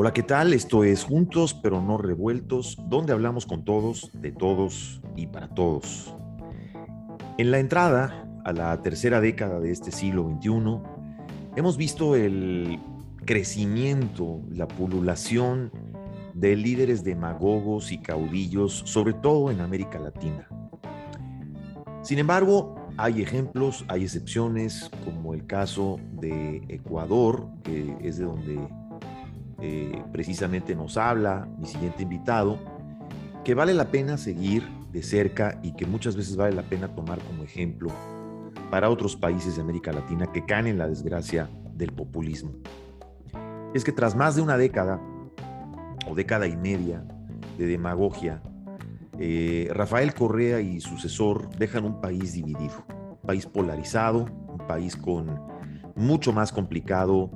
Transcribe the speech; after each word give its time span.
Hola, 0.00 0.12
¿qué 0.12 0.22
tal? 0.22 0.52
Esto 0.52 0.84
es 0.84 1.02
Juntos 1.02 1.54
pero 1.54 1.82
no 1.82 1.98
revueltos, 1.98 2.78
donde 2.86 3.12
hablamos 3.12 3.46
con 3.46 3.64
todos, 3.64 4.12
de 4.14 4.30
todos 4.30 5.02
y 5.16 5.26
para 5.26 5.48
todos. 5.48 6.14
En 7.36 7.50
la 7.50 7.58
entrada 7.58 8.24
a 8.44 8.52
la 8.52 8.80
tercera 8.80 9.20
década 9.20 9.58
de 9.58 9.72
este 9.72 9.90
siglo 9.90 10.22
XXI, 10.22 10.78
hemos 11.56 11.76
visto 11.76 12.14
el 12.14 12.78
crecimiento, 13.24 14.40
la 14.52 14.68
pululación 14.68 15.72
de 16.32 16.54
líderes 16.54 17.02
demagogos 17.02 17.90
y 17.90 17.98
caudillos, 17.98 18.84
sobre 18.86 19.14
todo 19.14 19.50
en 19.50 19.60
América 19.60 19.98
Latina. 19.98 20.46
Sin 22.02 22.20
embargo, 22.20 22.76
hay 22.96 23.20
ejemplos, 23.20 23.84
hay 23.88 24.04
excepciones, 24.04 24.92
como 25.04 25.34
el 25.34 25.44
caso 25.44 25.98
de 26.12 26.62
Ecuador, 26.68 27.48
que 27.64 27.96
es 28.00 28.18
de 28.18 28.26
donde 28.26 28.60
eh, 29.60 30.04
precisamente 30.12 30.76
nos 30.76 30.96
habla 30.96 31.48
mi 31.58 31.66
siguiente 31.66 32.04
invitado, 32.04 32.58
que 33.44 33.54
vale 33.54 33.74
la 33.74 33.90
pena 33.90 34.16
seguir 34.16 34.68
de 34.92 35.02
cerca 35.02 35.58
y 35.62 35.72
que 35.72 35.86
muchas 35.86 36.16
veces 36.16 36.36
vale 36.36 36.54
la 36.54 36.62
pena 36.62 36.94
tomar 36.94 37.18
como 37.20 37.42
ejemplo 37.42 37.90
para 38.70 38.90
otros 38.90 39.16
países 39.16 39.56
de 39.56 39.62
América 39.62 39.92
Latina 39.92 40.30
que 40.32 40.44
caen 40.44 40.66
en 40.66 40.78
la 40.78 40.86
desgracia 40.86 41.50
del 41.74 41.92
populismo. 41.92 42.52
Es 43.74 43.84
que 43.84 43.92
tras 43.92 44.14
más 44.14 44.36
de 44.36 44.42
una 44.42 44.56
década 44.56 45.00
o 46.08 46.14
década 46.14 46.46
y 46.46 46.56
media 46.56 47.04
de 47.58 47.66
demagogia, 47.66 48.42
eh, 49.18 49.68
Rafael 49.72 50.14
Correa 50.14 50.60
y 50.60 50.80
sucesor 50.80 51.50
dejan 51.58 51.84
un 51.84 52.00
país 52.00 52.32
dividido, 52.34 52.84
un 52.88 53.26
país 53.26 53.46
polarizado, 53.46 54.26
un 54.46 54.66
país 54.68 54.94
con 54.94 55.40
mucho 55.96 56.32
más 56.32 56.52
complicado 56.52 57.30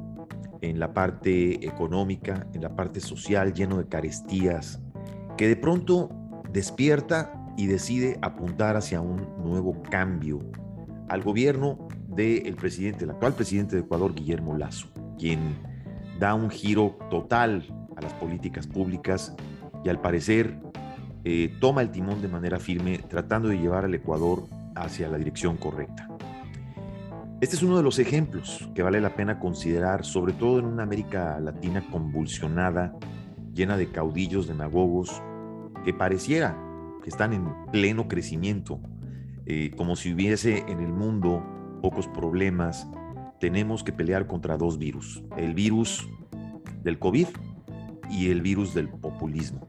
en 0.63 0.79
la 0.79 0.95
parte 0.95 1.67
económica, 1.67 2.47
en 2.55 2.63
la 2.63 2.75
parte 2.75 3.01
social, 3.01 3.53
lleno 3.53 3.79
de 3.79 3.87
carestías, 3.87 4.81
que 5.37 5.49
de 5.49 5.57
pronto 5.57 6.11
despierta 6.53 7.33
y 7.57 7.67
decide 7.67 8.19
apuntar 8.23 8.77
hacia 8.77 9.01
un 9.01 9.27
nuevo 9.43 9.83
cambio 9.83 10.41
al 11.09 11.23
gobierno 11.23 11.87
del 12.09 12.57
presidente, 12.57 13.05
el 13.05 13.11
actual 13.11 13.35
presidente 13.35 13.77
de 13.77 13.83
Ecuador, 13.83 14.15
Guillermo 14.15 14.57
Lazo, 14.57 14.89
quien 15.19 15.57
da 16.19 16.35
un 16.35 16.49
giro 16.49 16.97
total 17.11 17.67
a 17.97 18.01
las 18.01 18.13
políticas 18.15 18.67
públicas 18.67 19.35
y 19.85 19.89
al 19.89 20.01
parecer 20.01 20.59
eh, 21.25 21.55
toma 21.61 21.83
el 21.83 21.91
timón 21.91 22.23
de 22.23 22.29
manera 22.29 22.59
firme, 22.59 22.99
tratando 22.99 23.49
de 23.49 23.59
llevar 23.59 23.85
al 23.85 23.95
Ecuador 23.95 24.45
hacia 24.75 25.09
la 25.09 25.19
dirección 25.19 25.57
correcta. 25.57 26.09
Este 27.43 27.57
es 27.57 27.65
uno 27.65 27.77
de 27.77 27.83
los 27.83 27.99
ejemplos 27.99 28.71
que 28.73 28.85
vale 28.85 29.01
la 29.01 29.17
pena 29.17 29.41
considerar, 29.41 30.05
sobre 30.05 30.33
todo 30.33 30.61
en 30.61 30.65
una 30.65 30.85
América 30.85 31.41
Latina 31.41 31.85
convulsionada, 31.91 32.97
llena 33.53 33.77
de 33.77 33.91
caudillos, 33.91 34.47
demagogos, 34.47 35.21
que 35.85 35.93
pareciera 35.93 36.57
que 37.03 37.11
están 37.11 37.33
en 37.33 37.53
pleno 37.73 38.07
crecimiento, 38.07 38.81
eh, 39.45 39.73
como 39.77 39.97
si 39.97 40.15
hubiese 40.15 40.59
en 40.69 40.79
el 40.79 40.93
mundo 40.93 41.45
pocos 41.83 42.07
problemas. 42.07 42.87
Tenemos 43.41 43.83
que 43.83 43.93
pelear 43.93 44.29
contra 44.29 44.57
dos 44.57 44.79
virus, 44.79 45.25
el 45.37 45.53
virus 45.53 46.09
del 46.85 47.01
COVID 47.01 47.27
y 48.09 48.31
el 48.31 48.41
virus 48.41 48.73
del 48.73 48.89
populismo. 48.89 49.69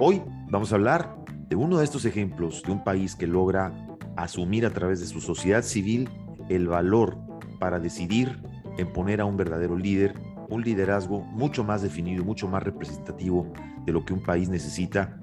Hoy 0.00 0.22
vamos 0.50 0.72
a 0.72 0.74
hablar 0.74 1.24
de 1.48 1.54
uno 1.54 1.78
de 1.78 1.84
estos 1.84 2.04
ejemplos 2.04 2.64
de 2.64 2.72
un 2.72 2.82
país 2.82 3.14
que 3.14 3.28
logra 3.28 3.72
asumir 4.16 4.66
a 4.66 4.70
través 4.70 4.98
de 4.98 5.06
su 5.06 5.20
sociedad 5.20 5.62
civil 5.62 6.08
el 6.48 6.68
valor 6.68 7.18
para 7.58 7.78
decidir 7.78 8.40
en 8.78 8.92
poner 8.92 9.20
a 9.20 9.24
un 9.24 9.36
verdadero 9.36 9.76
líder, 9.76 10.14
un 10.48 10.62
liderazgo 10.62 11.20
mucho 11.20 11.64
más 11.64 11.82
definido, 11.82 12.24
mucho 12.24 12.48
más 12.48 12.62
representativo 12.62 13.52
de 13.84 13.92
lo 13.92 14.04
que 14.04 14.14
un 14.14 14.22
país 14.22 14.48
necesita, 14.48 15.20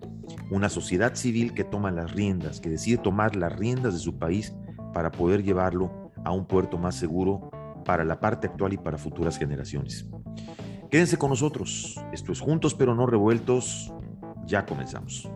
una 0.52 0.70
sociedad 0.70 1.16
civil 1.16 1.54
que 1.54 1.64
toma 1.64 1.92
las 1.92 2.12
riendas, 2.12 2.60
que 2.60 2.70
decide 2.70 2.98
tomar 2.98 3.36
las 3.36 3.56
riendas 3.56 3.94
de 3.94 4.00
su 4.00 4.18
país 4.18 4.54
para 4.94 5.12
poder 5.12 5.44
llevarlo 5.44 6.12
a 6.24 6.32
un 6.32 6.46
puerto 6.46 6.78
más 6.78 6.96
seguro 6.96 7.50
para 7.86 8.04
la 8.04 8.20
parte 8.20 8.48
actual 8.48 8.74
y 8.74 8.78
para 8.78 8.98
futuras 8.98 9.38
generaciones. 9.38 10.08
Quédense 10.90 11.18
con 11.18 11.30
nosotros, 11.30 12.00
esto 12.12 12.32
es 12.32 12.40
Juntos 12.40 12.74
pero 12.74 12.96
no 12.96 13.06
revueltos, 13.06 13.94
ya 14.46 14.66
comenzamos. 14.66 15.30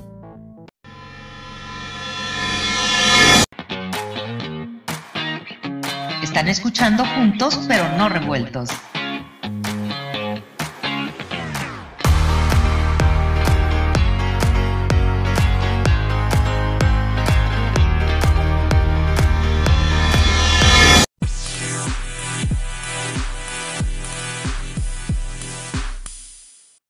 Están 6.29 6.47
escuchando 6.47 7.03
juntos 7.05 7.65
pero 7.67 7.89
no 7.97 8.07
revueltos. 8.07 8.69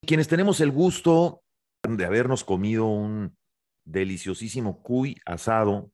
Quienes 0.05 0.27
tenemos 0.27 0.59
el 0.59 0.71
gusto 0.71 1.43
de 1.87 2.05
habernos 2.05 2.43
comido 2.43 2.87
un 2.87 3.37
deliciosísimo 3.85 4.83
cuy 4.83 5.15
asado. 5.25 5.93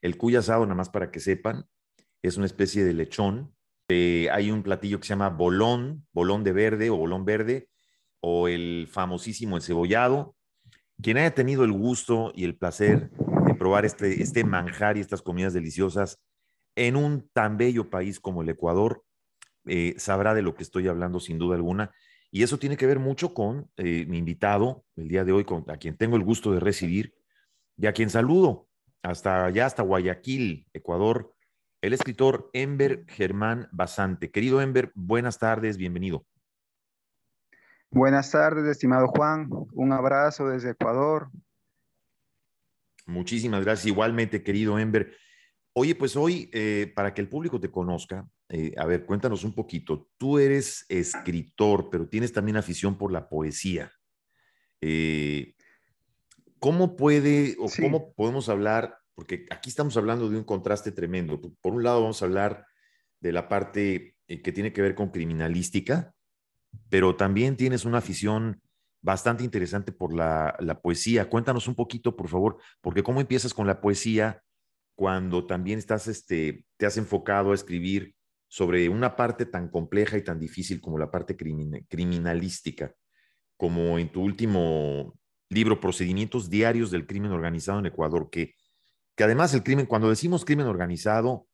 El 0.00 0.16
cuy 0.16 0.36
asado, 0.36 0.64
nada 0.64 0.76
más 0.76 0.88
para 0.88 1.10
que 1.10 1.20
sepan, 1.20 1.68
es 2.22 2.36
una 2.36 2.46
especie 2.46 2.84
de 2.84 2.94
lechón. 2.94 3.54
Eh, 3.88 4.28
hay 4.30 4.50
un 4.50 4.62
platillo 4.62 5.00
que 5.00 5.06
se 5.06 5.10
llama 5.10 5.30
bolón, 5.30 6.06
bolón 6.12 6.44
de 6.44 6.52
verde 6.52 6.90
o 6.90 6.96
bolón 6.96 7.24
verde, 7.24 7.68
o 8.20 8.48
el 8.48 8.88
famosísimo 8.90 9.56
encebollado. 9.56 10.34
Quien 11.00 11.16
haya 11.16 11.34
tenido 11.34 11.64
el 11.64 11.72
gusto 11.72 12.32
y 12.34 12.44
el 12.44 12.56
placer 12.56 13.10
de 13.46 13.54
probar 13.54 13.84
este, 13.84 14.22
este 14.22 14.44
manjar 14.44 14.96
y 14.96 15.00
estas 15.00 15.22
comidas 15.22 15.54
deliciosas 15.54 16.20
en 16.74 16.96
un 16.96 17.28
tan 17.32 17.56
bello 17.56 17.90
país 17.90 18.20
como 18.20 18.42
el 18.42 18.48
Ecuador, 18.48 19.04
eh, 19.66 19.94
sabrá 19.98 20.34
de 20.34 20.42
lo 20.42 20.54
que 20.54 20.62
estoy 20.62 20.88
hablando 20.88 21.20
sin 21.20 21.38
duda 21.38 21.56
alguna. 21.56 21.92
Y 22.30 22.42
eso 22.42 22.58
tiene 22.58 22.76
que 22.76 22.86
ver 22.86 22.98
mucho 22.98 23.32
con 23.32 23.70
eh, 23.76 24.04
mi 24.06 24.18
invitado 24.18 24.84
el 24.96 25.08
día 25.08 25.24
de 25.24 25.32
hoy, 25.32 25.44
con, 25.44 25.64
a 25.68 25.76
quien 25.76 25.96
tengo 25.96 26.16
el 26.16 26.24
gusto 26.24 26.52
de 26.52 26.60
recibir 26.60 27.14
y 27.76 27.86
a 27.86 27.92
quien 27.92 28.10
saludo 28.10 28.68
hasta 29.02 29.46
allá, 29.46 29.66
hasta 29.66 29.82
Guayaquil, 29.82 30.68
Ecuador, 30.72 31.32
el 31.80 31.92
escritor 31.92 32.50
Ember 32.52 33.04
Germán 33.08 33.68
Basante. 33.72 34.30
Querido 34.30 34.60
Ember, 34.60 34.92
buenas 34.94 35.38
tardes, 35.38 35.76
bienvenido. 35.76 36.26
Buenas 37.90 38.30
tardes, 38.30 38.66
estimado 38.66 39.08
Juan. 39.08 39.48
Un 39.72 39.92
abrazo 39.92 40.48
desde 40.48 40.70
Ecuador. 40.70 41.30
Muchísimas 43.06 43.64
gracias. 43.64 43.86
Igualmente, 43.86 44.42
querido 44.42 44.78
Ember. 44.78 45.16
Oye, 45.72 45.94
pues 45.94 46.16
hoy, 46.16 46.50
eh, 46.52 46.92
para 46.94 47.14
que 47.14 47.22
el 47.22 47.28
público 47.28 47.60
te 47.60 47.70
conozca, 47.70 48.28
eh, 48.48 48.74
a 48.76 48.84
ver, 48.84 49.06
cuéntanos 49.06 49.44
un 49.44 49.54
poquito. 49.54 50.08
Tú 50.18 50.38
eres 50.38 50.84
escritor, 50.88 51.88
pero 51.90 52.08
tienes 52.08 52.32
también 52.32 52.56
afición 52.56 52.98
por 52.98 53.12
la 53.12 53.28
poesía. 53.28 53.90
Eh, 54.80 55.54
¿Cómo 56.58 56.96
puede 56.96 57.56
o 57.58 57.68
cómo 57.80 58.12
podemos 58.12 58.48
hablar? 58.48 58.98
Porque 59.18 59.46
aquí 59.50 59.68
estamos 59.68 59.96
hablando 59.96 60.30
de 60.30 60.36
un 60.36 60.44
contraste 60.44 60.92
tremendo. 60.92 61.40
Por 61.60 61.72
un 61.72 61.82
lado, 61.82 62.02
vamos 62.02 62.22
a 62.22 62.26
hablar 62.26 62.64
de 63.18 63.32
la 63.32 63.48
parte 63.48 64.14
que 64.28 64.52
tiene 64.52 64.72
que 64.72 64.80
ver 64.80 64.94
con 64.94 65.10
criminalística, 65.10 66.14
pero 66.88 67.16
también 67.16 67.56
tienes 67.56 67.84
una 67.84 67.98
afición 67.98 68.62
bastante 69.02 69.42
interesante 69.42 69.90
por 69.90 70.14
la, 70.14 70.54
la 70.60 70.80
poesía. 70.80 71.28
Cuéntanos 71.28 71.66
un 71.66 71.74
poquito, 71.74 72.14
por 72.14 72.28
favor, 72.28 72.58
porque 72.80 73.02
cómo 73.02 73.20
empiezas 73.20 73.52
con 73.52 73.66
la 73.66 73.80
poesía 73.80 74.40
cuando 74.94 75.44
también 75.48 75.80
estás, 75.80 76.06
este, 76.06 76.64
te 76.76 76.86
has 76.86 76.96
enfocado 76.96 77.50
a 77.50 77.56
escribir 77.56 78.14
sobre 78.46 78.88
una 78.88 79.16
parte 79.16 79.46
tan 79.46 79.68
compleja 79.68 80.16
y 80.16 80.22
tan 80.22 80.38
difícil 80.38 80.80
como 80.80 80.96
la 80.96 81.10
parte 81.10 81.36
criminalística, 81.36 82.94
como 83.56 83.98
en 83.98 84.12
tu 84.12 84.22
último 84.22 85.18
libro, 85.48 85.80
Procedimientos 85.80 86.48
Diarios 86.48 86.92
del 86.92 87.04
Crimen 87.04 87.32
Organizado 87.32 87.80
en 87.80 87.86
Ecuador, 87.86 88.30
que, 88.30 88.54
que 89.18 89.24
además 89.24 89.52
el 89.52 89.64
crimen, 89.64 89.86
cuando 89.86 90.08
decimos 90.08 90.44
crimen 90.44 90.68
organizado, 90.68 91.48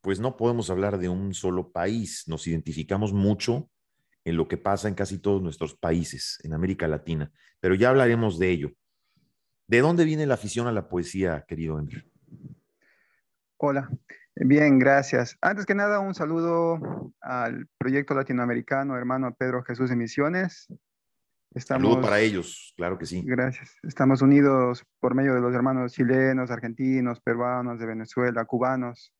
pues 0.00 0.18
no 0.18 0.36
podemos 0.36 0.68
hablar 0.68 0.98
de 0.98 1.08
un 1.08 1.32
solo 1.32 1.70
país, 1.70 2.24
nos 2.26 2.44
identificamos 2.48 3.12
mucho 3.12 3.70
en 4.24 4.36
lo 4.36 4.48
que 4.48 4.56
pasa 4.56 4.88
en 4.88 4.96
casi 4.96 5.20
todos 5.20 5.40
nuestros 5.40 5.76
países, 5.76 6.40
en 6.42 6.54
América 6.54 6.88
Latina, 6.88 7.30
pero 7.60 7.76
ya 7.76 7.90
hablaremos 7.90 8.36
de 8.40 8.50
ello. 8.50 8.72
¿De 9.68 9.78
dónde 9.78 10.04
viene 10.04 10.26
la 10.26 10.34
afición 10.34 10.66
a 10.66 10.72
la 10.72 10.88
poesía, 10.88 11.44
querido 11.46 11.78
Andrés? 11.78 12.04
Hola, 13.58 13.88
bien, 14.34 14.80
gracias. 14.80 15.38
Antes 15.40 15.66
que 15.66 15.76
nada, 15.76 16.00
un 16.00 16.16
saludo 16.16 17.12
al 17.20 17.68
proyecto 17.78 18.14
latinoamericano 18.14 18.96
hermano 18.96 19.36
Pedro 19.38 19.62
Jesús 19.62 19.88
de 19.90 19.94
Misiones. 19.94 20.66
Estamos, 21.58 21.90
saludo 21.90 22.00
para 22.00 22.20
ellos, 22.20 22.72
claro 22.76 22.96
que 22.96 23.04
sí. 23.04 23.22
Gracias. 23.26 23.76
Estamos 23.82 24.22
unidos 24.22 24.84
por 25.00 25.16
medio 25.16 25.34
de 25.34 25.40
los 25.40 25.52
hermanos 25.52 25.92
chilenos, 25.92 26.52
argentinos, 26.52 27.20
peruanos, 27.20 27.80
de 27.80 27.86
Venezuela, 27.86 28.44
cubanos, 28.44 29.12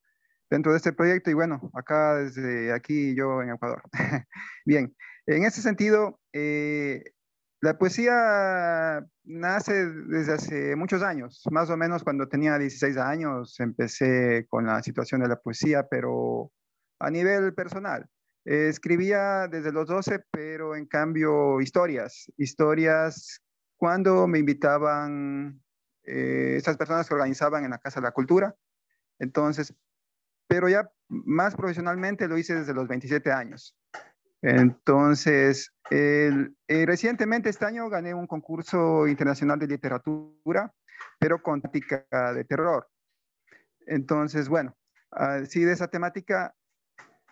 dentro 0.49 0.71
de 0.71 0.79
este 0.79 0.93
proyecto 0.93 1.31
y 1.31 1.35
bueno, 1.35 1.71
acá 1.75 2.15
desde 2.15 2.73
aquí 2.73 3.17
yo 3.17 3.43
en 3.43 3.51
Ecuador. 3.51 3.83
bien, 4.65 4.95
En 5.27 5.45
ese 5.45 5.61
sentido, 5.63 6.21
eh, 6.33 7.03
la 7.61 7.77
poesía 7.77 9.05
nace 9.25 9.87
desde 9.87 10.33
hace 10.33 10.77
muchos 10.77 11.03
años, 11.03 11.43
más 11.51 11.69
o 11.71 11.77
menos 11.77 12.05
cuando 12.05 12.29
tenía 12.29 12.57
16 12.57 12.97
años 12.99 13.59
empecé 13.59 14.47
con 14.49 14.65
la 14.65 14.81
situación 14.83 15.23
de 15.23 15.29
la 15.29 15.41
poesía, 15.41 15.89
pero 15.91 16.53
a 17.01 17.11
nivel 17.11 17.53
personal. 17.53 18.07
Escribía 18.49 19.47
desde 19.47 19.73
los 19.73 19.87
12, 19.89 20.25
pero 20.31 20.75
en 20.75 20.87
cambio 20.87 21.61
historias, 21.61 22.33
historias 22.39 23.43
cuando 23.77 24.27
me 24.27 24.39
invitaban 24.39 25.63
eh, 26.05 26.55
esas 26.57 26.79
personas 26.79 27.07
que 27.07 27.15
organizaban 27.15 27.65
en 27.65 27.71
la 27.71 27.79
Casa 27.79 28.01
de 28.01 28.07
la 28.07 28.13
Cultura. 28.13 28.55
Entonces, 29.19 29.75
pero 30.47 30.69
ya 30.71 30.91
más 31.09 31.55
profesionalmente 31.57 32.27
lo 32.27 32.39
hice 32.39 32.55
desde 32.55 32.73
los 32.73 32.89
27 32.89 33.31
años. 33.31 33.77
Entonces, 34.41 35.75
eh, 35.91 36.49
recientemente 36.69 37.51
este 37.51 37.67
año 37.67 37.91
gané 37.91 38.15
un 38.15 38.27
concurso 38.27 39.07
internacional 39.07 39.59
de 39.59 39.67
literatura, 39.67 40.73
pero 41.19 41.43
con 41.43 41.61
temática 41.61 42.33
de 42.33 42.45
terror. 42.45 42.89
Entonces, 43.87 44.49
bueno, 44.49 44.75
sí 45.49 45.65
de 45.65 45.73
esa 45.73 45.89
temática, 45.89 46.55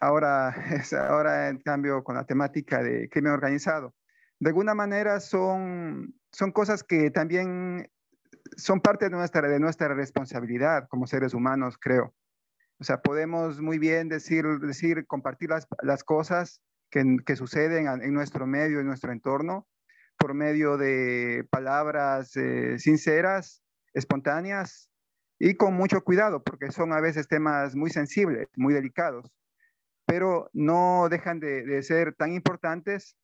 ahora, 0.00 0.54
es, 0.72 0.92
ahora 0.92 1.48
en 1.48 1.58
cambio 1.58 2.02
con 2.04 2.16
la 2.16 2.24
temática 2.24 2.82
de 2.82 3.08
crimen 3.08 3.32
organizado. 3.32 3.94
De 4.38 4.50
alguna 4.50 4.74
manera 4.74 5.20
son, 5.20 6.14
son 6.30 6.52
cosas 6.52 6.82
que 6.82 7.10
también 7.10 7.90
son 8.56 8.80
parte 8.80 9.06
de 9.06 9.10
nuestra, 9.10 9.48
de 9.48 9.58
nuestra 9.58 9.88
responsabilidad 9.94 10.86
como 10.88 11.06
seres 11.06 11.34
humanos, 11.34 11.78
creo. 11.80 12.14
O 12.78 12.84
sea, 12.84 13.00
podemos 13.00 13.60
muy 13.60 13.78
bien 13.78 14.08
decir, 14.08 14.44
decir 14.60 15.06
compartir 15.06 15.50
las, 15.50 15.66
las 15.82 16.04
cosas 16.04 16.60
que, 16.90 17.16
que, 17.24 17.36
suceden 17.36 17.86
en 17.86 18.12
nuestro 18.12 18.46
medio, 18.46 18.80
en 18.80 18.86
nuestro 18.86 19.12
entorno, 19.12 19.66
por 20.18 20.34
medio 20.34 20.76
de 20.76 21.46
palabras 21.50 22.36
eh, 22.36 22.78
sinceras, 22.78 23.62
espontáneas 23.94 24.90
y 25.38 25.54
con 25.54 25.74
mucho 25.74 26.02
cuidado, 26.02 26.42
porque 26.42 26.70
son 26.70 26.92
a 26.92 27.00
veces 27.00 27.28
temas 27.28 27.74
muy 27.74 27.90
sensibles, 27.90 28.48
muy 28.56 28.74
delicados, 28.74 29.30
pero 30.06 30.48
no 30.52 31.08
dejan 31.10 31.40
de, 31.40 31.82
ser 31.82 32.14
tan 32.14 32.32
importantes 32.32 33.16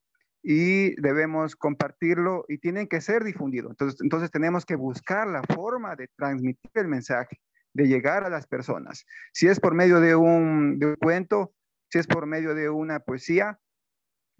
y 0.42 1.00
debemos 1.00 1.54
compartirlo 1.54 2.44
y 2.48 2.58
tienen 2.58 2.88
que 2.88 3.00
ser 3.00 3.22
difundidos. 3.22 3.70
Entonces, 3.70 4.00
entonces 4.02 4.30
tenemos 4.30 4.66
que 4.66 4.74
buscar 4.74 5.28
la 5.28 5.42
forma 5.42 5.94
de 5.94 6.08
transmitir 6.16 6.72
el 6.74 6.88
mensaje, 6.88 7.40
de 7.72 7.86
llegar 7.86 8.24
a 8.24 8.30
las 8.30 8.46
personas. 8.48 9.06
Si 9.32 9.46
es 9.46 9.60
por 9.60 9.74
medio 9.74 10.00
de 10.00 10.16
un, 10.16 10.80
de 10.80 10.86
un 10.86 10.96
cuento, 10.96 11.54
si 11.90 11.98
es 11.98 12.06
por 12.08 12.26
medio 12.26 12.54
de 12.54 12.68
una 12.68 12.98
poesía, 12.98 13.60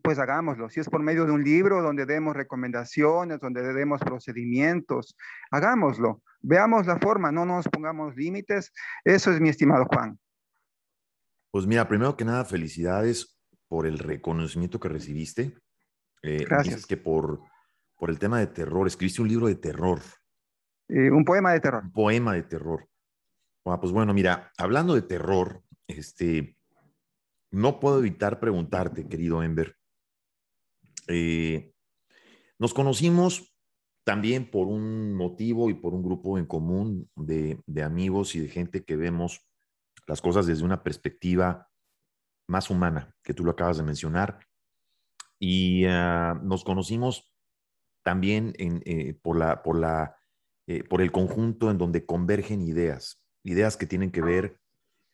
pues 0.03 0.19
hagámoslo. 0.19 0.69
Si 0.69 0.81
es 0.81 0.89
por 0.89 1.03
medio 1.03 1.25
de 1.25 1.33
un 1.33 1.45
libro 1.45 1.81
donde 1.81 2.07
demos 2.07 2.35
recomendaciones, 2.35 3.39
donde 3.39 3.63
demos 3.73 4.01
procedimientos, 4.01 5.17
hagámoslo. 5.51 6.23
Veamos 6.41 6.87
la 6.87 6.99
forma, 6.99 7.31
no 7.31 7.47
nos 7.47 7.69
pongamos 7.69 8.17
límites. 8.17 8.73
Eso 9.05 9.31
es 9.31 9.41
mi 9.41 9.49
estimado 9.49 9.87
Juan. 9.87 10.19
Pues 11.53 11.67
mira, 11.67 11.87
primero 11.87 12.17
que 12.17 12.25
nada, 12.25 12.47
felicidades 12.47 13.39
por 13.69 13.87
el 13.87 13.99
reconocimiento 13.99 14.81
que 14.81 14.89
recibiste. 14.89 15.55
Eh, 16.23 16.47
Gracias. 16.49 16.87
que 16.87 16.97
por, 16.97 17.43
por 17.95 18.09
el 18.09 18.19
tema 18.19 18.39
de 18.39 18.47
terror, 18.47 18.87
escribiste 18.87 19.21
un 19.21 19.29
libro 19.29 19.49
de 19.49 19.57
terror. 19.57 20.01
Eh, 20.89 21.11
un 21.11 21.27
poema 21.27 21.53
de 21.53 21.61
terror. 21.61 21.85
Un 21.85 21.93
poema 21.93 22.33
de 22.33 22.45
terror. 22.45 22.89
Ah, 23.67 23.79
pues 23.79 23.93
bueno, 23.93 24.15
mira, 24.15 24.51
hablando 24.57 24.95
de 24.95 25.03
terror, 25.03 25.63
este, 25.87 26.57
no 27.51 27.79
puedo 27.81 27.99
evitar 27.99 28.41
preguntarte, 28.41 29.07
querido 29.07 29.43
Ember. 29.43 29.77
Eh, 31.07 31.75
nos 32.59 32.73
conocimos 32.73 33.55
también 34.05 34.51
por 34.51 34.69
un 34.69 35.15
motivo 35.15 35.69
y 35.69 35.75
por 35.75 35.93
un 35.93 36.03
grupo 36.03 36.39
en 36.39 36.47
común 36.47 37.11
de, 37.15 37.61
de 37.67 37.83
amigos 37.83 38.35
y 38.37 38.41
de 38.41 38.49
gente 38.49 38.85
que 38.85 38.97
vemos 38.97 39.47
las 40.07 40.21
cosas 40.21 40.47
desde 40.47 40.65
una 40.65 40.83
perspectiva 40.83 41.69
más 42.49 42.71
humana, 42.71 43.15
que 43.23 43.35
tú 43.35 43.45
lo 43.45 43.53
acabas 43.53 43.77
de 43.77 43.83
mencionar, 43.83 44.47
y 45.39 45.85
ah, 45.87 46.39
nos 46.43 46.65
conocimos 46.65 47.33
también 48.03 48.53
eh, 48.59 49.15
por, 49.23 49.39
la, 49.39 49.63
por, 49.63 49.79
la, 49.79 50.17
eh, 50.67 50.85
por 50.85 51.03
el 51.03 51.13
conjunto 51.13 51.71
en 51.71 51.79
donde 51.79 52.05
convergen 52.05 52.63
ideas, 52.63 53.23
ideas 53.43 53.77
que 53.77 53.87
tienen 53.87 54.11
que 54.11 54.23
ver 54.23 54.59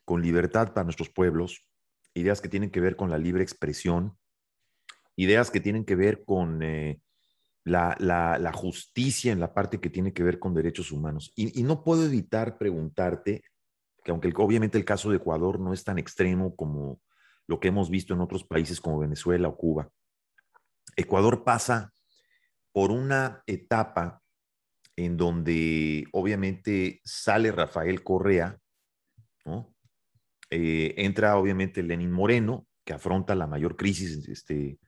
con 0.04 0.22
libertad 0.22 0.72
para 0.72 0.84
nuestros 0.84 1.10
pueblos, 1.10 1.66
ideas 2.14 2.40
que 2.40 2.48
tienen 2.48 2.70
que 2.70 2.80
ver 2.80 2.96
con 2.96 3.10
la 3.10 3.18
libre 3.18 3.42
expresión, 3.42 4.18
ideas 5.16 5.50
que 5.50 5.60
tienen 5.60 5.84
que 5.84 5.96
ver 5.96 6.24
con 6.24 6.62
eh, 6.62 7.00
la, 7.64 8.52
justicia 8.54 9.32
en 9.32 9.40
la 9.40 9.52
parte 9.52 9.80
que 9.80 9.90
tiene 9.90 10.12
que 10.12 10.22
ver 10.22 10.38
con 10.38 10.54
derechos 10.54 10.92
humanos. 10.92 11.32
Y, 11.36 11.62
no 11.62 11.84
puedo 11.84 12.04
evitar 12.04 12.56
preguntarte, 12.56 13.42
que 14.08 14.12
aunque 14.12 14.32
obviamente 14.36 14.78
el 14.78 14.86
caso 14.86 15.10
de 15.10 15.18
Ecuador 15.18 15.60
no 15.60 15.74
es 15.74 15.84
tan 15.84 15.98
extremo 15.98 16.56
como 16.56 16.98
lo 17.46 17.60
que 17.60 17.68
hemos 17.68 17.90
visto 17.90 18.14
en 18.14 18.22
otros 18.22 18.42
países 18.42 18.80
como 18.80 19.00
Venezuela 19.00 19.48
o 19.48 19.56
Cuba, 19.58 19.90
Ecuador 20.96 21.44
pasa 21.44 21.92
por 22.72 22.90
una 22.90 23.42
etapa 23.46 24.22
en 24.96 25.18
donde 25.18 26.06
obviamente 26.12 27.02
sale 27.04 27.52
Rafael 27.52 28.02
Correa, 28.02 28.58
eh, 30.48 30.94
entra 30.96 31.36
obviamente 31.36 31.82
Lenin 31.82 32.10
Moreno, 32.10 32.66
que 32.86 32.94
afronta 32.94 33.34
la 33.34 33.46
mayor 33.46 33.76
crisis 33.76 34.26
este, 34.26 34.78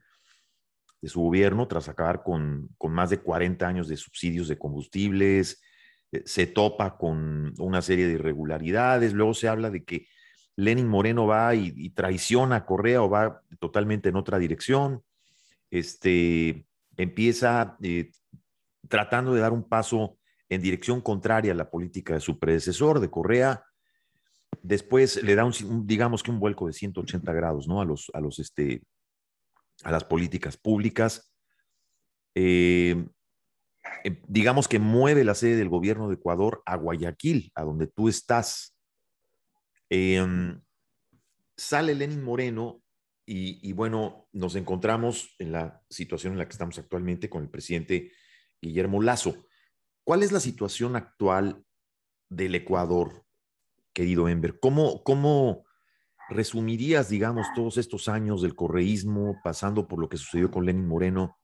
de 1.02 1.08
su 1.11 1.20
gobierno 1.20 1.69
tras 1.69 1.90
acabar 1.90 2.22
con, 2.22 2.70
más 2.88 3.11
de 3.11 3.19
40 3.19 3.69
años 3.69 3.87
de 3.87 3.99
subsidios 3.99 4.49
de 4.49 4.56
combustibles, 4.56 5.61
se 6.25 6.47
topa 6.47 6.97
con 6.97 7.55
una 7.59 7.83
serie 7.83 8.07
de 8.07 8.15
irregularidades, 8.15 9.12
luego 9.12 9.35
se 9.35 9.49
habla 9.49 9.71
de 9.71 9.85
que 9.85 10.07
Lenin 10.57 10.89
Moreno 10.89 11.27
va 11.27 11.55
y 11.55 11.91
traiciona 11.91 12.57
a 12.57 12.67
Correa 12.67 13.03
o 13.03 13.09
va 13.09 13.43
totalmente 13.59 14.09
en 14.09 14.17
otra 14.17 14.39
dirección 14.39 15.03
este, 15.71 16.67
empieza 16.97 17.77
eh, 17.83 18.11
tratando 18.89 19.33
de 19.33 19.41
dar 19.41 19.53
un 19.53 19.69
paso 19.69 20.19
en 20.49 20.61
dirección 20.61 21.01
contraria 21.01 21.53
a 21.53 21.57
la 21.57 21.71
política 21.71 22.15
de 22.15 22.21
su 22.21 22.39
predecesor, 22.39 22.99
de 22.99 23.11
Correa. 23.11 23.65
Después 24.63 25.23
le 25.23 25.37
da 25.37 25.44
un, 25.44 25.87
digamos 25.87 26.23
que 26.23 26.32
un 26.32 26.41
vuelco 26.41 26.67
de 26.67 26.73
180 26.73 27.32
grados, 27.32 27.69
¿no? 27.69 27.81
A 27.81 27.84
los, 27.84 28.11
a 28.13 28.20
los, 28.20 28.41
este, 28.41 28.82
a 29.84 29.93
las 29.93 30.05
políticas 30.05 30.56
públicas. 30.56 31.32
Eh, 32.34 33.06
em, 34.05 34.20
digamos 34.27 34.69
que 34.69 34.79
mueve 34.79 35.25
la 35.25 35.35
sede 35.35 35.56
del 35.56 35.69
gobierno 35.69 36.09
de 36.09 36.15
Ecuador 36.15 36.63
a 36.67 36.77
Guayaquil, 36.77 37.53
a 37.55 37.63
donde 37.63 37.87
tú 37.87 38.09
estás. 38.09 38.77
Em, 39.89 40.61
sale 41.56 41.94
Lenin 41.94 42.23
Moreno 42.23 42.82
y, 43.32 43.73
bueno, 43.75 44.29
nos 44.32 44.56
encontramos 44.56 45.37
en 45.39 45.53
la 45.53 45.85
situación 45.89 46.32
en 46.32 46.41
la 46.41 46.47
que 46.47 46.53
estamos 46.53 46.77
actualmente 46.81 47.31
con 47.31 47.44
el 47.44 47.49
presidente 47.49 48.11
Guillermo 48.61 49.01
Lazo. 49.01 49.47
¿Cuál 50.03 50.25
es 50.25 50.32
la 50.32 50.41
situación 50.41 50.97
actual 50.97 51.65
del 52.29 52.56
Ecuador, 52.56 53.25
querido 53.93 54.29
Ember? 54.29 54.59
¿Cómo, 54.59 55.05
cómo 55.05 55.65
resumirías, 56.29 57.09
digamos, 57.09 57.47
todos 57.55 57.77
estos 57.77 58.09
años 58.09 58.43
del 58.43 58.56
correísmo, 58.56 59.37
pasando 59.44 59.87
por 59.87 60.01
lo 60.01 60.09
que 60.09 60.17
sucedió 60.17 60.51
con 60.51 60.67
Lenin 60.67 60.89
Moreno 60.89 61.40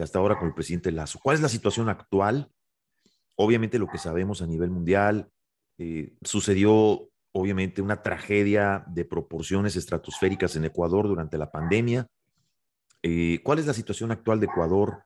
hasta 0.00 0.18
ahora 0.18 0.38
con 0.38 0.48
el 0.48 0.54
presidente 0.54 0.92
Lazo? 0.92 1.18
¿Cuál 1.22 1.36
es 1.36 1.42
la 1.42 1.48
situación 1.48 1.88
actual? 1.88 2.50
Obviamente 3.36 3.78
lo 3.78 3.88
que 3.88 3.98
sabemos 3.98 4.42
a 4.42 4.46
nivel 4.46 4.70
mundial, 4.70 5.30
eh, 5.78 6.14
sucedió 6.22 7.08
obviamente 7.32 7.82
una 7.82 8.02
tragedia 8.02 8.84
de 8.88 9.04
proporciones 9.04 9.76
estratosféricas 9.76 10.56
en 10.56 10.64
Ecuador 10.64 11.06
durante 11.06 11.38
la 11.38 11.50
pandemia. 11.50 12.06
Eh, 13.02 13.40
¿Cuál 13.44 13.60
es 13.60 13.66
la 13.66 13.74
situación 13.74 14.10
actual 14.10 14.40
de 14.40 14.46
Ecuador 14.46 15.04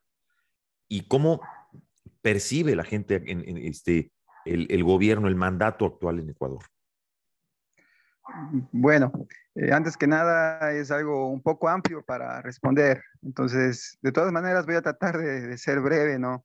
y 0.88 1.06
cómo 1.08 1.42
percibe 2.22 2.74
la 2.74 2.84
gente 2.84 3.22
en, 3.26 3.58
este, 3.58 4.12
el, 4.44 4.84
gobierno, 4.84 5.28
el 5.28 5.36
mandato 5.36 5.84
actual 5.84 6.20
en 6.20 6.30
Ecuador? 6.30 6.62
Bueno, 8.70 9.12
eh, 9.54 9.72
antes 9.72 9.96
que 9.96 10.06
nada 10.06 10.72
es 10.72 10.90
algo 10.90 11.28
un 11.28 11.42
poco 11.42 11.68
amplio 11.68 12.04
para 12.04 12.40
responder. 12.42 13.02
Entonces, 13.22 13.98
de 14.02 14.12
todas 14.12 14.32
maneras 14.32 14.66
voy 14.66 14.76
a 14.76 14.82
tratar 14.82 15.18
de, 15.18 15.56
ser 15.58 15.80
breve, 15.80 16.18
¿no? 16.18 16.44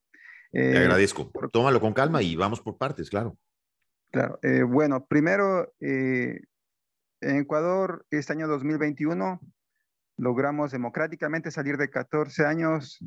Te 0.52 0.74
eh, 0.74 0.78
agradezco. 0.78 1.32
Tómalo 1.52 1.80
con 1.80 1.94
calma 1.94 2.22
y 2.22 2.36
vamos 2.36 2.62
por 2.62 2.78
partes, 2.78 3.10
claro. 3.10 3.38
Claro, 4.12 4.40
eh, 4.42 4.64
bueno, 4.64 5.06
primero, 5.06 5.74
en 5.80 6.40
Ecuador, 7.22 8.06
este 8.10 8.34
año 8.34 8.48
2021, 8.48 9.40
logramos 10.18 10.72
democráticamente 10.72 11.52
salir 11.52 11.78
de 11.78 11.90
14 11.90 12.46
años 12.46 13.00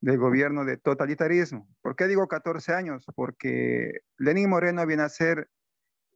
de 0.00 0.16
gobierno 0.16 0.64
de 0.64 0.76
totalitarismo. 0.76 1.68
¿Por 1.82 1.94
qué 1.94 2.06
digo 2.06 2.26
14 2.26 2.74
años? 2.74 3.04
Porque 3.14 4.00
Lenín 4.18 4.50
Moreno 4.50 4.86
viene 4.86 5.02
a 5.04 5.08
ser 5.08 5.48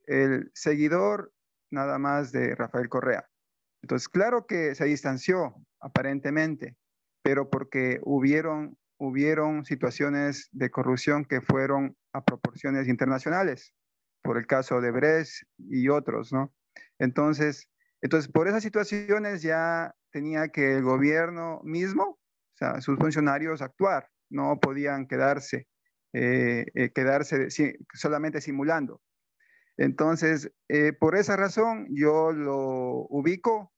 el 0.07 0.51
seguidor 0.55 1.33
nada 1.75 1.99
más 1.99 2.33
de 2.33 2.55
Rafael 2.55 2.89
Correa. 2.89 3.29
Entonces, 3.83 4.09
claro 4.09 4.47
que 4.47 4.75
se 4.75 4.87
distanció, 4.87 5.55
aparentemente, 5.81 6.77
pero 7.23 7.51
porque 7.51 8.01
hubieron, 8.03 8.79
hubieron 8.99 9.65
situaciones 9.65 10.49
de 10.53 10.71
corrupción 10.71 11.25
que 11.25 11.41
fueron 11.43 11.97
a 12.13 12.25
proporciones 12.25 12.89
internacionales, 12.89 13.75
por 14.23 14.39
el 14.39 14.47
caso 14.47 14.81
de 14.81 14.91
Bres 14.91 15.47
y 15.59 15.89
otros, 15.89 16.33
¿no? 16.33 16.55
Entonces, 16.99 17.69
entonces, 18.01 18.31
por 18.31 18.49
esas 18.49 18.63
situaciones 18.63 19.43
ya 19.43 19.95
tenía 20.11 20.49
que 20.49 20.77
el 20.77 20.83
gobierno 20.83 21.61
mismo, 21.65 22.05
o 22.05 22.57
sea, 22.57 22.81
sus 22.81 22.99
funcionarios 22.99 23.63
actuar, 23.63 24.09
no 24.31 24.61
podían 24.61 25.07
quedarse, 25.07 25.67
eh, 26.13 26.67
eh, 26.75 26.91
quedarse 26.91 27.49
solamente 27.95 28.41
simulando. 28.41 29.01
Entonces, 29.77 30.53
eh, 30.69 30.93
por 30.93 31.17
esa 31.17 31.37
razón, 31.37 31.89
yo 31.91 32.33
lo 32.33 33.07
ubico 33.09 33.73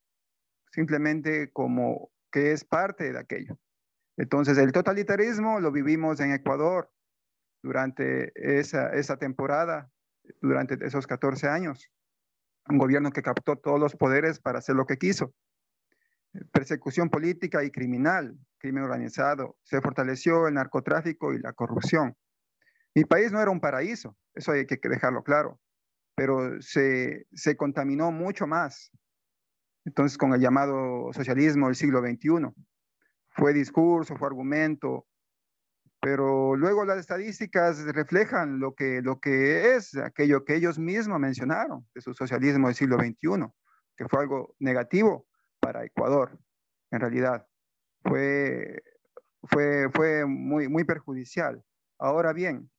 simplemente 0.71 1.51
como 1.53 2.11
que 2.31 2.53
es 2.53 2.65
parte 2.65 3.13
de 3.13 3.19
aquello. 3.19 3.59
Entonces, 4.19 4.59
el 4.59 4.73
totalitarismo 4.73 5.61
lo 5.61 5.73
vivimos 5.73 6.21
en 6.21 6.33
Ecuador 6.33 6.91
durante 7.63 8.33
esa, 8.59 9.17
temporada, 9.17 9.91
durante 10.43 10.77
esos 10.85 11.07
14 11.07 11.49
años. 11.49 11.91
Un 12.69 12.79
gobierno 12.79 13.11
que 13.11 13.23
captó 13.23 13.57
todos 13.57 13.81
los 13.81 13.97
poderes 13.97 14.39
para 14.41 14.59
hacer 14.59 14.77
lo 14.77 14.87
que 14.87 14.99
quiso. 14.99 15.35
Persecución 16.53 17.09
política 17.09 17.65
y 17.65 17.71
criminal, 17.71 18.39
crimen 18.59 18.85
organizado. 18.85 19.57
Se 19.63 19.81
fortaleció 19.81 20.49
el 20.49 20.55
narcotráfico 20.55 21.33
y 21.33 21.39
la 21.39 21.55
corrupción. 21.55 22.15
Mi 22.95 23.05
país 23.05 23.33
no 23.33 23.41
era 23.41 23.51
un 23.51 23.61
paraíso, 23.61 24.17
eso 24.35 24.53
hay 24.53 24.67
que 24.67 24.79
dejarlo 24.89 25.23
claro 25.23 25.59
pero 26.17 26.61
se, 26.61 27.27
se 27.33 27.57
contaminó 27.57 28.11
mucho 28.11 28.47
más. 28.47 28.91
Entonces, 29.85 30.19
con 30.19 30.33
el 30.35 30.41
llamado 30.41 31.13
socialismo 31.13 31.67
del 31.67 31.77
siglo 31.77 32.01
XXI. 32.01 32.53
Fue 33.29 33.53
discurso, 33.53 34.17
fue 34.17 34.27
argumento, 34.27 35.07
pero 36.01 36.57
luego 36.57 36.85
las 36.85 36.99
estadísticas 36.99 37.85
reflejan 37.85 38.59
lo 38.59 38.75
que, 38.75 39.03
lo 39.03 39.21
que 39.21 39.75
es 39.75 39.95
aquello 39.97 40.45
que 40.45 40.57
ellos 40.57 40.79
mismos 40.79 41.21
mencionaron 41.21 41.87
de 41.95 42.01
su 42.01 42.15
socialismo 42.15 42.69
del 42.69 42.77
siglo 42.77 42.97
XXI, 42.97 43.47
que 43.97 44.09
fue 44.09 44.21
algo 44.21 44.55
negativo 44.59 45.27
para 45.61 45.85
Ecuador, 45.85 46.39
en 46.91 47.01
realidad. 47.01 47.47
Fue, 48.03 48.83
fue, 49.43 49.91
fue 49.93 50.25
muy, 50.25 50.69
muy 50.69 50.85
perjudicial. 50.85 51.63
Ahora 51.99 52.33
bien, 52.33 52.71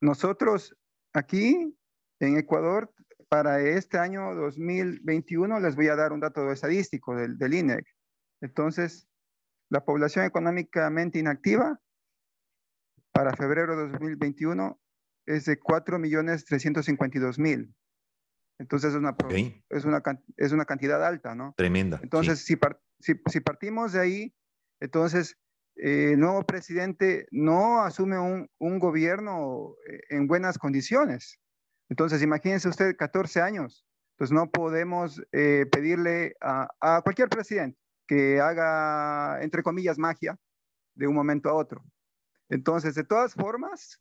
nosotros 0.00 0.76
aquí 1.12 1.78
en 2.20 2.36
Ecuador, 2.36 2.92
para 3.28 3.60
este 3.60 3.98
año 3.98 4.34
2021, 4.34 5.60
les 5.60 5.76
voy 5.76 5.88
a 5.88 5.96
dar 5.96 6.12
un 6.12 6.20
dato 6.20 6.50
estadístico 6.50 7.14
del, 7.14 7.36
del 7.38 7.52
INEC. 7.54 7.86
Entonces, 8.40 9.06
la 9.70 9.84
población 9.84 10.24
económicamente 10.24 11.18
inactiva 11.18 11.78
para 13.12 13.36
febrero 13.36 13.76
de 13.76 13.90
2021 13.90 14.80
es 15.26 15.44
de 15.44 15.60
4.352.000. 15.60 17.74
Entonces, 18.60 18.90
es 18.90 18.96
una, 18.96 19.14
es, 19.68 19.84
una, 19.84 20.02
es 20.36 20.52
una 20.52 20.64
cantidad 20.64 21.04
alta, 21.04 21.34
¿no? 21.34 21.52
Tremenda. 21.56 21.98
Entonces, 22.02 22.44
si, 22.44 22.56
si, 23.00 23.40
partimos 23.40 23.92
de 23.92 24.00
ahí, 24.00 24.34
entonces, 24.80 25.36
eh, 25.76 26.14
el 26.14 26.20
nuevo 26.20 26.44
presidente 26.44 27.28
no 27.30 27.82
asume 27.82 28.18
un, 28.18 28.50
un 28.58 28.80
gobierno 28.80 29.76
eh, 29.88 30.00
en 30.10 30.26
buenas 30.26 30.58
condiciones. 30.58 31.38
Entonces, 31.88 32.22
imagínense 32.22 32.68
usted 32.68 32.96
14 32.96 33.40
años. 33.40 33.86
Pues 34.16 34.32
no 34.32 34.50
podemos 34.50 35.22
eh, 35.32 35.66
pedirle 35.70 36.34
a, 36.40 37.00
cualquier 37.02 37.28
presidente 37.28 37.78
que 38.06 38.40
haga, 38.40 39.40
entre 39.42 39.62
comillas, 39.62 39.98
magia 39.98 40.36
de 40.94 41.06
un 41.06 41.14
momento 41.14 41.48
a 41.48 41.54
otro. 41.54 41.84
Entonces, 42.48 42.94
de 42.94 43.04
todas 43.04 43.34
formas, 43.34 43.98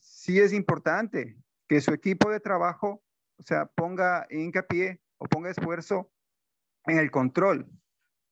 sí 0.00 0.40
es 0.40 0.52
importante 0.52 1.38
que 1.68 1.80
su 1.80 1.92
equipo 1.92 2.30
de 2.30 2.40
trabajo, 2.40 3.02
o 3.38 3.42
sea, 3.42 3.66
ponga 3.66 4.26
hincapié 4.28 5.00
o 5.18 5.26
ponga 5.26 5.50
esfuerzo 5.50 6.12
en 6.86 6.98
el 6.98 7.10
control, 7.10 7.66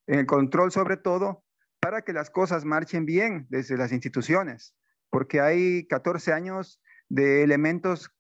en 0.07 0.19
el 0.19 0.27
control 0.27 0.73
sobre 0.73 0.97
todo 0.97 1.45
para 1.81 2.03
que 2.03 2.13
las 2.13 2.31
cosas 2.31 2.65
marchen 2.65 3.07
bien 3.07 3.47
desde 3.49 3.77
las 3.77 3.93
instituciones, 3.93 4.77
porque 5.11 5.41
hay 5.41 5.87
14 5.87 6.33
años 6.33 6.81
de 7.09 7.43
elementos 7.43 8.15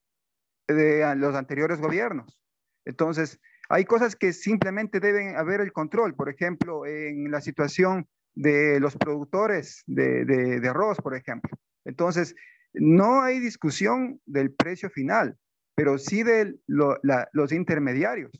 de 0.68 1.14
los 1.16 1.34
anteriores 1.34 1.80
gobiernos. 1.80 2.38
Entonces, 2.84 3.40
hay 3.68 3.84
cosas 3.84 4.16
que 4.16 4.32
simplemente 4.32 5.00
deben 5.00 5.36
haber 5.36 5.60
el 5.60 5.72
control. 5.72 6.14
Por 6.14 6.28
ejemplo, 6.28 6.84
en 6.86 7.30
la 7.30 7.40
situación 7.40 8.06
de 8.34 8.80
los 8.80 8.96
productores 8.96 9.82
de, 9.86 10.60
arroz, 10.68 10.98
por 10.98 11.14
ejemplo. 11.16 11.50
Entonces, 11.84 12.34
no 12.74 13.22
hay 13.22 13.40
discusión 13.40 14.20
del 14.26 14.52
precio 14.52 14.90
final, 14.90 15.36
pero 15.74 15.98
sí 15.98 16.22
de 16.22 16.54
los 16.66 17.52
intermediarios. 17.52 18.30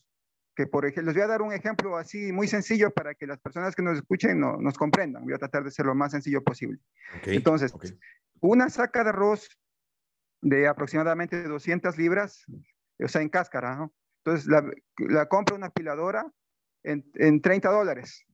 Que 0.54 0.66
por 0.66 0.84
ejemplo, 0.84 1.04
les 1.04 1.14
voy 1.14 1.22
a 1.22 1.28
dar 1.28 1.40
un 1.40 1.54
ejemplo 1.54 1.96
así 1.96 2.30
muy 2.30 2.46
sencillo 2.46 2.90
para 2.90 3.14
que 3.14 3.26
las 3.26 3.40
personas 3.40 3.74
que 3.74 3.82
nos 3.82 3.96
escuchen 3.96 4.38
no, 4.38 4.58
nos 4.58 4.76
comprendan. 4.76 5.24
Voy 5.24 5.32
a 5.32 5.38
tratar 5.38 5.64
de 5.64 5.70
ser 5.70 5.86
lo 5.86 5.94
más 5.94 6.12
sencillo 6.12 6.42
posible. 6.44 6.78
Entonces, 7.24 7.72
una 8.40 8.68
saca 8.68 9.02
de 9.02 9.10
arroz 9.10 9.48
de 10.42 10.68
aproximadamente 10.68 11.42
200 11.44 11.96
libras, 11.96 12.44
o 12.98 13.08
sea, 13.08 13.22
en 13.22 13.28
cáscara, 13.28 13.76
¿no? 13.76 13.94
Entonces, 14.24 14.48
la, 14.98 15.26
compra 15.26 15.56
una 15.56 15.66
apiladora 15.68 16.30
en, 16.84 17.04
en 17.14 17.40
30 17.40 17.70
dólares, 17.70 18.24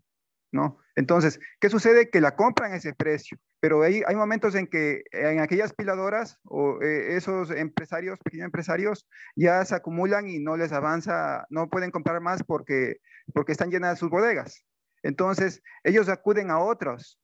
¿no? 0.50 0.78
Entonces, 0.96 1.38
¿qué 1.60 1.68
sucede? 1.70 2.10
Que 2.10 2.20
la 2.20 2.34
compran 2.34 2.72
a 2.72 2.76
ese 2.76 2.94
precio, 2.94 3.38
pero 3.60 3.82
hay, 3.82 4.02
hay 4.06 4.16
momentos 4.16 4.54
en 4.54 4.66
que 4.66 5.02
en 5.12 5.40
aquellas 5.40 5.70
apiladoras 5.70 6.38
o 6.44 6.82
eh, 6.82 7.16
esos 7.16 7.50
empresarios, 7.50 8.18
pequeños 8.18 8.46
empresarios, 8.46 9.06
ya 9.36 9.64
se 9.64 9.74
acumulan 9.74 10.28
y 10.28 10.40
no 10.40 10.56
les 10.56 10.72
avanza, 10.72 11.46
no 11.50 11.68
pueden 11.68 11.90
comprar 11.90 12.20
más 12.20 12.42
porque, 12.42 12.96
porque 13.32 13.52
están 13.52 13.70
llenas 13.70 13.98
sus 13.98 14.10
bodegas. 14.10 14.64
Entonces, 15.02 15.62
ellos 15.84 16.08
acuden 16.08 16.50
a 16.50 16.58
otros 16.58 17.18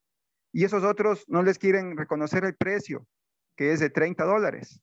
y 0.52 0.64
esos 0.64 0.84
otros 0.84 1.24
no 1.26 1.42
les 1.42 1.58
quieren 1.58 1.96
reconocer 1.96 2.44
el 2.44 2.54
precio 2.54 3.06
que 3.56 3.72
es 3.72 3.80
de 3.80 3.90
30 3.90 4.24
dólares. 4.24 4.80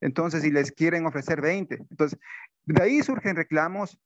Entonces, 0.00 0.42
si 0.42 0.50
les 0.50 0.72
quieren 0.72 1.06
ofrecer 1.06 1.40
20. 1.40 1.74
Entonces, 1.90 2.18
de 2.64 2.82
ahí 2.82 3.02
surgen 3.02 3.36
reclamos, 3.36 4.00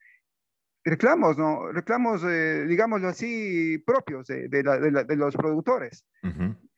reclamos, 0.85 1.39
¿no? 1.39 1.71
Reclamos, 1.73 2.23
eh, 2.25 2.65
digámoslo 2.67 3.09
así, 3.09 3.79
propios 3.79 4.27
de, 4.27 4.63
los 5.17 5.37
productores. 5.37 6.05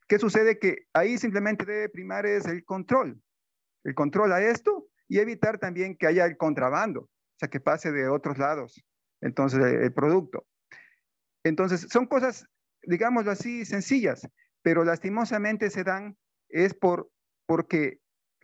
¿Qué 0.07 0.19
sucede? 0.19 0.59
Que 0.59 0.87
ahí 0.93 1.17
simplemente 1.17 1.65
debe 1.65 1.89
primar 1.89 2.25
es 2.25 2.45
el 2.45 2.63
control. 2.63 3.21
El 3.83 3.95
control 3.95 4.31
a 4.31 4.41
esto 4.41 4.87
y 5.07 5.19
evitar 5.19 5.57
también 5.57 5.97
que 5.97 6.07
haya 6.07 6.25
el 6.25 6.37
contrabando, 6.37 7.01
o 7.01 7.37
sea, 7.39 7.49
que 7.49 7.59
pase 7.59 7.91
de 7.91 8.07
otros 8.07 8.37
lados. 8.37 8.83
Entonces, 9.21 9.59
el 9.59 9.93
producto. 9.93 10.45
Entonces, 11.43 11.87
son 11.89 12.05
cosas, 12.05 12.45
digámoslo 12.83 13.31
así, 13.31 13.65
sencillas, 13.65 14.27
pero 14.61 14.83
lastimosamente 14.83 15.69
se 15.69 15.83
dan 15.83 16.17
es 16.49 16.73
por 16.73 17.09
porque, 17.47 17.99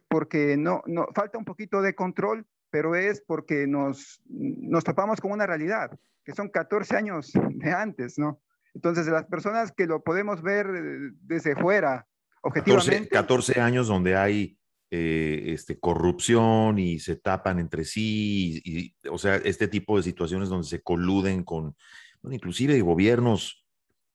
porque 0.08 0.58
no, 0.58 0.82
no, 0.88 1.08
falta 1.14 1.38
un 1.38 1.46
poquito 1.46 1.84
de 1.84 1.94
control, 1.94 2.48
pero 2.72 2.96
es 2.96 3.22
porque 3.22 3.68
nos, 3.68 4.20
nos 4.26 4.84
topamos 4.84 5.22
con 5.22 5.32
una 5.32 5.46
realidad, 5.46 5.92
que 6.24 6.34
son 6.34 6.50
14 6.50 6.96
años 6.96 7.32
de 7.34 7.72
antes, 7.72 8.18
¿no? 8.18 8.42
Entonces, 8.74 9.06
las 9.06 9.26
personas 9.26 9.72
que 9.72 9.86
lo 9.86 10.02
podemos 10.02 10.42
ver 10.42 10.66
eh, 10.66 11.12
desde 11.22 11.56
fuera, 11.56 12.08
objetivamente. 12.42 13.10
14, 13.10 13.62
años 13.62 13.88
donde 13.88 14.16
hay 14.16 14.58
eh, 14.90 15.44
este, 15.54 15.80
corrupción 15.80 16.80
y 16.80 16.98
se 17.00 17.16
tapan 17.16 17.60
entre 17.60 17.86
sí, 17.86 18.62
y, 18.66 18.96
o 19.10 19.20
sea, 19.20 19.36
este 19.36 19.68
tipo 19.68 19.98
de 19.98 20.04
situaciones 20.04 20.50
donde 20.50 20.68
se 20.68 20.82
coluden 20.82 21.44
con, 21.44 21.76
bueno, 22.24 22.36
inclusive 22.36 22.82
gobiernos, 22.82 23.64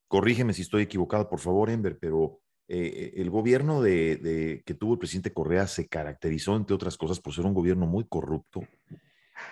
corrígeme 0.08 0.54
si 0.54 0.62
estoy 0.62 0.82
equivocado, 0.82 1.28
por 1.28 1.38
favor, 1.38 1.70
Ember, 1.70 1.96
pero 2.00 2.40
eh, 2.68 3.14
el 3.16 3.30
gobierno 3.30 3.80
de, 3.80 4.62
que 4.64 4.74
tuvo 4.74 4.92
el 4.92 4.98
presidente 4.98 5.32
Correa 5.32 5.66
se 5.66 5.88
caracterizó, 5.88 6.54
entre 6.54 6.74
otras 6.74 6.96
cosas, 6.98 7.18
por 7.18 7.32
ser 7.32 7.46
un 7.46 7.54
gobierno 7.54 7.86
muy 7.86 8.06
corrupto, 8.06 8.60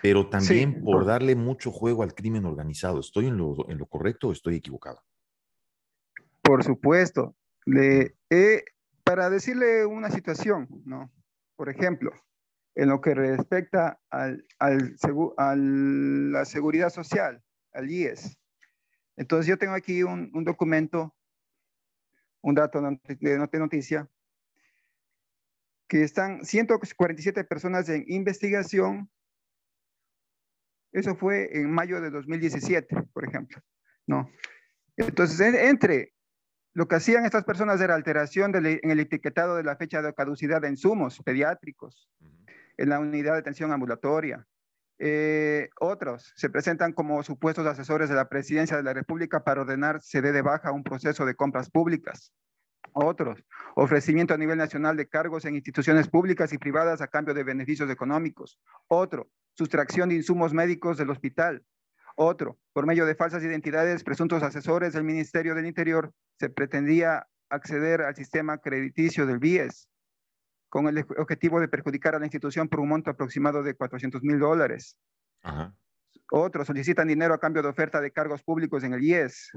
pero 0.03 0.29
también 0.29 0.83
por 0.85 1.07
darle 1.07 1.35
mucho 1.35 1.73
juego 1.73 2.03
al 2.03 2.15
crimen 2.15 2.45
organizado. 2.45 3.01
¿Estoy 3.01 3.27
en 3.27 3.39
lo, 3.39 3.69
en 3.71 3.79
lo 3.79 3.87
correcto 3.87 4.29
o 4.29 4.33
estoy 4.33 4.57
equivocado? 4.57 5.03
Por 6.43 6.63
supuesto. 6.63 7.35
Le, 7.65 8.15
para 9.03 9.31
decirle 9.31 9.87
una 9.87 10.11
situación, 10.11 10.69
¿no? 10.85 11.11
Por 11.57 11.69
ejemplo, 11.69 12.13
en 12.75 12.89
lo 12.91 13.01
que 13.01 13.15
respecta 13.15 13.99
al, 14.11 14.45
al, 14.59 14.97
a 15.39 15.57
la 15.57 16.45
seguridad 16.45 16.91
social, 16.91 17.43
al 17.73 17.91
IES. 17.91 18.39
Entonces 19.17 19.47
yo 19.47 19.57
tengo 19.57 19.73
aquí 19.73 20.03
un, 20.03 20.31
un 20.35 20.45
documento 20.45 21.15
un 22.47 22.55
dato 22.55 22.81
de 22.81 23.59
noticia, 23.59 24.09
que 25.89 26.05
están 26.05 26.45
147 26.45 27.43
personas 27.43 27.89
en 27.89 28.05
investigación. 28.07 29.11
Eso 30.93 31.17
fue 31.17 31.59
en 31.59 31.73
mayo 31.73 32.01
de 32.01 32.11
2017, 32.11 33.03
por 33.13 33.27
ejemplo. 33.27 33.61
¿no? 34.07 34.31
Entonces, 34.97 35.41
entre 35.41 36.15
lo 36.73 36.87
que 36.87 36.95
hacían 36.95 37.25
estas 37.25 37.43
personas 37.43 37.81
era 37.81 37.97
alteración 37.97 38.55
en 38.55 38.91
el 38.91 39.01
etiquetado 39.01 39.57
de 39.57 39.65
la 39.65 39.75
fecha 39.75 40.01
de 40.01 40.15
caducidad 40.15 40.63
de 40.63 40.69
insumos 40.69 41.21
pediátricos, 41.25 42.09
en 42.77 42.89
la 42.91 43.01
unidad 43.01 43.33
de 43.33 43.41
atención 43.41 43.73
ambulatoria. 43.73 44.47
Eh, 44.99 45.69
otros 45.79 46.33
se 46.37 46.49
presentan 46.49 46.93
como 46.93 47.23
supuestos 47.23 47.67
asesores 47.67 48.09
de 48.09 48.15
la 48.15 48.29
presidencia 48.29 48.77
de 48.79 48.83
la 48.83 48.95
República 48.95 49.45
para 49.45 49.61
ordenar 49.61 50.01
se 50.01 50.23
dé 50.23 50.33
de 50.33 50.41
baja 50.41 50.73
un 50.73 50.83
proceso 50.83 51.27
de 51.27 51.35
compras 51.35 51.71
públicas. 51.71 52.33
Otros, 52.93 53.45
ofrecimiento 53.75 54.33
a 54.33 54.39
nivel 54.39 54.57
nacional 54.57 54.97
de 54.97 55.07
cargos 55.07 55.45
en 55.45 55.55
instituciones 55.55 56.09
públicas 56.09 56.53
y 56.55 56.59
privadas 56.59 57.03
a 57.03 57.09
cambio 57.09 57.35
de 57.35 57.45
beneficios 57.45 57.91
económicos. 57.91 58.59
Otro, 58.89 59.29
sustracción 59.53 60.09
de 60.09 60.15
insumos 60.15 60.55
médicos 60.55 60.97
del 60.97 61.11
hospital. 61.11 61.63
Otro, 62.15 62.59
por 62.73 62.87
medio 62.87 63.05
de 63.05 63.15
falsas 63.15 63.43
identidades, 63.43 64.03
presuntos 64.03 64.43
asesores 64.43 64.95
del 64.95 65.05
Ministerio 65.05 65.55
del 65.55 65.67
Interior, 65.67 66.15
se 66.39 66.49
pretendía 66.49 67.27
acceder 67.51 68.01
al 68.01 68.17
sistema 68.17 68.59
crediticio 68.59 69.27
del 69.27 69.39
BIES 69.39 69.91
con 70.77 70.89
el 70.89 71.07
objetivo 71.17 71.59
de 71.59 71.69
perjudicar 71.69 72.15
a 72.15 72.19
la 72.19 72.27
institución 72.27 72.69
por 72.69 72.81
un 72.81 72.91
monto 72.91 73.11
aproximado 73.11 73.63
de 73.63 73.73
400 73.73 74.23
mil 74.23 74.39
dólares. 74.39 74.99
Otros 76.31 76.67
solicitan 76.67 77.09
dinero 77.09 77.33
a 77.33 77.41
cambio 77.41 77.63
de 77.63 77.71
oferta 77.71 77.99
de 77.99 78.11
cargos 78.11 78.43
públicos 78.43 78.85
en 78.85 78.93
el 78.93 79.03
IES. 79.03 79.53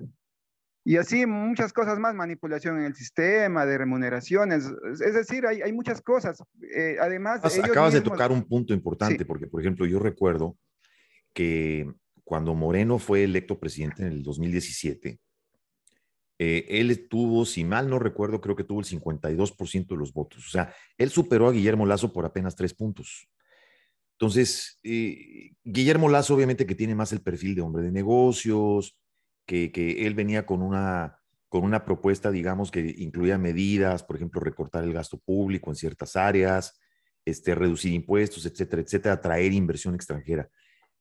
Y 0.85 0.95
así 0.95 1.25
muchas 1.25 1.73
cosas 1.73 1.99
más, 1.99 2.15
manipulación 2.15 2.79
en 2.79 2.85
el 2.85 2.95
sistema, 2.95 3.65
de 3.65 3.77
remuneraciones. 3.77 4.71
Es 4.93 5.13
decir, 5.13 5.45
hay, 5.45 5.61
hay 5.61 5.73
muchas 5.73 6.01
cosas. 6.01 6.41
Eh, 6.73 6.95
además, 7.01 7.43
acabas 7.43 7.91
de 7.91 7.99
tocar 7.99 8.31
un 8.31 8.47
punto 8.47 8.73
importante, 8.73 9.25
porque, 9.25 9.45
por 9.45 9.59
ejemplo, 9.59 9.85
yo 9.85 9.99
recuerdo 9.99 10.55
que 11.33 11.85
cuando 12.23 12.55
Moreno 12.55 12.97
fue 12.97 13.25
electo 13.25 13.59
presidente 13.59 14.03
en 14.03 14.13
el 14.13 14.23
2017, 14.23 15.19
eh, 16.41 16.65
él 16.69 17.07
tuvo, 17.09 17.45
si 17.45 17.65
mal 17.65 17.89
no 17.89 17.99
recuerdo, 17.99 18.39
creo 18.39 18.55
que 18.55 18.63
tuvo 18.63 18.79
el 18.79 18.85
52% 18.85 19.87
de 19.87 19.97
los 19.97 20.13
votos. 20.13 20.47
O 20.47 20.49
sea, 20.49 20.73
él 20.97 21.09
superó 21.09 21.49
a 21.49 21.51
Guillermo 21.51 21.85
Lazo 21.85 22.13
por 22.13 22.25
apenas 22.25 22.55
tres 22.55 22.73
puntos. 22.73 23.29
Entonces, 24.13 24.79
eh, 24.83 25.51
Guillermo 25.65 26.07
Lazo 26.07 26.33
obviamente 26.33 26.65
que 26.65 26.75
tiene 26.75 26.95
más 26.95 27.11
el 27.11 27.21
perfil 27.21 27.55
de 27.55 27.61
hombre 27.61 27.83
de 27.83 27.91
negocios, 27.91 28.97
que, 29.45 29.71
que, 29.71 30.07
él 30.07 30.13
venía 30.15 30.45
con 30.45 30.61
una, 30.61 31.19
con 31.49 31.63
una 31.63 31.83
propuesta, 31.83 32.31
digamos, 32.31 32.71
que 32.71 32.95
incluía 32.97 33.37
medidas, 33.37 34.03
por 34.03 34.15
ejemplo, 34.15 34.39
recortar 34.39 34.85
el 34.85 34.93
gasto 34.93 35.17
público 35.17 35.71
en 35.71 35.75
ciertas 35.75 36.15
áreas, 36.15 36.79
este, 37.25 37.53
reducir 37.53 37.93
impuestos, 37.93 38.45
etcétera, 38.45 38.81
etcétera, 38.81 39.15
atraer 39.15 39.51
inversión 39.51 39.93
extranjera. 39.93 40.49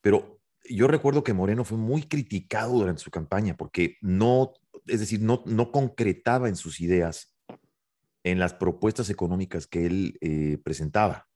Pero 0.00 0.40
yo 0.68 0.86
recuerdo 0.86 1.22
que 1.22 1.32
Moreno 1.32 1.64
fue 1.64 1.78
muy 1.78 2.02
criticado 2.02 2.74
durante 2.74 3.02
su 3.02 3.10
campaña 3.10 3.56
porque 3.56 3.96
no, 4.00 4.52
es 4.86 5.00
decir, 5.00 5.20
no, 5.20 5.42
no 5.46 5.70
concretaba 5.72 6.48
en 6.48 6.56
sus 6.56 6.80
ideas, 6.80 7.34
en 8.24 8.38
las 8.38 8.54
propuestas 8.54 9.10
económicas 9.10 9.66
que 9.66 9.86
él 9.86 10.18
eh, 10.20 10.58
presentaba, 10.62 11.28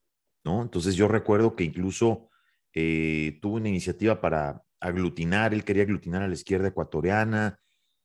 ¿no? 0.45 0.63
Entonces 0.63 0.95
yo 0.95 1.09
recuerdo 1.09 1.57
que 1.57 1.65
incluso 1.65 2.29
eh, 2.75 3.39
tuvo 3.41 3.57
una 3.57 3.69
iniciativa 3.69 4.21
para 4.21 4.63
aglutinar, 4.81 5.55
él 5.55 5.65
quería 5.65 5.85
aglutinar 5.85 6.23
a 6.23 6.29
la 6.29 6.35
izquierda 6.35 6.69
ecuatoriana, 6.69 7.61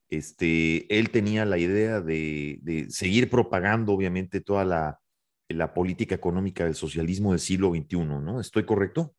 este, 0.10 0.98
él 0.98 1.10
tenía 1.10 1.46
la 1.46 1.58
idea 1.58 2.01
de, 2.01 2.88
seguir 2.89 3.29
propagando, 3.29 3.94
obviamente, 3.94 4.41
toda 4.41 4.63
la, 4.63 5.00
la 5.50 5.74
política 5.74 6.15
económica 6.15 6.63
del 6.63 6.75
socialismo 6.75 7.32
del 7.32 7.39
siglo 7.39 7.72
XXI, 7.72 7.98
¿no? 8.06 8.39
¿Estoy 8.39 8.65
correcto? 8.65 9.15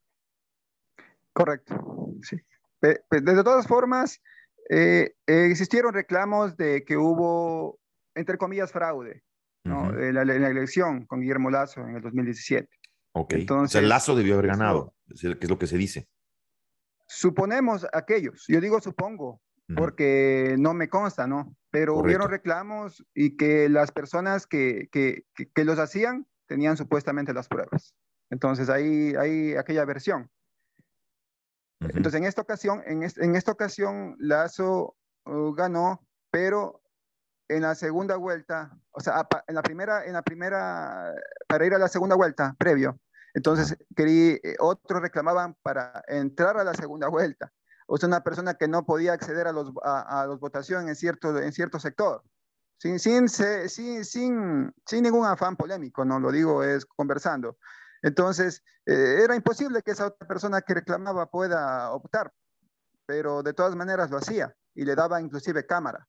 Correcto, 1.32 2.14
sí. 2.22 2.36
De 2.80 3.42
todas 3.42 3.66
formas, 3.66 4.22
eh, 4.68 5.14
existieron 5.26 5.94
reclamos 5.94 6.56
de 6.56 6.84
que 6.84 6.96
hubo, 6.96 7.78
entre 8.14 8.38
comillas, 8.38 8.72
fraude 8.72 9.22
¿no? 9.64 9.98
en, 9.98 10.14
la, 10.14 10.22
elección 10.22 11.06
con 11.06 11.20
Guillermo 11.20 11.50
Lazo 11.50 11.80
en 11.80 11.96
el 11.96 12.02
2017. 12.02 12.68
Ok, 13.12 13.32
Entonces, 13.34 13.76
o 13.76 13.80
sea, 13.80 13.88
Lazo 13.88 14.14
debió 14.14 14.34
haber 14.34 14.48
ganado, 14.48 14.94
que 15.06 15.38
es 15.40 15.48
lo 15.48 15.58
que 15.58 15.66
se 15.66 15.76
dice. 15.76 16.08
Suponemos 17.06 17.86
aquellos, 17.92 18.44
yo 18.48 18.60
digo 18.60 18.80
supongo, 18.80 19.40
porque 19.74 20.56
no 20.58 20.72
me 20.72 20.88
consta, 20.88 21.26
¿no? 21.26 21.54
Pero 21.70 21.96
hubieron 21.96 22.30
reclamos 22.30 23.04
y 23.14 23.36
que 23.36 23.68
las 23.68 23.92
personas 23.92 24.46
que, 24.46 24.88
que, 24.90 25.24
que, 25.34 25.64
los 25.64 25.78
hacían 25.78 26.26
tenían 26.46 26.76
supuestamente 26.76 27.34
las 27.34 27.48
pruebas. 27.48 27.94
Entonces 28.30 28.70
ahí 28.70 29.14
hay 29.18 29.54
aquella 29.56 29.84
versión. 29.84 30.30
Entonces, 31.80 32.14
en 32.14 32.24
esta 32.24 32.42
ocasión, 32.42 32.82
en, 32.86 33.02
esta 33.36 33.52
ocasión, 33.52 34.16
Lazo 34.18 34.96
uh, 35.26 35.52
ganó, 35.52 36.04
pero 36.30 36.82
en 37.48 37.62
la 37.62 37.74
segunda 37.74 38.16
vuelta, 38.16 38.76
o 38.90 39.00
sea, 39.00 39.26
en 39.46 39.54
la 39.54 39.62
primera, 39.62 40.04
en 40.04 40.12
la 40.12 40.22
primera, 40.22 41.14
para 41.46 41.66
ir 41.66 41.74
a 41.74 41.78
la 41.78 41.88
segunda 41.88 42.16
vuelta, 42.16 42.54
previo, 42.58 42.98
entonces 43.34 43.76
eh, 43.96 44.56
otros 44.58 45.00
reclamaban 45.00 45.56
para 45.62 46.02
entrar 46.08 46.58
a 46.58 46.64
la 46.64 46.74
segunda 46.74 47.08
vuelta. 47.08 47.52
O 47.86 47.96
sea, 47.96 48.08
una 48.08 48.22
persona 48.22 48.54
que 48.54 48.68
no 48.68 48.84
podía 48.84 49.14
acceder 49.14 49.46
a 49.46 49.52
los 49.52 50.40
votaciones 50.40 51.02
en 51.02 51.52
cierto, 51.52 51.78
sector. 51.78 52.22
Sin 52.76 52.96
ningún 55.02 55.26
afán 55.26 55.56
polémico, 55.56 56.04
no 56.04 56.20
lo 56.20 56.30
digo, 56.30 56.62
es 56.62 56.84
conversando. 56.84 57.56
Entonces, 58.02 58.62
eh, 58.86 59.20
era 59.24 59.34
imposible 59.34 59.82
que 59.82 59.92
esa 59.92 60.08
otra 60.08 60.26
persona 60.26 60.60
que 60.62 60.74
reclamaba 60.74 61.30
pueda 61.30 61.90
optar, 61.92 62.32
pero 63.06 63.42
de 63.42 63.54
todas 63.54 63.74
maneras 63.74 64.10
lo 64.10 64.18
hacía 64.18 64.54
y 64.74 64.84
le 64.84 64.94
daba 64.94 65.20
inclusive 65.20 65.66
cámara. 65.66 66.06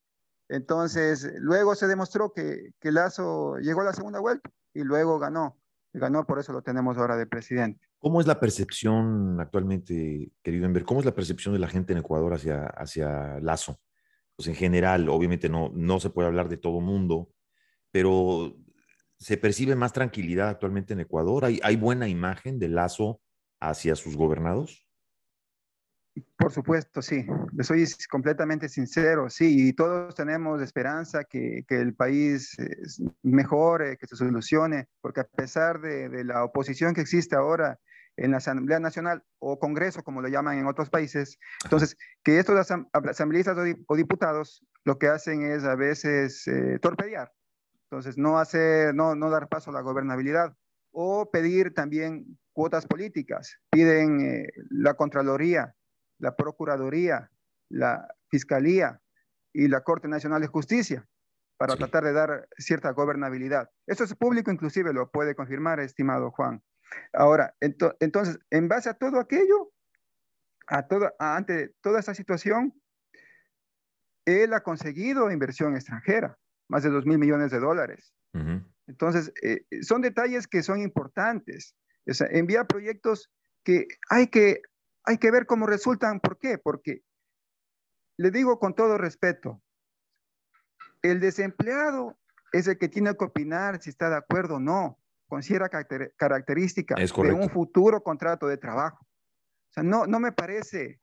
Entonces, 0.47 1.31
luego 1.39 1.75
se 1.75 1.87
demostró 1.87 2.33
que, 2.33 2.71
que 2.79 2.91
Lazo 2.91 3.57
llegó 3.57 3.81
a 3.81 3.85
la 3.85 3.93
segunda 3.93 4.19
vuelta 4.19 4.49
y 4.73 4.83
luego 4.83 5.19
ganó. 5.19 5.57
Ganó, 5.93 6.25
por 6.25 6.39
eso 6.39 6.53
lo 6.53 6.61
tenemos 6.61 6.97
ahora 6.97 7.17
de 7.17 7.25
presidente. 7.25 7.87
¿Cómo 7.97 8.21
es 8.21 8.27
la 8.27 8.39
percepción 8.39 9.39
actualmente, 9.39 10.31
querido 10.43 10.65
Enver? 10.65 10.83
¿Cómo 10.83 10.99
es 10.99 11.05
la 11.05 11.15
percepción 11.15 11.53
de 11.53 11.59
la 11.59 11.67
gente 11.67 11.93
en 11.93 11.99
Ecuador 11.99 12.33
hacia, 12.33 12.65
hacia 12.67 13.39
Lazo? 13.39 13.79
Pues 14.35 14.47
en 14.47 14.55
general, 14.55 15.09
obviamente 15.09 15.49
no, 15.49 15.71
no 15.73 15.99
se 15.99 16.09
puede 16.09 16.27
hablar 16.27 16.47
de 16.47 16.57
todo 16.57 16.79
mundo, 16.79 17.29
pero 17.91 18.55
se 19.19 19.37
percibe 19.37 19.75
más 19.75 19.93
tranquilidad 19.93 20.49
actualmente 20.49 20.93
en 20.93 21.01
Ecuador. 21.01 21.45
¿Hay, 21.45 21.59
hay 21.63 21.75
buena 21.75 22.07
imagen 22.07 22.57
de 22.57 22.69
Lazo 22.69 23.21
hacia 23.59 23.95
sus 23.95 24.15
gobernados? 24.15 24.87
Por 26.37 26.51
supuesto, 26.51 27.01
sí. 27.01 27.25
Soy 27.61 27.85
completamente 28.09 28.69
sincero, 28.69 29.29
sí. 29.29 29.67
Y 29.67 29.73
todos 29.73 30.15
tenemos 30.15 30.61
esperanza 30.61 31.23
que, 31.23 31.63
que 31.67 31.79
el 31.79 31.93
país 31.93 32.55
mejore, 33.21 33.97
que 33.97 34.07
se 34.07 34.15
solucione, 34.15 34.87
porque 35.01 35.21
a 35.21 35.25
pesar 35.25 35.81
de, 35.81 36.09
de, 36.09 36.23
la 36.23 36.43
oposición 36.43 36.93
que 36.93 37.01
existe 37.01 37.35
ahora 37.35 37.77
en 38.17 38.31
la 38.31 38.37
Asamblea 38.37 38.79
Nacional 38.79 39.23
o 39.39 39.59
Congreso, 39.59 40.03
como 40.03 40.21
lo 40.21 40.27
llaman 40.27 40.57
en 40.57 40.67
otros 40.67 40.89
países, 40.89 41.37
entonces, 41.63 41.97
que 42.23 42.39
estos 42.39 42.69
asambleístas 42.93 43.57
o 43.87 43.95
diputados 43.95 44.65
lo 44.83 44.97
que 44.97 45.07
hacen 45.07 45.43
es 45.43 45.63
a 45.63 45.75
veces 45.75 46.47
eh, 46.47 46.79
torpedear 46.81 47.31
entonces, 47.91 48.19
no, 48.19 48.37
hacer, 48.37 48.93
no, 48.93 49.15
no 49.15 49.31
dar 49.31 49.49
paso 49.49 49.71
a 49.71 49.73
la 49.73 49.81
gobernabilidad 49.81 50.55
o 50.91 51.31
pedir 51.31 51.73
también 51.73 52.37
cuotas 52.53 52.85
políticas. 52.85 53.57
Piden 53.71 54.21
eh, 54.21 54.47
la 54.69 54.93
Contraloría, 54.93 55.73
la 56.19 56.35
Procuraduría, 56.35 57.31
la 57.67 58.07
Fiscalía 58.29 59.01
y 59.53 59.69
la 59.69 59.81
Corte 59.81 60.07
Nacional 60.07 60.39
de 60.41 60.47
Justicia 60.47 61.07
para 61.57 61.75
tratar 61.77 62.03
de 62.03 62.13
dar 62.13 62.47
cierta 62.57 62.91
gobernabilidad. 62.91 63.71
Eso 63.87 64.03
es 64.03 64.13
público, 64.13 64.51
inclusive 64.51 64.93
lo 64.93 65.09
puede 65.09 65.33
confirmar, 65.33 65.79
estimado 65.79 66.29
Juan. 66.29 66.61
Ahora, 67.11 67.55
entonces, 67.59 68.37
en 68.51 68.67
base 68.67 68.89
a 68.89 68.93
todo 68.93 69.19
aquello, 69.19 69.71
a 70.67 70.87
todo, 70.87 71.11
ante 71.17 71.73
toda 71.81 71.99
esta 71.99 72.13
situación, 72.13 72.79
él 74.25 74.53
ha 74.53 74.61
conseguido 74.61 75.31
inversión 75.31 75.75
extranjera 75.75 76.37
más 76.69 76.83
de 76.83 76.89
2 76.89 77.05
mil 77.05 77.17
millones 77.17 77.51
de 77.51 77.59
dólares. 77.59 78.13
Entonces, 78.87 79.33
eh, 79.43 79.65
son 79.81 80.01
detalles 80.01 80.47
que 80.47 80.63
son 80.63 80.79
importantes. 80.79 81.75
O 82.07 82.13
sea, 82.13 82.27
envía 82.31 82.65
proyectos 82.65 83.29
que 83.63 83.87
hay, 84.09 84.27
que 84.27 84.61
hay 85.03 85.17
que 85.17 85.31
ver 85.31 85.45
cómo 85.45 85.67
resultan. 85.67 86.19
¿Por 86.19 86.37
qué? 86.37 86.57
Porque, 86.57 87.01
le 88.17 88.31
digo 88.31 88.59
con 88.59 88.75
todo 88.75 88.97
respeto, 88.97 89.61
el 91.01 91.19
desempleado 91.19 92.17
es 92.51 92.67
el 92.67 92.77
que 92.77 92.87
tiene 92.87 93.15
que 93.15 93.25
opinar 93.25 93.81
si 93.81 93.89
está 93.89 94.09
de 94.09 94.17
acuerdo 94.17 94.55
o 94.55 94.59
no 94.59 94.99
con 95.27 95.43
cierta 95.43 95.85
característica 96.17 96.95
de 96.95 97.33
un 97.33 97.49
futuro 97.49 98.01
contrato 98.01 98.47
de 98.47 98.57
trabajo. 98.57 99.05
O 99.05 99.71
sea, 99.71 99.83
no, 99.83 100.07
no 100.07 100.19
me 100.19 100.31
parece, 100.31 100.99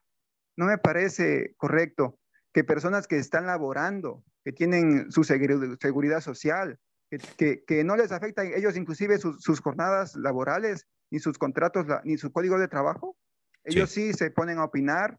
no 0.57 0.66
me 0.66 0.79
parece 0.79 1.55
correcto 1.57 2.18
que 2.52 2.64
personas 2.64 3.07
que 3.07 3.18
están 3.18 3.46
laborando 3.46 4.24
que 4.46 4.52
tienen 4.52 5.11
su 5.11 5.24
seguridad 5.24 6.20
social, 6.20 6.78
que, 7.11 7.64
que, 7.66 7.82
no 7.82 7.96
les 7.96 8.12
afecta 8.12 8.44
ellos 8.44 8.76
inclusive 8.76 9.18
sus, 9.18 9.42
sus 9.42 9.59
jornadas 9.59 10.14
laborales, 10.14 10.87
ni 11.11 11.18
sus 11.18 11.37
contratos, 11.37 11.85
ni 12.04 12.16
su 12.16 12.30
código 12.30 12.56
de 12.56 12.68
trabajo. 12.68 13.16
Ellos 13.64 13.90
sí. 13.90 14.12
se 14.12 14.30
ponen 14.30 14.59
a 14.59 14.64
opinar, 14.64 15.18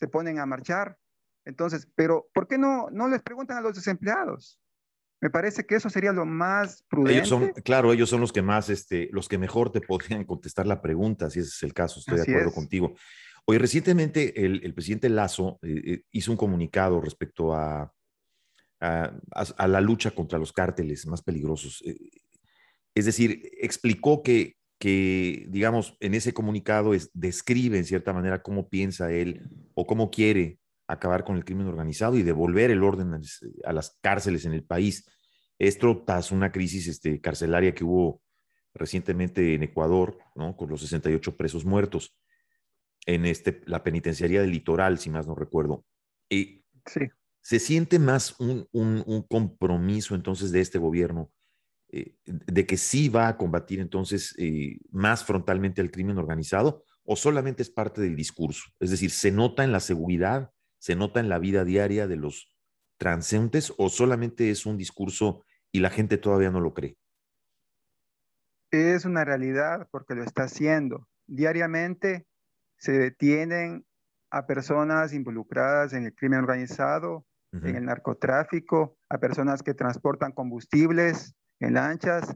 se 0.00 0.08
ponen 0.08 0.38
a 0.38 0.46
marchar. 0.46 0.96
Entonces, 1.44 1.86
pero 1.94 2.30
¿por 2.32 2.48
qué 2.48 2.56
no, 2.56 2.88
no 2.90 3.08
les 3.08 3.20
preguntan 3.20 3.58
a 3.58 3.60
los 3.60 3.74
desempleados? 3.74 4.58
Me 5.20 5.28
parece 5.28 5.66
que 5.66 5.74
eso 5.74 5.90
sería 5.90 6.12
lo 6.12 6.24
más 6.24 6.82
prudente. 6.88 7.18
Ellos 7.18 7.28
son, 7.28 7.52
claro, 7.66 7.92
ellos 7.92 8.08
son 8.08 8.22
los 8.22 8.32
que 8.32 8.40
más, 8.40 8.70
este, 8.70 9.10
los 9.12 9.28
que 9.28 9.36
mejor 9.36 9.70
te 9.70 9.82
podrían 9.82 10.24
contestar 10.24 10.66
la 10.66 10.80
pregunta, 10.80 11.28
si 11.28 11.40
ese 11.40 11.50
es 11.50 11.62
el 11.62 11.74
caso, 11.74 12.00
estoy 12.00 12.16
de 12.16 12.22
acuerdo 12.22 12.52
contigo. 12.54 12.94
Hoy 13.44 13.58
recientemente 13.58 14.46
el, 14.46 14.72
presidente 14.72 15.10
Lazo 15.10 15.58
eh, 15.60 15.82
eh, 15.84 16.04
hizo 16.10 16.30
un 16.30 16.38
comunicado 16.38 17.02
respecto 17.02 17.54
a, 17.54 17.92
a, 18.82 19.68
la 19.68 19.80
lucha 19.80 20.10
contra 20.10 20.38
los 20.38 20.52
cárteles 20.52 21.06
más 21.06 21.22
peligrosos. 21.22 21.82
Eh, 21.86 21.96
es 22.94 23.04
decir, 23.04 23.50
explicó 23.60 24.22
que, 24.22 24.56
que, 24.78 25.46
digamos, 25.48 25.96
en 26.00 26.14
ese 26.14 26.34
comunicado 26.34 26.92
es, 26.92 27.10
describe 27.14 27.78
en 27.78 27.84
cierta 27.84 28.12
manera 28.12 28.42
cómo 28.42 28.68
piensa 28.68 29.12
él 29.12 29.48
o 29.74 29.86
cómo 29.86 30.10
quiere 30.10 30.58
acabar 30.88 31.24
con 31.24 31.36
el 31.36 31.44
crimen 31.44 31.68
organizado 31.68 32.16
y 32.16 32.22
devolver 32.22 32.70
el 32.70 32.82
orden 32.82 33.14
a 33.64 33.72
las 33.72 33.98
cárceles 34.02 34.44
en 34.44 34.52
el 34.52 34.64
país. 34.64 35.08
Esto 35.58 36.02
tras 36.04 36.32
una 36.32 36.50
crisis 36.50 36.88
este, 36.88 37.20
carcelaria 37.20 37.74
que 37.74 37.84
hubo 37.84 38.20
recientemente 38.74 39.54
en 39.54 39.62
Ecuador, 39.62 40.18
¿no? 40.34 40.56
con 40.56 40.68
los 40.68 40.80
68 40.80 41.36
presos 41.36 41.64
muertos 41.64 42.18
en 43.06 43.26
este, 43.26 43.62
la 43.66 43.82
penitenciaría 43.82 44.40
del 44.40 44.50
litoral, 44.50 44.98
si 44.98 45.08
más 45.08 45.26
no 45.26 45.34
recuerdo. 45.34 45.84
Y 46.28 46.64
sí. 46.86 47.00
¿Se 47.42 47.58
siente 47.58 47.98
más 47.98 48.36
un, 48.38 48.68
compromiso 49.28 50.14
entonces 50.14 50.52
de 50.52 50.60
este 50.60 50.78
gobierno 50.78 51.30
eh, 51.88 52.14
de 52.24 52.66
que 52.66 52.76
sí 52.76 53.08
va 53.08 53.28
a 53.28 53.36
combatir 53.36 53.80
entonces 53.80 54.34
eh, 54.38 54.78
más 54.90 55.24
frontalmente 55.24 55.80
el 55.80 55.90
crimen 55.90 56.18
organizado 56.18 56.84
o 57.04 57.16
solamente 57.16 57.62
es 57.62 57.70
parte 57.70 58.00
del 58.00 58.14
discurso? 58.14 58.70
Es 58.78 58.90
decir, 58.90 59.10
¿se 59.10 59.32
nota 59.32 59.64
en 59.64 59.72
la 59.72 59.80
seguridad, 59.80 60.52
se 60.78 60.94
nota 60.94 61.18
en 61.18 61.28
la 61.28 61.40
vida 61.40 61.64
diaria 61.64 62.06
de 62.06 62.16
los 62.16 62.54
transeúntes 62.96 63.72
o 63.76 63.88
solamente 63.88 64.50
es 64.50 64.64
un 64.64 64.78
discurso 64.78 65.44
y 65.72 65.80
la 65.80 65.90
gente 65.90 66.18
todavía 66.18 66.52
no 66.52 66.60
lo 66.60 66.72
cree? 66.72 66.96
Es 68.70 69.04
una 69.04 69.24
realidad 69.24 69.88
porque 69.90 70.14
lo 70.14 70.22
está 70.22 70.44
haciendo. 70.44 71.08
Diariamente 71.26 72.24
se 72.76 72.92
detienen 72.92 73.84
a 74.30 74.46
personas 74.46 75.12
involucradas 75.12 75.92
en 75.92 76.04
el 76.06 76.14
crimen 76.14 76.38
organizado, 76.38 77.26
en 77.52 77.76
el 77.76 77.84
narcotráfico, 77.84 78.96
a 79.10 79.18
personas 79.18 79.62
que 79.62 79.74
transportan 79.74 80.32
combustibles 80.32 81.34
en 81.60 81.74
lanchas, 81.74 82.34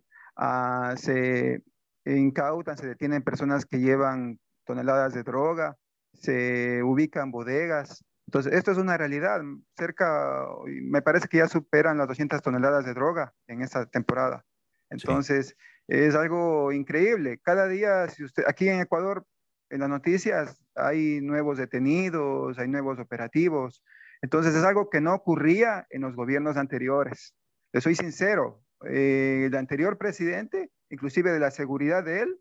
se 0.96 1.62
incautan, 2.05 2.76
se 2.76 2.87
detienen 2.87 3.22
personas 3.22 3.64
que 3.64 3.81
llevan 3.81 4.38
toneladas 4.64 5.14
de 5.14 5.22
droga, 5.22 5.76
se 6.12 6.83
ubican 6.83 7.31
bodegas. 7.31 8.05
Entonces, 8.26 8.52
esto 8.52 8.72
es 8.72 8.79
una 8.79 8.96
realidad. 8.96 9.40
Cerca, 9.76 10.46
me 10.66 11.00
parece 11.00 11.29
que 11.29 11.38
ya 11.38 11.48
superan 11.48 11.96
las 11.98 12.09
200 12.09 12.42
toneladas 12.42 12.85
de 12.85 12.92
droga 12.92 13.33
en 13.46 13.62
esta 13.62 13.87
temporada. 13.87 14.44
Entonces, 14.90 15.57
es 15.88 16.14
algo 16.14 16.72
increíble. 16.72 17.38
Cada 17.42 17.68
día, 17.68 18.09
si 18.09 18.24
usted, 18.24 18.42
aquí 18.46 18.68
en 18.68 18.81
Ecuador, 18.81 19.24
en 19.70 19.81
las 19.81 19.88
noticias 19.88 20.61
hay 20.74 21.20
nuevos 21.20 21.59
detenidos, 21.59 22.59
hay 22.59 22.68
nuevos 22.68 22.98
operativos. 22.98 23.83
Entonces 24.22 24.55
es 24.55 24.64
algo 24.64 24.90
que 24.90 25.00
no 25.00 25.14
ocurría 25.14 25.87
en 25.90 26.02
los 26.02 26.14
gobiernos 26.14 26.57
anteriores. 26.57 27.35
Le 27.72 27.81
soy 27.81 27.94
sincero, 27.94 28.62
eh, 28.85 29.44
el 29.46 29.57
anterior 29.57 29.98
presidente, 29.98 30.70
inclusive 30.90 31.33
de 31.33 31.40
la 31.40 31.50
seguridad 31.50 32.05
de 32.05 32.20
él, 32.20 32.40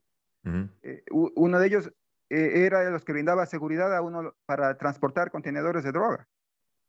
eh, 0.84 1.04
uno 1.10 1.58
de 1.60 1.66
ellos 1.66 1.92
eh, 2.30 2.66
era 2.66 2.82
de 2.82 2.92
los 2.92 3.04
que 3.04 3.14
brindaba 3.14 3.48
seguridad 3.48 3.96
a 3.96 4.02
uno 4.04 4.36
para 4.46 4.78
transportar 4.78 5.32
contenedores 5.32 5.84
de 5.84 5.92
droga. 5.92 6.28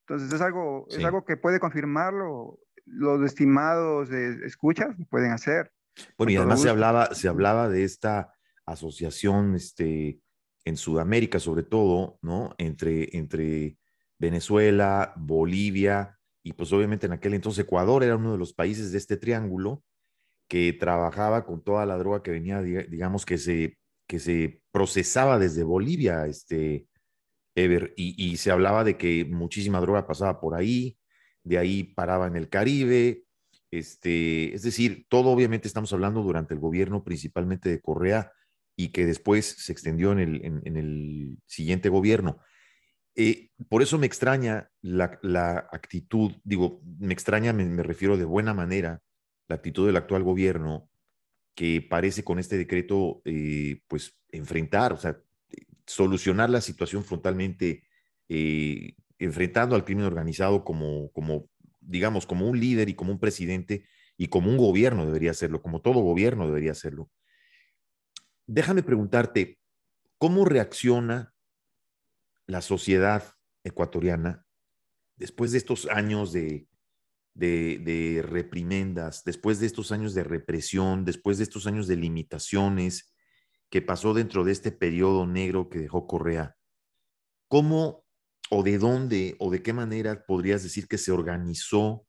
Entonces 0.07 0.33
es 0.33 0.41
algo, 0.41 0.87
es 0.91 1.03
algo 1.03 1.25
que 1.25 1.37
puede 1.37 1.59
confirmarlo 1.59 2.61
los 2.85 3.23
estimados 3.23 4.11
escuchas, 4.11 4.95
pueden 5.09 5.33
hacer. 5.33 5.73
Bueno, 6.19 6.33
y 6.33 6.37
además 6.37 6.61
se 6.61 6.69
hablaba, 6.69 7.15
se 7.15 7.29
hablaba 7.29 7.69
de 7.69 7.85
esta 7.85 8.33
asociación 8.67 9.55
este, 9.55 10.21
en 10.65 10.77
Sudamérica, 10.77 11.41
sobre 11.41 11.63
todo, 11.63 12.19
¿no? 12.23 12.55
Entre, 12.59 13.17
entre 13.17 13.79
Venezuela, 14.19 15.13
Bolivia 15.17 16.17
y 16.47 16.53
pues 16.53 16.73
obviamente 16.73 17.07
en 17.07 17.13
aquel 17.13 17.35
entonces 17.35 17.65
Ecuador 17.65 18.05
era 18.05 18.15
uno 18.15 18.31
de 18.31 18.39
los 18.39 18.53
países 18.53 18.93
de 18.93 18.99
este 18.99 19.17
triángulo 19.17 19.83
que 20.49 20.73
trabajaba 20.73 21.45
con 21.45 21.61
toda 21.63 21.85
la 21.87 21.99
droga 21.99 22.23
que 22.23 22.31
venía, 22.31 22.63
digamos, 22.63 23.27
que 23.27 23.37
se, 23.37 23.79
que 24.07 24.21
se 24.21 24.63
procesaba 24.71 25.41
desde 25.41 25.65
Bolivia, 25.65 26.27
este, 26.27 26.87
Ever, 27.57 27.95
y, 27.97 28.37
se 28.37 28.53
hablaba 28.53 28.85
de 28.85 28.97
que 28.97 29.25
muchísima 29.25 29.81
droga 29.81 30.07
pasaba 30.07 30.41
por 30.41 30.55
ahí, 30.55 30.97
de 31.43 31.59
ahí 31.59 31.83
paraba 31.83 32.29
en 32.29 32.37
el 32.37 32.49
Caribe, 32.49 33.25
este, 33.73 34.55
es 34.55 34.63
decir, 34.63 35.07
todo 35.09 35.31
obviamente 35.31 35.67
estamos 35.67 35.93
hablando 35.93 36.23
durante 36.23 36.55
el 36.55 36.61
gobierno 36.61 37.03
principalmente 37.03 37.71
de 37.71 37.81
Correa 37.81 38.31
y 38.77 38.91
que 38.91 39.05
después 39.05 39.47
se 39.47 39.73
extendió 39.73 40.13
en 40.13 40.21
el, 40.21 40.45
en 40.45 40.77
el 40.77 41.39
siguiente 41.47 41.89
gobierno. 41.89 42.39
Eh, 43.19 43.49
por 43.71 43.83
eso 43.83 43.99
me 43.99 44.07
extraña 44.07 44.71
la, 44.83 45.69
actitud, 45.73 46.33
digo, 46.45 46.83
me 46.99 47.15
extraña, 47.15 47.55
me, 47.55 47.83
refiero 47.83 48.19
de 48.19 48.27
buena 48.27 48.53
manera, 48.53 49.03
la 49.49 49.57
actitud 49.57 49.87
del 49.87 49.97
actual 49.97 50.23
gobierno 50.23 50.91
que 51.55 51.81
parece 51.81 52.25
con 52.25 52.39
este 52.39 52.59
decreto, 52.59 53.23
eh, 53.25 53.81
pues, 53.89 54.19
enfrentar, 54.31 54.93
o 54.93 54.99
sea, 54.99 55.19
solucionar 55.87 56.51
la 56.51 56.61
situación 56.61 57.05
frontalmente, 57.05 57.85
eh, 58.29 58.95
enfrentando 59.19 59.75
al 59.75 59.85
crimen 59.85 60.05
organizado 60.05 60.63
como, 60.63 61.11
como, 61.13 61.49
digamos, 61.81 62.27
como 62.27 62.47
un 62.47 62.61
líder 62.61 62.91
y 62.91 62.95
como 62.95 63.13
un 63.13 63.19
presidente 63.19 63.87
y 64.19 64.29
como 64.29 64.51
un 64.51 64.59
gobierno 64.59 65.07
debería 65.07 65.31
hacerlo, 65.31 65.63
como 65.63 65.81
todo 65.81 66.01
gobierno 66.01 66.47
debería 66.47 66.73
hacerlo. 66.73 67.11
Déjame 68.47 68.83
preguntarte, 68.83 69.59
¿cómo 70.19 70.45
reacciona 70.45 71.33
la 72.47 72.63
sociedad 72.63 73.35
ecuatoriana, 73.65 74.47
después 75.17 75.53
de 75.53 75.59
estos 75.59 75.87
años 75.87 76.33
de, 76.33 76.69
de, 77.35 78.25
reprimendas, 78.27 79.25
después 79.25 79.61
de 79.61 79.67
estos 79.67 79.93
años 79.93 80.15
de 80.15 80.25
represión, 80.25 81.05
después 81.05 81.39
de 81.39 81.45
estos 81.45 81.67
años 81.67 81.87
de 81.87 81.97
limitaciones 81.97 83.13
que 83.71 83.83
pasó 83.83 84.15
dentro 84.15 84.45
de 84.45 84.53
este 84.53 84.73
periodo 84.73 85.27
negro 85.27 85.69
que 85.69 85.81
dejó 85.81 86.07
Correa, 86.07 86.57
¿cómo 87.49 88.05
o 88.51 88.63
de 88.63 88.79
dónde 88.79 89.37
o 89.39 89.51
de 89.51 89.63
qué 89.63 89.73
manera 89.73 90.25
podrías 90.25 90.63
decir 90.63 90.87
que 90.87 90.99
se 90.99 91.13
organizó 91.13 92.07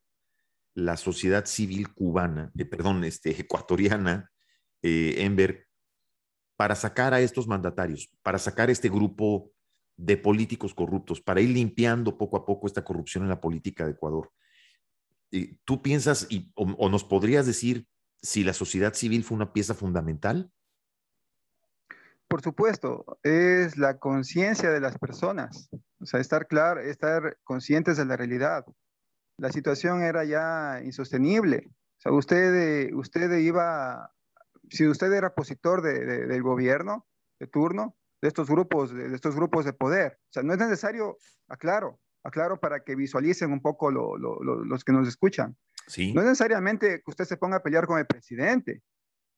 la 0.76 0.96
sociedad 0.96 1.46
civil 1.46 1.92
cubana, 1.94 2.52
eh, 2.56 2.66
perdón, 2.66 3.04
este, 3.04 3.32
ecuatoriana, 3.42 4.32
eh, 4.84 5.16
Enver, 5.18 5.68
para 6.56 6.76
sacar 6.76 7.14
a 7.14 7.22
estos 7.22 7.48
mandatarios, 7.48 8.10
para 8.22 8.38
sacar 8.38 8.70
este 8.70 8.90
grupo 8.90 9.52
de 9.98 10.16
políticos 10.16 10.76
corruptos 10.76 11.20
para 11.20 11.42
ir 11.42 11.50
limpiando 11.50 12.18
poco 12.18 12.38
a 12.38 12.46
poco 12.46 12.68
esta 12.68 12.84
corrupción 12.84 13.24
en 13.24 13.30
la 13.30 13.42
política 13.42 13.84
de 13.84 13.92
Ecuador. 13.92 14.32
¿Tú 15.66 15.82
piensas 15.82 16.28
y, 16.30 16.52
o, 16.56 16.88
nos 16.90 17.04
podrías 17.04 17.46
decir 17.46 17.88
si 18.22 18.44
la 18.44 18.54
sociedad 18.54 18.94
civil 18.94 19.24
fue 19.24 19.36
una 19.36 19.52
pieza 19.52 19.74
fundamental? 19.74 20.52
Por 22.28 22.42
supuesto, 22.42 23.20
es 23.24 23.78
la 23.78 23.98
conciencia 23.98 24.70
de 24.70 24.80
las 24.80 24.98
personas, 24.98 25.70
o 26.00 26.06
sea, 26.06 26.20
estar 26.20 26.48
claro, 26.48 26.82
estar 26.82 27.38
conscientes 27.44 27.98
de 27.98 28.06
la 28.06 28.18
realidad. 28.18 28.66
La 29.38 29.52
situación 29.52 30.02
era 30.02 30.26
ya 30.26 30.82
insostenible. 30.84 31.70
O 31.70 32.02
sea, 32.02 32.12
usted, 32.12 32.94
usted 32.94 33.32
iba, 33.38 34.12
si 34.70 34.88
usted 34.88 35.12
era 35.12 35.28
opositor 35.28 35.82
del 35.82 36.42
gobierno 36.44 37.08
de 37.40 37.48
turno, 37.48 37.97
de 38.22 38.28
estos 38.28 38.50
grupos, 38.50 38.94
de, 38.94 39.14
estos 39.14 39.36
grupos 39.36 39.66
de 39.66 39.74
poder. 39.74 40.20
O 40.24 40.34
sea, 40.34 40.44
no 40.44 40.54
es 40.54 40.60
necesario, 40.60 41.18
aclaro, 41.48 42.00
aclaro 42.24 42.60
para 42.60 42.84
que 42.84 42.96
visualicen 42.96 43.52
un 43.52 43.62
poco 43.62 43.92
los 43.92 44.84
que 44.84 44.92
nos 44.94 45.08
escuchan. 45.08 45.56
Sí. 45.88 46.14
No 46.14 46.22
es 46.22 46.28
necesariamente 46.28 46.98
que 46.98 47.12
usted 47.12 47.26
se 47.26 47.38
ponga 47.38 47.58
a 47.58 47.64
pelear 47.64 47.88
con 47.88 48.00
el 48.00 48.06
presidente. 48.06 48.82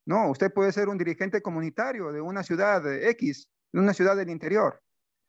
No, 0.06 0.30
usted 0.30 0.52
puede 0.52 0.72
ser 0.72 0.90
un 0.90 0.98
dirigente 0.98 1.42
comunitario 1.42 2.12
de 2.12 2.22
una 2.22 2.44
ciudad 2.44 2.84
X, 2.92 3.50
de 3.72 3.80
una 3.80 3.94
ciudad 3.94 4.16
del 4.16 4.30
interior. 4.30 4.82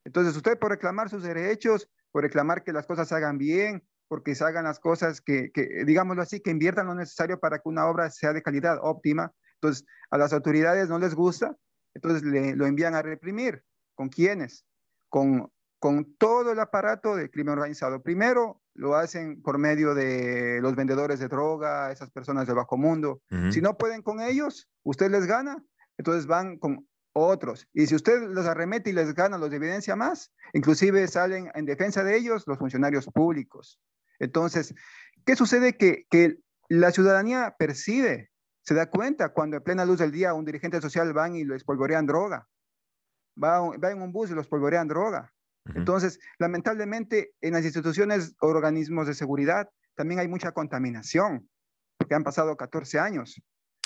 Entonces, 0.05 0.35
usted 0.35 0.59
por 0.59 0.71
reclamar 0.71 1.11
sus 1.11 1.23
derechos, 1.23 1.91
por 2.11 2.23
reclamar 2.23 2.65
que 2.65 2.73
las 2.73 2.87
cosas 2.87 3.09
se 3.09 3.15
hagan 3.15 3.37
bien, 3.37 3.83
porque 4.09 4.35
se 4.35 4.43
hagan 4.45 4.65
las 4.65 4.81
cosas 4.81 5.21
que, 5.21 5.53
que, 5.53 5.85
digámoslo 5.85 6.23
así, 6.23 6.41
que 6.41 6.51
inviertan 6.51 6.87
lo 6.87 6.95
necesario 6.95 7.39
para 7.39 7.59
que 7.59 7.69
una 7.69 7.87
obra 7.87 8.11
sea 8.11 8.33
de 8.33 8.43
calidad 8.43 8.79
óptima. 8.81 9.33
Entonces, 9.55 9.87
a 10.11 10.17
las 10.17 10.33
autoridades 10.33 10.89
no 10.89 10.99
les 10.99 11.15
gusta, 11.15 11.55
entonces 11.95 12.23
le, 12.23 12.57
lo 12.57 12.67
envían 12.67 12.95
a 12.95 13.03
reprimir. 13.03 13.65
¿Con 13.95 14.09
quiénes? 14.09 14.65
Con, 15.09 15.53
con 15.79 16.15
todo 16.17 16.53
el 16.53 16.61
aparato 16.61 17.17
del 17.17 17.31
crimen 17.31 17.53
organizado. 17.53 18.03
Primero 18.03 18.63
lo 18.75 18.95
hacen 18.95 19.43
por 19.43 19.59
medio 19.59 19.95
de 19.95 20.61
los 20.63 20.75
vendedores 20.75 21.19
de 21.19 21.29
droga, 21.29 21.91
esas 21.91 22.11
personas 22.11 22.47
del 22.47 22.57
bajo 22.57 22.77
mundo. 22.77 23.23
Si 23.51 23.61
no 23.61 23.77
pueden 23.77 24.03
con 24.03 24.21
ellos, 24.21 24.69
usted 24.85 25.11
les 25.11 25.27
gana, 25.27 25.63
entonces 25.99 26.27
van 26.27 26.57
con 26.57 26.87
otros. 27.13 27.69
Y 27.73 27.87
si 27.87 27.95
usted 27.95 28.23
los 28.23 28.47
arremete 28.47 28.91
y 28.91 28.93
les 28.93 29.15
gana, 29.15 29.37
los 29.37 29.53
evidencia 29.53 29.97
más, 29.97 30.33
inclusive 30.53 31.07
salen 31.09 31.51
en 31.55 31.67
defensa 31.67 32.05
de 32.05 32.17
ellos 32.17 32.45
los 32.47 32.59
funcionarios 32.59 33.07
públicos. 33.07 33.81
Entonces, 34.19 34.75
¿qué 35.27 35.37
sucede? 35.37 35.77
Que, 35.77 36.07
que 36.11 36.39
la 36.69 36.93
ciudadanía 36.93 37.57
percibe, 37.59 38.31
se 38.63 38.75
da 38.75 38.91
cuenta 38.91 39.31
cuando 39.31 39.57
en 39.57 39.63
plena 39.63 39.85
luz 39.85 39.99
del 39.99 40.13
día 40.13 40.35
un 40.35 40.45
dirigente 40.45 40.81
social 40.81 41.13
van 41.13 41.37
y 41.37 41.45
lo 41.45 41.55
espolvorean 41.55 42.07
droga. 42.07 42.49
Va, 43.43 43.61
va 43.77 43.91
en 43.91 44.03
un 44.03 44.13
bus 44.13 44.31
y 44.31 44.35
los 44.35 44.47
espolvorean 44.47 44.89
droga. 44.89 45.33
Entonces, 45.75 46.19
lamentablemente, 46.39 47.33
en 47.41 47.53
las 47.53 47.65
instituciones, 47.65 48.35
organismos 48.41 49.07
de 49.07 49.15
seguridad, 49.15 49.69
también 49.95 50.21
hay 50.21 50.29
mucha 50.29 50.53
contaminación, 50.53 51.49
porque 51.99 52.15
han 52.15 52.25
pasado 52.25 52.57
14 52.57 52.99
años. 52.99 53.41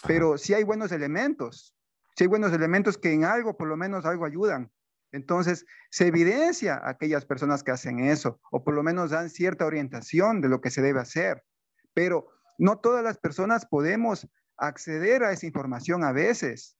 Pero 0.07 0.39
si 0.39 0.55
hay 0.55 0.63
buenos 0.63 0.93
elementos, 0.93 1.75
si 2.17 2.25
hay 2.25 2.29
buenos 2.29 2.53
elementos 2.53 2.97
que 2.97 3.13
en 3.13 3.25
algo, 3.25 3.57
por 3.57 3.69
lo 3.69 3.77
menos 3.77 4.05
algo 4.07 4.25
ayudan. 4.25 4.71
Entonces, 5.13 5.65
se 5.91 6.07
evidencia 6.07 6.77
a 6.77 6.91
aquellas 6.91 7.25
personas 7.25 7.63
que 7.63 7.71
hacen 7.71 8.01
eso, 8.01 8.41
o 8.51 8.65
por 8.65 8.75
lo 8.75 8.83
menos 8.83 9.11
dan 9.11 9.31
cierta 9.31 9.67
orientación 9.67 10.41
de 10.41 10.49
lo 10.49 10.61
que 10.61 10.71
se 10.71 10.83
debe 10.83 11.01
hacer. 11.01 11.45
Pero 11.93 12.29
no 12.59 12.79
todas 12.79 13.03
las 13.03 13.19
personas 13.19 13.67
podemos 13.67 14.29
acceder 14.57 15.25
a 15.25 15.33
esa 15.33 15.47
información 15.47 16.05
a 16.05 16.13
veces. 16.13 16.77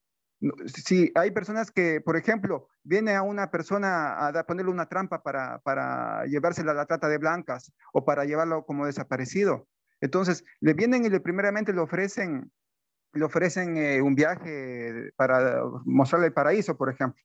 Si 0.67 1.11
hay 1.15 1.31
personas 1.31 1.71
que, 1.71 2.01
por 2.01 2.17
ejemplo, 2.17 2.67
viene 2.83 3.15
a 3.15 3.21
una 3.21 3.51
persona 3.51 4.27
a 4.27 4.43
ponerle 4.45 4.71
una 4.71 4.87
trampa 4.87 5.23
para, 5.23 5.59
para 5.59 6.25
llevársela 6.25 6.71
a 6.71 6.75
la 6.75 6.85
trata 6.85 7.07
de 7.07 7.17
blancas 7.17 7.71
o 7.93 8.05
para 8.05 8.25
llevarlo 8.25 8.65
como 8.65 8.85
desaparecido. 8.85 9.67
Entonces, 10.01 10.43
le 10.59 10.73
vienen 10.73 11.05
y 11.05 11.09
le 11.09 11.19
primeramente 11.19 11.73
le 11.73 11.79
ofrecen 11.79 12.51
le 13.15 13.23
ofrecen 13.23 13.77
eh, 13.77 14.01
un 14.01 14.13
viaje 14.13 15.11
para 15.15 15.63
mostrarle 15.85 16.27
el 16.27 16.33
paraíso, 16.33 16.77
por 16.77 16.89
ejemplo. 16.89 17.21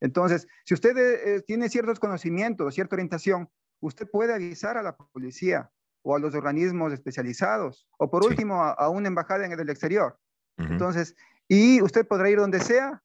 Entonces, 0.00 0.46
si 0.64 0.74
usted 0.74 0.96
eh, 0.98 1.42
tiene 1.46 1.68
ciertos 1.68 2.00
conocimientos, 2.00 2.74
cierta 2.74 2.96
orientación, 2.96 3.48
usted 3.80 4.08
puede 4.10 4.34
avisar 4.34 4.76
a 4.76 4.82
la 4.82 4.96
policía 4.96 5.70
o 6.04 6.14
a 6.14 6.18
los 6.18 6.34
organismos 6.34 6.92
especializados, 6.92 7.88
o 7.98 8.10
por 8.10 8.24
último 8.24 8.62
a, 8.62 8.88
una 8.90 9.08
embajada 9.08 9.46
en 9.46 9.52
el 9.52 9.70
exterior. 9.70 10.18
Entonces, 10.58 11.16
y 11.48 11.82
usted 11.82 12.06
podrá 12.06 12.30
ir 12.30 12.38
donde 12.38 12.60
sea, 12.60 13.02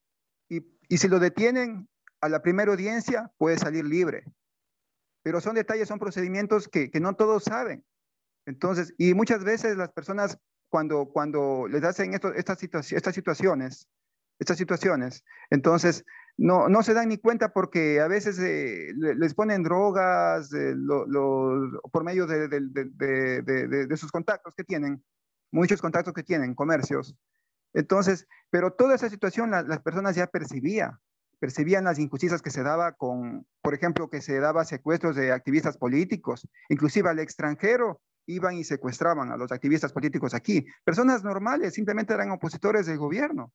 y, 0.49 0.63
y 0.87 0.97
si 0.97 1.07
lo 1.07 1.19
detienen 1.19 1.87
a 2.21 2.29
la 2.29 2.41
primera 2.41 2.71
audiencia, 2.71 3.31
puede 3.37 3.57
salir 3.57 3.85
libre. 3.85 4.25
Pero 5.23 5.39
son 5.39 5.55
detalles, 5.55 5.87
son 5.87 5.97
procedimientos 5.97 6.67
que, 6.67 6.91
que 6.91 6.99
no 6.99 7.15
todos 7.15 7.45
saben. 7.45 7.85
Entonces, 8.45 8.93
y 8.97 9.13
muchas 9.13 9.43
veces 9.43 9.77
las 9.77 9.91
personas 9.91 10.37
cuando, 10.69 11.05
cuando 11.05 11.67
les 11.69 11.83
hacen 11.83 12.13
esto, 12.13 12.33
estas, 12.33 12.61
estas 12.63 13.15
situaciones, 13.15 13.87
estas 14.39 14.57
situaciones, 14.57 15.23
entonces 15.49 16.05
no, 16.39 16.69
no 16.69 16.83
se 16.83 16.93
dan 16.93 17.09
ni 17.09 17.17
cuenta 17.17 17.51
porque 17.51 17.99
a 17.99 18.07
veces 18.07 18.39
eh, 18.39 18.93
les 18.95 19.33
ponen 19.33 19.61
drogas 19.61 20.53
eh, 20.53 20.73
por 21.91 22.03
medio 22.05 22.27
de, 22.27 23.97
sus 23.97 24.09
contactos 24.09 24.55
que 24.55 24.63
tienen, 24.63 25.03
muchos 25.51 25.81
contactos 25.81 26.13
que 26.13 26.23
tienen, 26.23 26.55
comercios. 26.55 27.13
Entonces, 27.73 28.25
pero 28.49 28.71
toda 28.71 28.95
esa 28.95 29.09
situación 29.09 29.51
las 29.51 29.81
personas 29.81 30.15
ya 30.15 30.27
percibían, 30.27 30.97
percibían 31.39 31.83
las 31.83 31.99
injusticias 31.99 32.41
que 32.41 32.51
se 32.51 32.63
daba 32.63 32.93
con, 32.93 33.45
por 33.61 33.73
ejemplo, 33.73 34.09
que 34.09 34.21
se 34.21 34.39
daba 34.39 34.63
secuestros 34.63 35.17
de 35.17 35.33
activistas 35.33 35.77
políticos, 35.77 36.47
inclusive 36.69 37.09
al 37.09 37.19
extranjero 37.19 37.99
iban 38.27 38.55
y 38.55 38.63
secuestraban 38.63 39.29
a 39.31 39.37
los 39.37 39.51
activistas 39.51 39.91
políticos 39.91 40.33
aquí. 40.33 40.65
Personas 40.85 41.21
normales, 41.21 41.73
simplemente 41.73 42.13
eran 42.13 42.31
opositores 42.31 42.85
del 42.85 42.97
gobierno, 42.97 43.51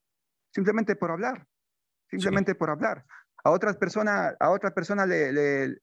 simplemente 0.52 0.96
por 0.96 1.10
hablar, 1.10 1.46
simplemente 2.10 2.54
por 2.54 2.70
hablar. 2.70 3.04
A 3.42 3.50
otras 3.50 3.76
personas, 3.76 4.34
a 4.40 4.50
otra 4.50 4.72
persona 4.72 5.06
le, 5.06 5.76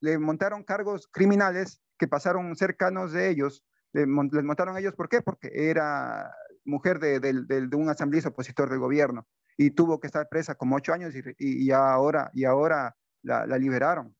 le, 0.00 0.18
montaron 0.18 0.62
cargos 0.62 1.08
criminales 1.10 1.80
que 1.98 2.06
pasaron 2.06 2.54
cercanos 2.54 3.12
de 3.12 3.30
ellos, 3.30 3.64
les 3.92 4.06
montaron 4.06 4.76
a 4.76 4.80
ellos, 4.80 4.94
¿por 4.94 5.08
qué? 5.08 5.22
Porque 5.22 5.50
era 5.52 6.30
mujer 6.64 6.98
de, 7.00 7.18
de, 7.20 7.76
un 7.76 7.88
asambleísta 7.88 8.28
opositor 8.30 8.70
del 8.70 8.78
gobierno 8.78 9.26
y 9.56 9.70
tuvo 9.70 9.98
que 9.98 10.06
estar 10.06 10.28
presa 10.28 10.54
como 10.54 10.76
ocho 10.76 10.92
años 10.92 11.14
y, 11.14 11.22
y, 11.38 11.70
ahora, 11.72 12.30
y 12.34 12.44
ahora 12.44 12.94
la, 13.22 13.46
la 13.46 13.58
liberaron. 13.58 14.14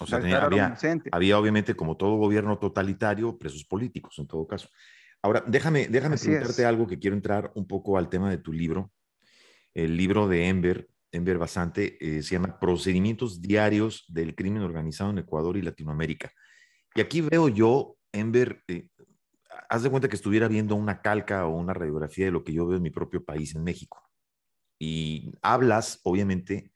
O 0.00 0.06
sea, 0.06 0.18
había, 0.18 0.76
había, 1.10 1.38
obviamente, 1.38 1.74
como 1.74 1.96
todo 1.96 2.16
gobierno 2.16 2.58
totalitario, 2.58 3.36
presos 3.38 3.64
políticos 3.64 4.16
en 4.18 4.26
todo 4.26 4.46
caso. 4.46 4.68
Ahora, 5.22 5.42
déjame, 5.46 5.88
déjame 5.88 6.16
preguntarte 6.16 6.64
algo 6.64 6.86
que 6.86 6.98
quiero 6.98 7.16
entrar 7.16 7.50
un 7.54 7.66
poco 7.66 7.98
al 7.98 8.08
tema 8.08 8.30
de 8.30 8.38
tu 8.38 8.52
libro. 8.52 8.92
El 9.78 9.96
libro 9.96 10.26
de 10.26 10.48
Enver, 10.48 10.90
Enver 11.12 11.38
Basante, 11.38 11.96
eh, 12.00 12.20
se 12.24 12.34
llama 12.34 12.58
Procedimientos 12.58 13.40
Diarios 13.40 14.06
del 14.08 14.34
Crimen 14.34 14.62
Organizado 14.62 15.10
en 15.10 15.18
Ecuador 15.18 15.56
y 15.56 15.62
Latinoamérica. 15.62 16.32
Y 16.96 17.00
aquí 17.00 17.20
veo 17.20 17.48
yo, 17.48 17.96
Enver, 18.10 18.64
eh, 18.66 18.88
haz 19.68 19.84
de 19.84 19.90
cuenta 19.90 20.08
que 20.08 20.16
estuviera 20.16 20.48
viendo 20.48 20.74
una 20.74 21.00
calca 21.00 21.46
o 21.46 21.56
una 21.56 21.74
radiografía 21.74 22.24
de 22.24 22.32
lo 22.32 22.42
que 22.42 22.52
yo 22.52 22.66
veo 22.66 22.78
en 22.78 22.82
mi 22.82 22.90
propio 22.90 23.24
país, 23.24 23.54
en 23.54 23.62
México. 23.62 24.02
Y 24.80 25.30
hablas, 25.42 26.00
obviamente, 26.02 26.72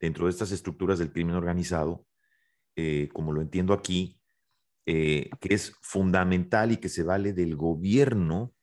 dentro 0.00 0.24
de 0.24 0.30
estas 0.30 0.50
estructuras 0.50 0.98
del 0.98 1.12
crimen 1.12 1.36
organizado, 1.36 2.06
eh, 2.74 3.10
como 3.12 3.34
lo 3.34 3.42
entiendo 3.42 3.74
aquí, 3.74 4.18
eh, 4.86 5.28
que 5.40 5.52
es 5.52 5.76
fundamental 5.82 6.72
y 6.72 6.78
que 6.78 6.88
se 6.88 7.02
vale 7.02 7.34
del 7.34 7.54
gobierno, 7.54 8.54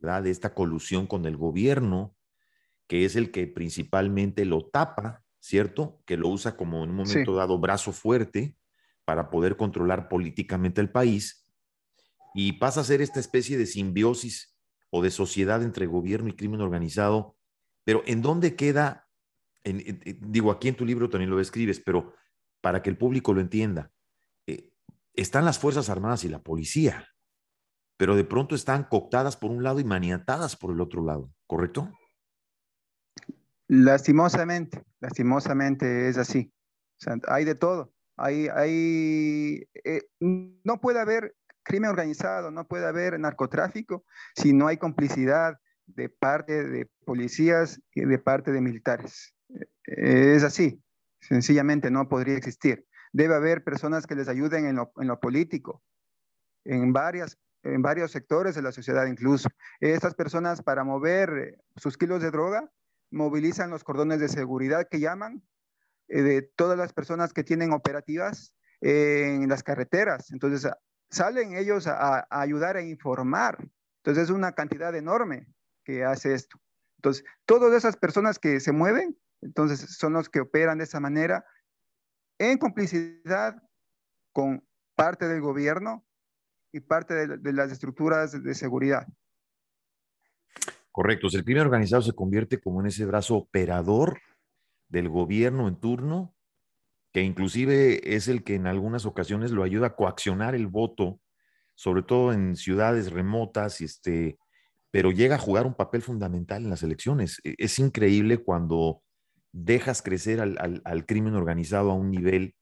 ¿verdad? 0.00 0.22
de 0.22 0.30
esta 0.30 0.54
colusión 0.54 1.06
con 1.06 1.26
el 1.26 1.36
gobierno, 1.36 2.16
que 2.92 3.06
es 3.06 3.16
el 3.16 3.30
que 3.30 3.46
principalmente 3.46 4.44
lo 4.44 4.66
tapa, 4.66 5.24
¿cierto? 5.40 6.02
Que 6.04 6.18
lo 6.18 6.28
usa 6.28 6.58
como 6.58 6.84
en 6.84 6.90
un 6.90 6.96
momento 6.96 7.34
dado 7.34 7.58
brazo 7.58 7.90
fuerte 7.90 8.54
para 9.06 9.30
poder 9.30 9.56
controlar 9.56 10.10
políticamente 10.10 10.82
el 10.82 10.90
país 10.90 11.48
y 12.34 12.52
pasa 12.58 12.82
a 12.82 12.84
ser 12.84 13.00
esta 13.00 13.18
especie 13.18 13.56
de 13.56 13.64
simbiosis 13.64 14.54
o 14.90 15.02
de 15.02 15.10
sociedad 15.10 15.62
entre 15.62 15.86
gobierno 15.86 16.28
y 16.28 16.36
crimen 16.36 16.60
organizado. 16.60 17.34
Pero 17.82 18.02
¿en 18.04 18.20
dónde 18.20 18.56
queda? 18.56 19.08
digo, 19.64 20.50
aquí 20.50 20.68
en 20.68 20.76
tu 20.76 20.84
libro 20.84 21.08
también 21.08 21.30
lo 21.30 21.40
escribes, 21.40 21.80
pero 21.80 22.12
para 22.60 22.82
que 22.82 22.90
el 22.90 22.98
público 22.98 23.32
lo 23.32 23.40
entienda. 23.40 23.90
Eh, 24.46 24.70
están 25.14 25.46
las 25.46 25.58
Fuerzas 25.58 25.88
Armadas 25.88 26.24
y 26.24 26.28
la 26.28 26.42
policía, 26.42 27.08
pero 27.96 28.16
de 28.16 28.24
pronto 28.24 28.54
están 28.54 28.84
cooptadas 28.84 29.38
por 29.38 29.50
un 29.50 29.62
lado 29.62 29.80
y 29.80 29.84
maniatadas 29.84 30.56
por 30.56 30.74
el 30.74 30.80
otro 30.82 31.02
lado, 31.02 31.32
¿correcto? 31.46 31.90
Lastimosamente, 33.74 34.84
lastimosamente 35.00 36.06
es 36.06 36.18
así. 36.18 36.52
hay 37.26 37.46
de 37.46 37.54
todo. 37.54 37.90
Eh, 38.28 40.02
no 40.20 40.78
puede 40.78 41.00
haber 41.00 41.34
crimen 41.62 41.88
organizado, 41.88 42.50
no 42.50 42.68
puede 42.68 42.84
haber 42.86 43.18
narcotráfico 43.18 44.04
si 44.36 44.52
no 44.52 44.66
hay 44.66 44.76
complicidad 44.76 45.58
de 45.86 46.10
parte 46.10 46.68
de 46.68 46.90
policías 47.06 47.80
y 47.94 48.04
de 48.04 48.18
parte 48.18 48.52
de 48.52 48.60
militares. 48.60 49.34
Eh, 49.86 50.34
es 50.36 50.44
así. 50.44 50.82
Sencillamente 51.22 51.90
no 51.90 52.10
podría 52.10 52.36
existir. 52.36 52.86
Debe 53.10 53.36
haber 53.36 53.64
personas 53.64 54.06
que 54.06 54.16
les 54.16 54.28
ayuden 54.28 54.66
en 54.66 54.76
lo, 54.76 55.18
político, 55.18 55.82
en 56.64 56.92
varios 56.92 57.38
sectores 58.10 58.54
de 58.54 58.60
la 58.60 58.72
sociedad 58.72 59.06
incluso. 59.06 59.48
Estas 59.80 60.14
personas 60.14 60.60
para 60.60 60.84
mover 60.84 61.58
sus 61.76 61.96
kilos 61.96 62.20
de 62.20 62.30
droga 62.30 62.70
movilizan 63.12 63.70
los 63.70 63.84
cordones 63.84 64.20
de 64.20 64.28
seguridad 64.28 64.88
que 64.90 65.00
llaman 65.00 65.42
eh, 66.08 66.22
de 66.22 66.42
todas 66.42 66.76
las 66.76 66.92
personas 66.92 67.32
que 67.32 67.44
tienen 67.44 67.72
operativas 67.72 68.54
en 68.80 69.48
las 69.48 69.62
carreteras. 69.62 70.32
Entonces 70.32 70.68
salen 71.08 71.56
ellos 71.56 71.86
a, 71.86 72.18
a 72.18 72.40
ayudar 72.40 72.76
a 72.76 72.82
informar. 72.82 73.58
Entonces 73.98 74.24
es 74.24 74.30
una 74.30 74.52
cantidad 74.52 74.92
enorme 74.96 75.46
que 75.84 76.04
hace 76.04 76.34
esto. 76.34 76.60
Entonces, 76.96 77.24
todas 77.46 77.72
esas 77.74 77.96
personas 77.96 78.38
que 78.40 78.58
se 78.58 78.72
mueven 78.72 79.16
entonces, 79.42 79.96
son 79.96 80.14
los 80.14 80.28
que 80.28 80.40
operan 80.40 80.78
de 80.78 80.84
esa 80.84 81.00
manera 81.00 81.44
en 82.38 82.58
complicidad 82.58 83.60
con 84.32 84.66
parte 84.94 85.28
del 85.28 85.40
gobierno 85.40 86.06
y 86.72 86.80
parte 86.80 87.26
de, 87.26 87.52
las 87.52 87.70
estructuras 87.70 88.42
de 88.42 88.54
seguridad. 88.54 89.06
Correcto. 90.92 91.28
el 91.32 91.44
crimen 91.44 91.62
organizado 91.62 92.02
se 92.02 92.12
convierte 92.12 92.60
como 92.60 92.80
en 92.80 92.86
ese 92.86 93.06
brazo 93.06 93.36
operador 93.36 94.20
del 94.88 95.08
gobierno 95.08 95.66
en 95.66 95.76
turno, 95.76 96.34
que 97.12 97.22
inclusive 97.22 98.14
es 98.14 98.28
el 98.28 98.44
que 98.44 98.54
en 98.54 98.66
algunas 98.66 99.06
ocasiones 99.06 99.50
lo 99.50 99.62
ayuda 99.62 99.88
a 99.88 99.96
coaccionar 99.96 100.54
el 100.54 100.66
voto, 100.66 101.18
sobre 101.74 102.02
todo 102.02 102.34
en 102.34 102.56
ciudades 102.56 103.10
remotas, 103.10 103.80
este, 103.80 104.38
pero 104.90 105.10
llega 105.10 105.36
a 105.36 105.38
jugar 105.38 105.66
un 105.66 105.74
papel 105.74 106.02
fundamental 106.02 106.62
en 106.62 106.70
las 106.70 106.82
elecciones. 106.82 107.40
E, 107.42 107.54
es 107.56 107.78
increíble 107.78 108.38
cuando 108.38 109.02
dejas 109.50 110.02
crecer 110.02 110.40
al, 110.40 111.06
crimen 111.06 111.34
organizado 111.34 111.90
a 111.90 111.94
un 111.94 112.10
nivel 112.10 112.54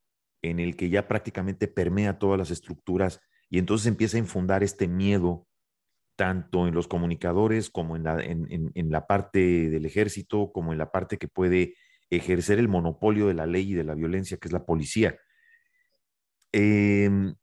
en 0.42 0.60
el 0.60 0.76
que 0.76 0.88
ya 0.88 1.08
prácticamente 1.08 1.68
permea 1.68 2.18
todas 2.18 2.38
las 2.38 2.50
estructuras 2.50 3.20
y 3.48 3.58
entonces 3.58 3.86
empieza 3.88 4.16
a 4.16 4.20
infundar 4.20 4.62
este 4.62 4.88
miedo 4.88 5.46
tanto 6.20 6.68
en 6.68 6.74
los 6.74 6.86
comunicadores 6.86 7.70
como 7.70 7.96
en 7.96 8.04
la, 8.04 8.22
en, 8.22 8.90
la 8.90 9.06
parte 9.06 9.70
del 9.70 9.86
ejército, 9.86 10.52
como 10.52 10.70
en 10.70 10.78
la 10.78 10.92
parte 10.92 11.16
que 11.16 11.28
puede 11.28 11.76
ejercer 12.10 12.58
el 12.58 12.68
monopolio 12.68 13.28
de 13.28 13.32
la 13.32 13.46
ley 13.46 13.70
y 13.70 13.74
de 13.74 13.84
la 13.84 13.94
violencia, 13.94 14.36
que 14.36 14.48
es 14.48 14.52
la 14.52 14.66
policía. 14.66 15.16
Em, 16.52 17.34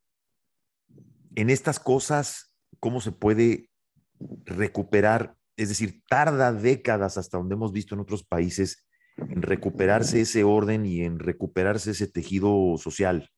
en 1.34 1.50
estas 1.50 1.80
cosas, 1.80 2.54
¿cómo 2.80 3.02
se 3.02 3.12
puede 3.12 3.72
recuperar? 4.46 5.36
Es 5.56 5.70
decir, 5.70 6.04
tarda 6.08 6.54
décadas 6.54 7.18
hasta 7.18 7.40
donde 7.40 7.56
hemos 7.56 7.72
visto 7.72 7.96
en 7.96 8.02
otros 8.02 8.24
países 8.24 8.86
en 9.18 9.42
recuperarse 9.42 10.22
ese 10.22 10.44
orden 10.44 10.86
y 10.86 11.02
en 11.02 11.18
recuperarse 11.18 11.90
ese 11.90 12.06
tejido 12.06 12.76
social. 12.78 13.32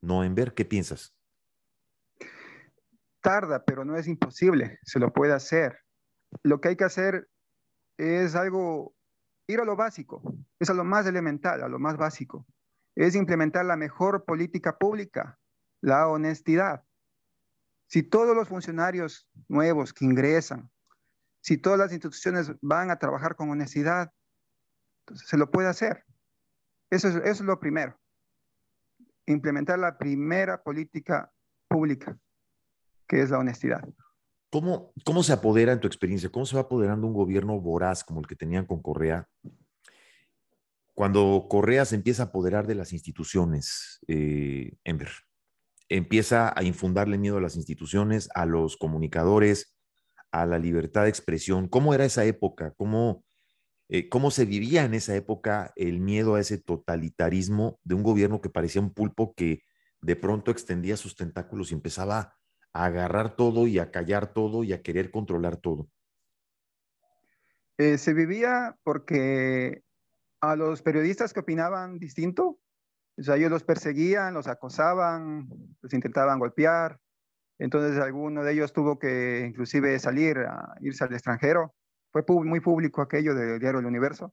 ¿No, 0.00 0.24
Enver? 0.24 0.54
¿Qué 0.54 0.64
piensas? 0.64 1.15
Tarda, 3.20 3.64
pero 3.64 3.84
no 3.84 3.96
es 3.96 4.06
imposible, 4.06 4.78
se 4.82 4.98
lo 4.98 5.12
puede 5.12 5.32
hacer. 5.32 5.80
Lo 6.42 6.60
que 6.60 6.68
hay 6.68 6.76
que 6.76 6.84
hacer 6.84 7.28
es 7.98 8.34
algo, 8.34 8.94
ir 9.46 9.60
a 9.60 9.64
lo 9.64 9.76
básico, 9.76 10.22
es 10.58 10.70
a 10.70 10.74
lo 10.74 10.84
más 10.84 11.06
elemental, 11.06 11.62
a 11.62 11.68
lo 11.68 11.78
más 11.78 11.96
básico. 11.96 12.46
Es 12.94 13.14
implementar 13.14 13.64
la 13.64 13.76
mejor 13.76 14.24
política 14.24 14.78
pública, 14.78 15.38
la 15.80 16.08
honestidad. 16.08 16.84
Si 17.88 18.02
todos 18.02 18.34
los 18.34 18.48
funcionarios 18.48 19.28
nuevos 19.48 19.92
que 19.92 20.04
ingresan, 20.04 20.70
si 21.40 21.58
todas 21.58 21.78
las 21.78 21.92
instituciones 21.92 22.52
van 22.60 22.90
a 22.90 22.98
trabajar 22.98 23.36
con 23.36 23.50
honestidad, 23.50 24.12
se 25.14 25.36
lo 25.36 25.50
puede 25.50 25.68
hacer. 25.68 26.04
Eso 26.90 27.08
es, 27.08 27.16
eso 27.16 27.24
es 27.24 27.40
lo 27.42 27.60
primero. 27.60 27.98
Implementar 29.26 29.78
la 29.78 29.98
primera 29.98 30.62
política 30.62 31.32
pública, 31.68 32.18
que 33.06 33.22
es 33.22 33.30
la 33.30 33.38
honestidad. 33.38 33.86
¿Cómo, 34.50 34.92
¿Cómo 35.04 35.22
se 35.22 35.32
apodera 35.32 35.72
en 35.72 35.80
tu 35.80 35.86
experiencia? 35.86 36.30
¿Cómo 36.30 36.46
se 36.46 36.56
va 36.56 36.62
apoderando 36.62 37.06
un 37.06 37.14
gobierno 37.14 37.60
voraz 37.60 38.04
como 38.04 38.20
el 38.20 38.26
que 38.26 38.36
tenían 38.36 38.64
con 38.66 38.80
Correa? 38.80 39.28
Cuando 40.94 41.46
Correa 41.50 41.84
se 41.84 41.96
empieza 41.96 42.22
a 42.22 42.26
apoderar 42.26 42.66
de 42.66 42.74
las 42.74 42.92
instituciones, 42.92 44.00
eh, 44.08 44.72
Ember, 44.82 45.10
empieza 45.88 46.58
a 46.58 46.62
infundarle 46.62 47.18
miedo 47.18 47.36
a 47.36 47.40
las 47.40 47.56
instituciones, 47.56 48.28
a 48.34 48.46
los 48.46 48.76
comunicadores, 48.76 49.76
a 50.30 50.46
la 50.46 50.58
libertad 50.58 51.02
de 51.02 51.10
expresión. 51.10 51.68
¿Cómo 51.68 51.92
era 51.92 52.04
esa 52.04 52.24
época? 52.24 52.72
¿Cómo, 52.76 53.24
eh, 53.88 54.08
cómo 54.08 54.30
se 54.30 54.44
vivía 54.44 54.84
en 54.84 54.94
esa 54.94 55.14
época 55.14 55.72
el 55.76 56.00
miedo 56.00 56.34
a 56.34 56.40
ese 56.40 56.58
totalitarismo 56.58 57.78
de 57.84 57.94
un 57.94 58.02
gobierno 58.02 58.40
que 58.40 58.48
parecía 58.48 58.80
un 58.80 58.94
pulpo 58.94 59.34
que 59.34 59.62
de 60.00 60.16
pronto 60.16 60.50
extendía 60.50 60.96
sus 60.96 61.16
tentáculos 61.16 61.70
y 61.70 61.74
empezaba 61.74 62.35
a 62.76 62.84
agarrar 62.84 63.36
todo 63.36 63.66
y 63.66 63.78
a 63.78 63.90
callar 63.90 64.32
todo 64.32 64.62
y 64.62 64.72
a 64.72 64.82
querer 64.82 65.10
controlar 65.10 65.56
todo. 65.56 65.88
Eh, 67.78 67.98
se 67.98 68.14
vivía 68.14 68.76
porque 68.82 69.82
a 70.40 70.56
los 70.56 70.82
periodistas 70.82 71.32
que 71.32 71.40
opinaban 71.40 71.98
distinto, 71.98 72.58
o 73.18 73.32
ellos 73.32 73.50
los 73.50 73.64
perseguían, 73.64 74.34
los 74.34 74.46
acosaban, 74.46 75.48
los 75.80 75.92
intentaban 75.92 76.38
golpear. 76.38 76.98
Entonces 77.58 77.98
alguno 77.98 78.44
de 78.44 78.52
ellos 78.52 78.72
tuvo 78.72 78.98
que 78.98 79.44
inclusive 79.46 79.98
salir, 79.98 80.38
a 80.38 80.76
irse 80.80 81.04
al 81.04 81.14
extranjero 81.14 81.74
fue 82.10 82.44
muy 82.44 82.60
público 82.60 83.02
aquello 83.02 83.34
del 83.34 83.58
diario 83.58 83.80
El 83.80 83.86
Universo. 83.86 84.32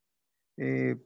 Eh, 0.58 0.97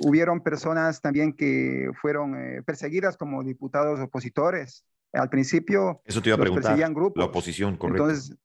hubieron 0.00 0.42
personas 0.42 1.00
también 1.00 1.32
que 1.32 1.90
fueron 2.00 2.34
eh, 2.36 2.62
perseguidas 2.62 3.16
como 3.16 3.42
diputados 3.42 4.00
opositores. 4.00 4.84
Al 5.12 5.28
principio 5.28 6.02
Eso 6.04 6.22
te 6.22 6.28
iba 6.28 6.36
a 6.36 6.40
preguntar, 6.40 6.62
perseguían 6.62 6.94
grupos. 6.94 7.20
La 7.20 7.26
oposición, 7.26 7.76
correcto. 7.76 8.04
Entonces, 8.04 8.36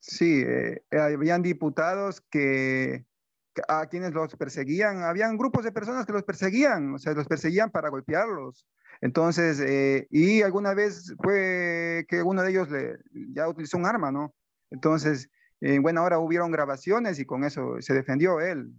sí, 0.00 0.42
eh, 0.46 0.82
habían 0.90 1.42
diputados 1.42 2.20
que 2.20 3.04
a 3.68 3.86
quienes 3.86 4.14
los 4.14 4.34
perseguían, 4.36 5.02
habían 5.02 5.36
grupos 5.36 5.64
de 5.64 5.72
personas 5.72 6.06
que 6.06 6.12
los 6.12 6.24
perseguían, 6.24 6.94
o 6.94 6.98
sea, 6.98 7.12
los 7.12 7.26
perseguían 7.26 7.70
para 7.70 7.90
golpearlos, 7.90 8.66
entonces, 9.02 9.58
eh, 9.58 10.06
y 10.10 10.42
alguna 10.42 10.74
vez 10.74 11.12
fue 11.20 12.06
que 12.08 12.22
uno 12.22 12.42
de 12.42 12.50
ellos 12.50 12.70
le, 12.70 12.98
ya 13.34 13.48
utilizó 13.48 13.76
un 13.76 13.84
arma, 13.84 14.12
¿no? 14.12 14.32
Entonces, 14.70 15.28
en 15.62 15.74
eh, 15.74 15.78
buena 15.78 16.02
hora 16.02 16.18
hubieron 16.18 16.50
grabaciones 16.50 17.20
y 17.20 17.24
con 17.24 17.44
eso 17.44 17.76
se 17.80 17.94
defendió 17.94 18.40
él. 18.40 18.74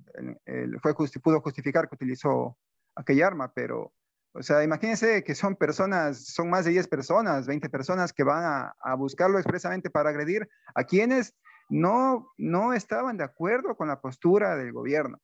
él, 0.45 0.77
fue 0.81 0.93
pudo 0.93 1.39
justificar 1.39 1.87
que 1.87 1.95
utilizó 1.95 2.57
aquella 2.93 3.27
arma, 3.27 3.53
pero, 3.53 3.93
o 4.33 4.43
sea, 4.43 4.63
imagínense 4.65 5.23
que 5.23 5.33
son 5.33 5.55
personas, 5.55 6.25
son 6.25 6.49
más 6.49 6.65
de 6.65 6.71
10 6.71 6.89
personas, 6.89 7.47
20 7.47 7.69
personas 7.69 8.11
que 8.11 8.23
van 8.23 8.43
a, 8.43 8.75
a 8.81 8.95
buscarlo 8.95 9.39
expresamente 9.39 9.89
para 9.89 10.09
agredir 10.09 10.49
a 10.75 10.83
quienes 10.83 11.33
no, 11.69 12.33
no 12.37 12.73
estaban 12.73 13.15
de 13.15 13.23
acuerdo 13.23 13.77
con 13.77 13.87
la 13.87 14.01
postura 14.01 14.57
del 14.57 14.73
gobierno. 14.73 15.19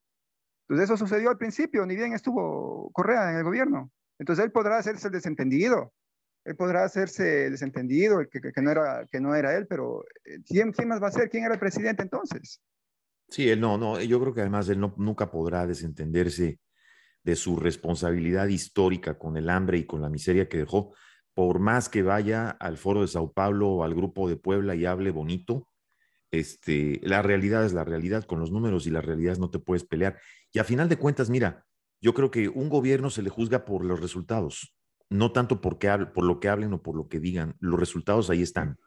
Entonces, 0.61 0.85
eso 0.85 0.97
sucedió 0.97 1.29
al 1.29 1.37
principio, 1.37 1.85
ni 1.85 1.97
bien 1.97 2.13
estuvo 2.13 2.89
Correa 2.93 3.31
en 3.31 3.37
el 3.37 3.43
gobierno. 3.43 3.91
Entonces 4.17 4.45
él 4.45 4.51
podrá 4.51 4.77
hacerse 4.77 5.07
el 5.07 5.13
desentendido, 5.13 5.91
él 6.45 6.55
podrá 6.55 6.83
hacerse 6.83 7.49
desentendido, 7.49 8.19
que, 8.29 8.61
no, 8.61 8.71
era, 8.71 9.05
que 9.11 9.19
no 9.19 9.35
era 9.35 9.55
él, 9.55 9.67
pero 9.67 10.03
eh, 10.25 10.39
¿quién, 10.45 10.71
¿quién, 10.71 10.87
más 10.87 11.01
va 11.01 11.07
a 11.07 11.11
ser? 11.11 11.29
¿Quién 11.29 11.43
era 11.43 11.53
el 11.53 11.59
presidente 11.59 12.03
entonces? 12.03 12.61
Sí, 13.29 13.49
él 13.49 13.59
no, 13.59 13.77
no, 13.77 14.01
yo 14.01 14.19
creo 14.19 14.33
que 14.33 14.41
además 14.41 14.67
él 14.69 14.79
no, 14.79 14.93
nunca 14.97 15.29
podrá 15.29 15.67
desentenderse 15.67 16.59
de 17.23 17.35
su 17.35 17.57
responsabilidad 17.57 18.47
histórica 18.47 19.17
con 19.17 19.37
el 19.37 19.49
hambre 19.49 19.77
y 19.77 19.85
con 19.85 20.01
la 20.01 20.09
miseria 20.09 20.49
que 20.49 20.57
dejó, 20.57 20.93
por 21.33 21.59
más 21.59 21.89
que 21.89 22.01
vaya 22.01 22.49
al 22.49 22.77
foro 22.77 23.01
de 23.01 23.07
Sao 23.07 23.31
Paulo 23.31 23.69
o 23.69 23.83
al 23.83 23.93
grupo 23.93 24.27
de 24.27 24.37
Puebla 24.37 24.75
y 24.75 24.85
hable 24.85 25.11
bonito, 25.11 25.67
este, 26.31 26.99
la 27.03 27.21
realidad 27.21 27.65
es 27.65 27.73
la 27.73 27.83
realidad, 27.83 28.23
con 28.23 28.39
los 28.39 28.51
números 28.51 28.87
y 28.87 28.91
las 28.91 29.05
realidades 29.05 29.39
no 29.39 29.49
te 29.49 29.59
puedes 29.59 29.83
pelear. 29.83 30.19
Y 30.51 30.59
a 30.59 30.63
final 30.63 30.89
de 30.89 30.97
cuentas, 30.97 31.29
mira, 31.29 31.65
yo 32.01 32.13
creo 32.13 32.31
que 32.31 32.49
un 32.49 32.69
gobierno 32.69 33.09
se 33.09 33.21
le 33.21 33.29
juzga 33.29 33.65
por 33.65 33.83
los 33.83 33.99
resultados, 33.99 34.75
no 35.09 35.31
tanto 35.31 35.61
por 35.61 35.73
lo 36.23 36.39
que 36.39 36.49
hablen 36.49 36.73
o 36.73 36.81
por 36.81 36.95
lo 36.95 37.07
que 37.07 37.19
digan. 37.19 37.55
Los 37.59 37.79
resultados 37.79 38.29
ahí 38.29 38.41
están. 38.41 38.77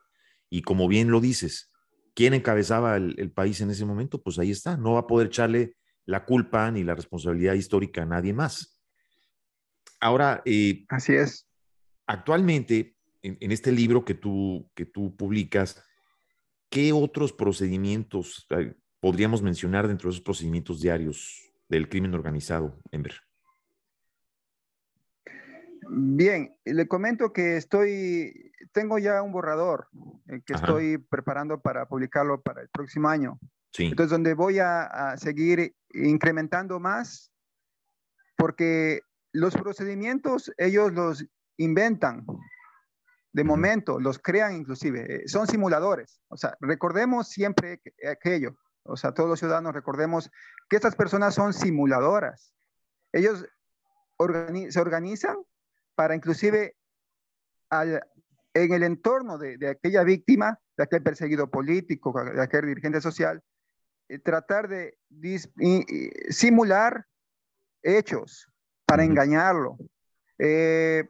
Y 0.49 0.63
como 0.63 0.87
bien 0.89 1.11
lo 1.11 1.21
dices, 1.21 1.73
¿quién 2.15 2.35
encabezaba 2.35 2.97
el, 2.97 3.33
país 3.33 3.61
en 3.61 3.71
ese 3.71 3.85
momento? 3.85 4.23
Pues 4.23 4.39
ahí 4.39 4.51
está. 4.51 4.77
No 4.77 4.95
va 4.95 5.01
a 5.01 5.07
poder 5.07 5.29
echarle 5.29 5.77
la 6.05 6.25
culpa 6.25 6.71
ni 6.71 6.85
la 6.85 6.95
responsabilidad 6.95 7.55
histórica 7.55 8.03
a 8.03 8.07
nadie 8.07 8.33
más. 8.33 8.81
Ahora, 10.01 10.43
eh, 10.45 10.85
así 10.89 11.15
es. 11.15 11.49
Actualmente, 12.07 12.97
en, 13.23 13.53
este 13.53 13.73
libro 13.73 14.05
que 14.05 14.15
tú, 14.15 14.69
que 14.75 14.85
tú 14.85 15.17
publicas, 15.17 15.83
¿qué 16.69 16.93
otros 16.93 17.33
procedimientos 17.33 18.47
podríamos 19.01 19.43
mencionar 19.43 19.89
dentro 19.89 20.09
de 20.09 20.15
esos 20.15 20.25
procedimientos 20.25 20.81
diarios 20.81 21.51
del 21.69 21.89
crimen 21.89 22.15
organizado, 22.15 22.79
Ember? 22.91 23.15
Bien, 25.89 26.55
le 26.65 26.87
comento 26.87 27.33
que 27.33 27.57
estoy, 27.57 28.53
tengo 28.73 28.99
ya 28.99 29.23
un 29.23 29.33
borrador 29.33 29.89
eh, 30.29 30.41
que 30.45 30.55
estoy 30.55 30.99
preparando 30.99 31.61
para 31.61 31.87
publicarlo 31.87 32.41
para 32.41 32.63
el 32.63 32.69
próximo 32.69 33.09
año. 33.09 33.39
Sí. 33.73 33.87
Entonces, 33.87 34.11
donde 34.11 34.35
voy 34.35 34.59
a, 34.59 35.17
seguir 35.17 35.75
incrementando 35.95 36.79
más, 36.79 37.33
porque 38.37 39.01
los 39.33 39.55
procedimientos 39.55 40.53
ellos 40.59 40.93
los 40.93 41.25
inventan 41.57 42.27
de 43.33 43.45
momento, 43.45 43.99
los 43.99 44.19
crean 44.19 44.55
inclusive, 44.55 45.07
eh, 45.25 45.29
son 45.29 45.47
simuladores. 45.47 46.21
O 46.29 46.37
sea, 46.37 46.57
recordemos 46.61 47.29
siempre 47.29 47.81
aquello, 48.09 48.57
o 48.85 48.97
sea, 48.97 49.13
todos 49.13 49.29
los 49.29 49.39
ciudadanos 49.39 49.75
recordemos 49.75 50.31
que 50.69 50.77
estas 50.77 50.95
personas 50.95 51.35
son 51.35 51.53
simuladoras. 51.55 52.53
Ellos 53.13 53.47
se 54.69 54.81
organizan 54.81 55.39
para 56.03 56.17
inclusive 56.17 56.75
en 57.71 58.73
el 58.73 58.83
entorno 58.83 59.39
de, 59.39 59.69
aquella 59.69 60.03
víctima, 60.03 60.59
de 60.77 60.83
aquel 60.83 61.01
perseguido 61.01 61.49
político, 61.49 62.13
de 62.25 62.43
aquel 62.43 62.67
dirigente 62.67 63.01
social, 63.01 63.41
eh, 64.09 64.19
tratar 64.19 64.67
de 64.67 64.99
simular 66.29 67.07
hechos 67.85 68.49
para 68.85 69.05
engañarlo, 69.05 69.79
eh, 70.39 71.05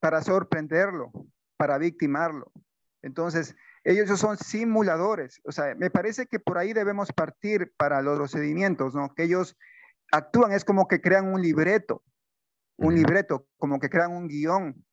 para 0.00 0.20
sorprenderlo, 0.20 1.10
para 1.56 1.78
victimarlo. 1.78 2.52
Entonces, 3.00 3.56
ellos 3.84 4.20
son 4.20 4.36
simuladores. 4.36 5.40
O 5.44 5.52
sea, 5.52 5.74
me 5.76 5.88
parece 5.88 6.26
que 6.26 6.38
por 6.38 6.58
ahí 6.58 6.74
debemos 6.74 7.10
partir 7.10 7.72
para 7.78 8.02
los 8.02 8.18
procedimientos, 8.18 8.94
¿no? 8.94 9.14
Que 9.14 9.22
ellos 9.22 9.56
actúan, 10.12 10.52
es 10.52 10.66
como 10.66 10.88
que 10.88 11.00
crean 11.00 11.32
un 11.32 11.40
libreto, 11.40 12.02
un 12.80 12.94
libreto, 12.94 13.46
como 13.58 13.78
que 13.78 13.90
crean 13.90 14.12
un 14.12 14.26
guion 14.26 14.84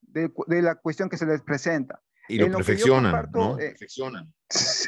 de, 0.00 0.30
la 0.62 0.76
cuestión 0.76 1.08
que 1.08 1.16
se 1.16 1.26
les 1.26 1.42
presenta. 1.42 2.00
Y 2.28 2.38
lo, 2.38 2.56
perfeccionan, 2.56 3.30
¿no? 3.32 3.58
Eh, 3.58 3.70
perfeccionan. 3.70 4.32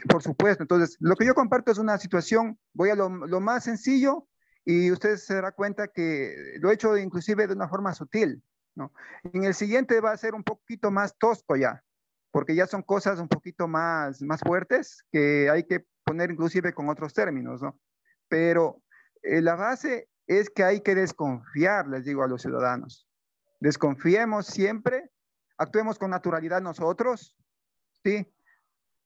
Por 0.08 0.22
supuesto. 0.22 0.62
Entonces, 0.62 0.96
lo 1.00 1.16
que 1.16 1.26
yo 1.26 1.34
comparto 1.34 1.72
es 1.72 1.78
una 1.78 1.98
situación, 1.98 2.58
voy 2.72 2.90
a 2.90 2.94
lo, 2.94 3.10
más 3.10 3.64
sencillo 3.64 4.28
y 4.64 4.90
usted 4.92 5.16
se 5.16 5.34
dará 5.34 5.52
cuenta 5.52 5.88
que 5.88 6.34
lo 6.60 6.70
he 6.70 6.74
hecho 6.74 6.96
inclusive 6.96 7.46
de 7.46 7.54
una 7.54 7.68
forma 7.68 7.92
sutil. 7.92 8.42
¿no? 8.76 8.92
En 9.24 9.44
el 9.44 9.54
siguiente 9.54 10.00
va 10.00 10.12
a 10.12 10.16
ser 10.16 10.34
un 10.34 10.44
poquito 10.44 10.90
más 10.90 11.16
tosco 11.18 11.56
ya, 11.56 11.82
porque 12.30 12.54
ya 12.54 12.66
son 12.66 12.82
cosas 12.82 13.18
un 13.18 13.28
poquito 13.28 13.68
más, 13.68 14.22
más 14.22 14.40
fuertes 14.40 15.04
que 15.10 15.50
hay 15.50 15.64
que 15.64 15.84
poner 16.04 16.30
inclusive 16.30 16.72
con 16.72 16.88
otros 16.88 17.12
términos, 17.14 17.62
¿no? 17.62 17.78
Pero 18.28 18.82
eh, 19.22 19.40
la 19.40 19.54
base 19.54 20.08
es 20.26 20.50
que 20.50 20.64
hay 20.64 20.80
que 20.80 20.94
desconfiar, 20.94 21.86
les 21.88 22.04
digo 22.04 22.22
a 22.22 22.28
los 22.28 22.42
ciudadanos. 22.42 23.08
Desconfiemos 23.60 24.46
siempre, 24.46 25.10
actuemos 25.56 25.98
con 25.98 26.10
naturalidad 26.10 26.60
nosotros, 26.60 27.36
¿sí? 28.02 28.32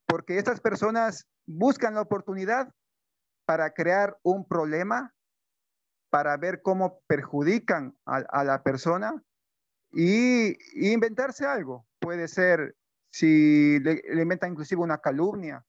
Porque 0.07 0.39
estas 0.39 0.61
personas 0.61 1.29
buscan 1.47 1.95
la 1.95 2.03
oportunidad 2.03 2.73
para 3.45 3.73
crear 3.73 4.19
un 4.23 4.47
problema, 4.47 5.15
para 6.11 6.37
ver 6.37 6.63
cómo 6.63 7.01
perjudican 7.07 7.97
a, 8.05 8.45
la 8.45 8.63
persona 8.63 9.23
y, 9.93 10.57
inventarse 10.75 11.47
algo. 11.47 11.87
Puede 11.99 12.29
ser 12.29 12.77
si 13.11 13.81
le, 13.81 14.03
inventan 14.13 14.53
inclusive 14.53 14.83
una 14.83 14.99
calumnia, 14.99 15.65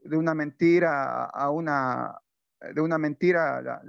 de 0.00 0.16
una 0.16 0.34
mentira 0.34 1.24
a 1.24 1.50
una 1.50 2.21
de 2.74 2.80
una 2.80 2.98
mentira, 2.98 3.82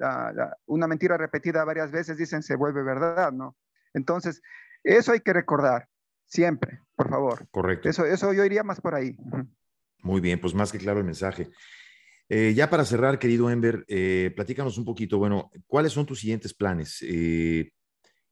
una 0.66 0.88
mentira 0.88 1.18
repetida 1.18 1.64
varias 1.64 1.92
veces, 1.92 2.18
dicen 2.18 2.42
se 2.44 2.56
vuelve 2.56 2.84
verdad, 2.84 3.32
¿no? 3.32 3.56
Entonces, 3.94 4.42
eso 4.84 5.12
hay 5.12 5.20
que 5.20 5.34
recordar 5.34 5.88
siempre, 6.26 6.82
por 6.96 7.10
favor. 7.10 7.48
Correcto. 7.52 7.90
Eso, 7.90 8.06
eso 8.06 8.34
yo 8.34 8.44
iría 8.44 8.64
más 8.64 8.82
por 8.82 8.96
ahí. 8.96 9.16
Muy 10.00 10.22
bien, 10.22 10.40
pues 10.40 10.54
más 10.54 10.72
que 10.72 10.80
claro 10.80 11.00
el 11.00 11.06
mensaje. 11.06 11.50
Eh, 12.30 12.54
ya 12.56 12.70
para 12.70 12.86
cerrar, 12.86 13.20
querido 13.20 13.50
Ember, 13.50 13.86
eh, 13.88 14.32
platícanos 14.36 14.78
un 14.78 14.86
poquito, 14.86 15.18
bueno, 15.18 15.52
¿cuáles 15.68 15.92
son 15.92 16.06
tus 16.06 16.20
siguientes 16.20 16.54
planes? 16.54 16.98
Eh, 17.02 17.72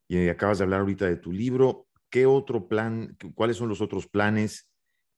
y 0.08 0.28
acabas 0.28 0.58
de 0.58 0.64
hablar 0.64 0.80
ahorita 0.80 1.06
de 1.06 1.16
tu 1.16 1.32
libro. 1.32 1.86
¿Qué 2.10 2.26
otro 2.26 2.68
plan, 2.68 3.16
cuáles 3.34 3.56
son 3.56 3.68
los 3.68 3.80
otros 3.80 4.06
planes? 4.06 4.68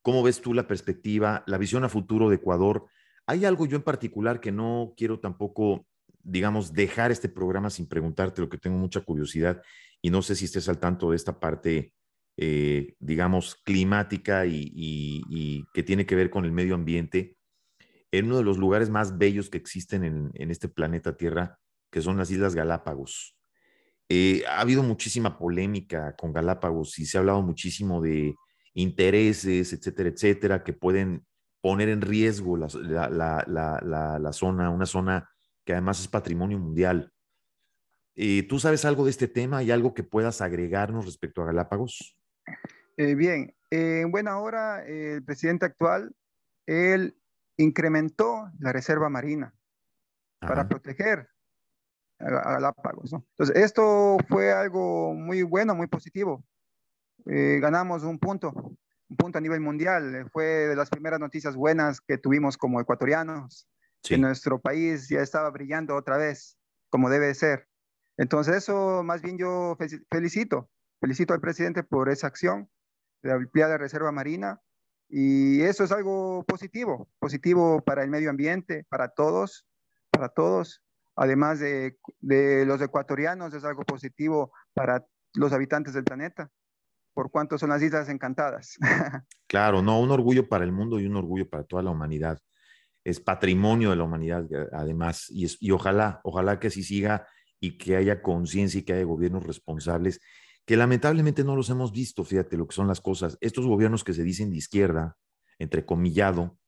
¿Cómo 0.03 0.23
ves 0.23 0.41
tú 0.41 0.55
la 0.55 0.69
perspectiva, 0.69 1.43
la 1.47 1.59
visión 1.59 1.83
a 1.83 1.89
futuro 1.89 2.29
de 2.29 2.37
Ecuador? 2.37 2.87
Hay 3.27 3.45
algo 3.45 3.67
yo 3.67 3.77
en 3.77 3.83
particular 3.83 4.41
que 4.41 4.53
no 4.53 4.95
quiero 4.97 5.21
tampoco, 5.21 5.87
digamos, 6.23 6.73
dejar 6.73 7.11
este 7.11 7.29
programa 7.29 7.71
sin 7.71 7.87
preguntarte, 7.87 8.41
lo 8.41 8.49
que 8.49 8.59
tengo 8.59 8.77
mucha 8.77 9.01
curiosidad 9.01 9.63
y 10.03 10.11
no 10.11 10.23
sé 10.23 10.37
si 10.37 10.45
estés 10.45 10.69
al 10.69 10.79
tanto 10.79 11.11
de 11.11 11.17
esta 11.17 11.41
parte, 11.41 11.95
digamos, 12.37 13.55
climática 13.65 14.45
y 14.47 15.65
que 15.73 15.83
tiene 15.83 16.05
que 16.05 16.17
ver 16.17 16.31
con 16.31 16.45
el 16.45 16.53
medio 16.53 16.75
ambiente 16.75 17.37
en 18.19 18.27
uno 18.27 18.39
de 18.39 18.45
los 18.45 18.59
lugares 18.59 18.91
más 18.91 19.19
bellos 19.19 19.51
que 19.51 19.59
existen 19.59 20.31
en, 20.35 20.51
este 20.51 20.69
planeta 20.69 21.17
Tierra, 21.17 21.59
que 21.91 22.01
son 22.01 22.17
las 22.17 22.31
Islas 22.31 22.55
Galápagos. 22.55 23.37
Eh, 24.09 24.45
ha 24.49 24.61
habido 24.61 24.83
muchísima 24.83 25.37
polémica 25.39 26.15
con 26.15 26.33
Galápagos 26.33 26.99
y 26.99 27.07
se 27.07 27.17
ha 27.17 27.21
hablado 27.21 27.43
muchísimo 27.43 28.01
de 28.01 28.35
intereses, 28.75 29.73
etcétera, 29.73 30.11
etcétera, 30.11 30.63
que 30.63 30.73
pueden 30.73 31.27
poner 31.65 31.89
en 31.89 32.03
riesgo 32.03 32.59
la, 32.59 32.69
zona, 34.33 34.69
una 34.69 34.85
zona 34.85 35.31
que 35.65 35.73
además 35.73 35.99
es 35.99 36.09
patrimonio 36.09 36.59
mundial. 36.59 37.11
Eh, 38.17 38.43
¿Tú 38.47 38.59
sabes 38.59 38.85
algo 38.85 39.07
de 39.07 39.11
este 39.11 39.29
tema? 39.29 39.57
¿Hay 39.57 39.71
algo 39.71 39.95
que 39.95 40.03
puedas 40.03 40.43
agregarnos 40.43 41.07
respecto 41.07 41.41
a 41.41 41.47
Galápagos? 41.47 42.19
Eh, 42.99 43.15
bien, 43.15 43.57
en 43.71 44.11
buena 44.11 44.39
hora, 44.41 44.85
el 44.85 45.25
presidente 45.25 45.65
actual, 45.65 46.15
él 46.67 47.17
incrementó 47.57 48.51
la 48.59 48.71
reserva 48.71 49.09
marina 49.09 49.55
para 50.41 50.69
proteger 50.69 51.31
a 52.19 52.53
Galápagos. 52.53 53.11
Entonces, 53.15 53.57
esto 53.57 54.19
fue 54.29 54.53
algo 54.53 55.15
muy 55.15 55.43
bueno, 55.43 55.75
muy 55.75 55.87
positivo. 55.87 56.45
Eh, 57.25 57.59
ganamos 57.59 58.03
un 58.03 58.19
punto, 58.19 58.53
un 58.53 58.77
punto 59.17 59.39
a 59.39 59.41
nivel 59.41 59.61
mundial. 59.61 60.29
Fue 60.33 60.45
de 60.45 60.77
las 60.77 60.91
primeras 60.91 61.21
noticias 61.21 61.57
buenas 61.57 62.01
que 62.01 62.19
tuvimos 62.19 62.57
como 62.57 62.81
ecuatorianos, 62.81 63.69
que 64.03 64.19
nuestro 64.19 64.61
país 64.61 65.09
ya 65.09 65.21
estaba 65.21 65.51
brillando 65.51 65.97
otra 65.97 66.17
vez, 66.17 66.59
como 66.91 67.11
debe 67.11 67.35
ser. 67.35 67.69
Entonces, 68.17 68.57
eso 68.57 69.03
más 69.03 69.23
bien 69.23 69.39
yo 69.39 69.77
felicito, 70.11 70.71
felicito 71.01 71.35
al 71.35 71.41
presidente 71.41 71.83
por 71.83 72.09
esa 72.09 72.27
acción 72.27 72.69
de 73.23 73.33
ampliar 73.33 73.71
la 73.71 73.79
reserva 73.79 74.13
marina 74.13 74.61
y 75.09 75.63
eso 75.63 75.85
es 75.85 75.93
algo 75.93 76.45
positivo, 76.45 77.09
positivo 77.19 77.81
para 77.83 78.03
el 78.03 78.11
medio 78.11 78.31
ambiente, 78.31 78.85
para 78.89 79.09
todos, 79.09 79.67
para 80.11 80.29
todos. 80.29 80.83
Además 81.17 81.61
de, 81.61 81.97
los 82.21 82.81
ecuatorianos, 82.81 83.55
es 83.55 83.65
algo 83.65 83.85
positivo 83.85 84.53
para 84.73 85.07
los 85.35 85.53
habitantes 85.53 85.95
del 85.95 86.05
planeta, 86.05 86.51
por 87.15 87.31
cuanto 87.31 87.57
son 87.59 87.71
las 87.71 87.83
islas 87.83 88.09
encantadas. 88.09 88.77
Claro, 89.47 89.83
no, 89.83 90.01
un 90.01 90.11
orgullo 90.11 90.49
para 90.49 90.65
el 90.65 90.73
mundo 90.73 90.99
y 90.99 91.07
un 91.07 91.15
orgullo 91.15 91.49
para 91.49 91.63
toda 91.63 91.81
la 91.81 91.91
humanidad. 91.91 92.41
Es 93.05 93.21
patrimonio 93.21 93.91
de 93.91 93.97
la 93.97 94.03
humanidad, 94.03 94.49
además, 94.73 95.27
y, 95.31 95.47
y 95.61 95.71
ojalá, 95.71 96.21
ojalá 96.25 96.59
que 96.59 96.69
así 96.69 96.83
siga 96.83 97.29
y 97.61 97.79
que 97.79 97.95
haya 97.95 98.21
conciencia 98.21 98.81
y 98.81 98.83
que 98.83 98.95
haya 98.95 99.05
gobiernos 99.05 99.47
responsables 99.47 100.21
que 100.65 100.77
lamentablemente 100.77 101.45
no 101.45 101.57
los 101.57 101.69
hemos 101.71 101.93
visto, 101.93 102.25
fíjate 102.25 102.57
lo 102.57 102.67
que 102.67 102.75
son 102.75 102.89
las 102.89 103.01
cosas. 103.01 103.37
Estos 103.41 103.67
gobiernos 103.67 104.03
que 104.03 104.15
se 104.15 104.23
dicen 104.23 104.51
de 104.51 104.57
izquierda, 104.57 105.17
entrecomillado, 105.59 106.59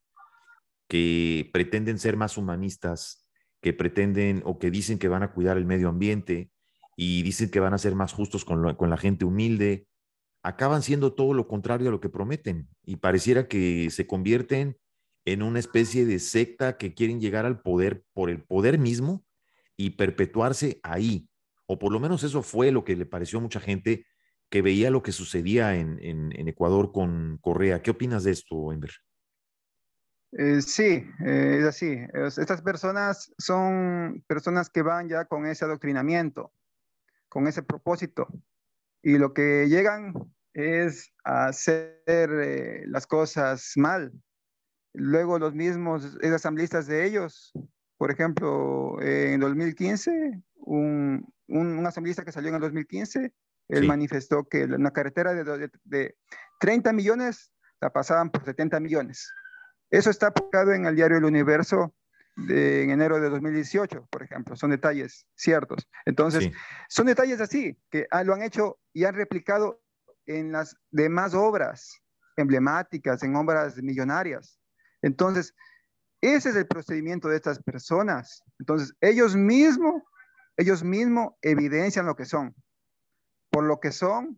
que 0.89 1.51
pretenden 1.53 1.99
ser 1.99 2.17
más 2.17 2.37
humanistas, 2.37 3.27
que 3.61 3.73
pretenden 3.73 4.43
o 4.45 4.59
que 4.59 4.71
dicen 4.71 4.99
que 4.99 5.09
van 5.09 5.23
a 5.23 5.33
cuidar 5.33 5.57
el 5.57 5.65
medio 5.65 5.89
ambiente 5.89 6.51
y 6.97 7.23
dicen 7.23 7.51
que 7.51 7.61
van 7.61 7.75
a 7.75 7.79
ser 7.79 7.95
más 7.95 8.13
justos 8.13 8.45
con, 8.45 8.75
con 8.77 8.91
la 8.91 8.97
gente 8.97 9.25
humilde, 9.25 9.87
acaban 10.47 10.81
siendo 10.81 11.13
todo 11.13 11.35
lo 11.35 11.49
contrario 11.49 11.89
a 11.89 11.91
lo 11.91 12.01
que 12.01 12.09
prometen 12.09 12.69
y 12.85 12.97
pareciera 12.97 13.49
que 13.49 13.91
se 13.91 14.07
convierten 14.07 14.79
en 15.25 15.43
una 15.43 15.59
especie 15.59 16.07
de 16.07 16.21
secta 16.21 16.77
que 16.77 16.95
quieren 16.95 17.21
llegar 17.21 17.47
al 17.47 17.63
poder 17.63 18.05
por 18.13 18.31
el 18.31 18.45
poder 18.45 18.79
mismo 18.79 19.25
y 19.77 19.91
perpetuarse 19.91 20.79
ahí, 20.85 21.29
o 21.67 21.81
por 21.81 21.93
lo 21.93 21.99
menos 21.99 22.23
eso 22.23 22.45
fue 22.45 22.71
lo 22.71 22.85
que 22.85 22.95
le 22.95 23.07
pareció 23.07 23.41
a 23.41 23.43
mucha 23.43 23.59
gente 23.59 24.07
que 24.49 24.63
veía 24.63 24.89
lo 24.93 25.03
que 25.03 25.11
sucedía 25.11 25.75
en, 25.75 26.31
Ecuador 26.49 26.93
con 26.93 27.39
Correa. 27.39 27.83
¿Qué 27.83 27.91
opinas 27.91 28.23
de 28.23 28.31
esto, 28.31 28.73
Ember? 28.73 28.93
Eh, 30.31 30.63
sí, 30.63 31.05
eh, 31.27 31.57
es 31.59 31.65
así. 31.65 31.99
Estas 32.15 32.63
personas 32.63 33.33
son 33.37 34.23
personas 34.29 34.71
que 34.71 34.83
van 34.83 35.09
ya 35.09 35.25
con 35.25 35.45
ese 35.45 35.65
adoctrinamiento, 35.65 36.53
con 37.29 37.49
ese 37.49 37.65
propósito. 37.65 38.29
Y 39.03 39.19
lo 39.19 39.35
que 39.35 39.67
llegan 39.69 40.15
es 40.57 41.13
hacer 41.23 42.01
eh, 42.07 42.85
las 42.87 43.07
cosas 43.07 43.73
mal. 43.77 44.11
Luego 44.95 45.39
los 45.39 45.55
mismos 45.55 46.17
asambleístas 46.23 46.87
de 46.87 47.05
ellos, 47.05 47.53
por 47.99 48.11
ejemplo, 48.11 48.97
en 49.03 49.39
2015, 49.39 50.41
un, 50.55 51.31
un, 51.49 51.87
asambleísta 51.87 52.25
que 52.25 52.33
salió 52.33 52.49
en 52.49 52.55
el 52.55 52.63
2015, 52.63 53.35
él 53.69 53.87
manifestó 53.87 54.45
que 54.49 54.65
una 54.65 54.93
carretera 54.93 55.35
de, 55.35 55.71
de, 55.85 56.17
30 56.61 56.95
millones 56.95 57.53
la 57.83 57.93
pasaban 57.93 58.31
por 58.31 58.43
70 58.43 58.81
millones. 58.81 59.31
Eso 59.91 60.09
está 60.09 60.33
publicado 60.33 60.73
en 60.73 60.87
el 60.87 60.97
diario 60.97 61.19
El 61.19 61.25
Universo 61.27 61.95
de, 62.35 62.83
en 62.83 62.91
enero 62.91 63.21
de 63.21 63.29
2018, 63.29 64.09
por 64.11 64.23
ejemplo. 64.23 64.57
Son 64.57 64.71
detalles 64.71 65.27
ciertos. 65.35 65.87
Entonces, 66.07 66.51
son 66.89 67.07
detalles 67.07 67.43
así, 67.43 67.79
que 67.91 68.07
ah, 68.11 68.25
lo 68.25 68.33
han 68.33 68.43
hecho 68.43 68.79
y 68.95 69.05
han 69.05 69.15
replicado 69.15 69.83
en 70.27 70.53
las 70.53 70.77
demás 70.91 71.35
obras 71.35 72.01
emblemáticas, 72.37 73.23
en 73.23 73.35
obras 73.37 73.77
millonarias. 73.79 74.59
Entonces, 75.03 75.55
ese 76.21 76.51
es 76.51 76.57
el 76.57 76.67
procedimiento 76.67 77.29
de 77.29 77.37
estas 77.37 77.63
personas. 77.63 78.43
Entonces, 78.59 78.95
ellos 79.01 79.37
mismos 79.37 80.03
ellos 80.57 80.83
mismos 80.83 81.35
evidencian 81.43 82.07
lo 82.07 82.17
que 82.17 82.25
son. 82.25 82.55
Por 83.51 83.65
lo 83.65 83.79
que 83.81 83.93
son, 83.93 84.37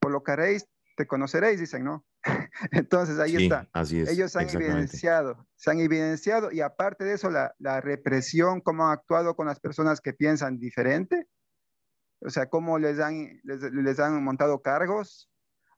por 0.00 0.10
lo 0.10 0.22
que 0.22 0.32
haréis, 0.32 0.66
te 0.96 1.06
conoceréis, 1.06 1.60
dicen, 1.60 1.84
¿no? 1.84 2.04
Entonces 2.72 3.18
ahí 3.18 3.44
está. 3.44 3.68
Así 3.72 4.00
es, 4.00 4.08
Ellos 4.08 4.34
han 4.34 4.48
evidenciado, 4.48 5.46
se 5.56 5.70
han 5.70 5.80
evidenciado 5.80 6.50
y 6.50 6.60
aparte 6.60 7.04
de 7.04 7.14
eso, 7.14 7.30
la, 7.30 7.80
represión, 7.80 8.60
cómo 8.60 8.86
han 8.86 8.92
actuado 8.92 9.36
con 9.36 9.46
las 9.46 9.60
personas 9.60 10.00
que 10.00 10.12
piensan 10.12 10.58
diferente, 10.58 11.28
o 12.20 12.30
sea, 12.30 12.48
cómo 12.48 12.78
les 12.78 12.98
han, 12.98 13.40
les, 13.44 13.98
han 14.00 14.22
montado 14.22 14.60
cargos, 14.62 15.30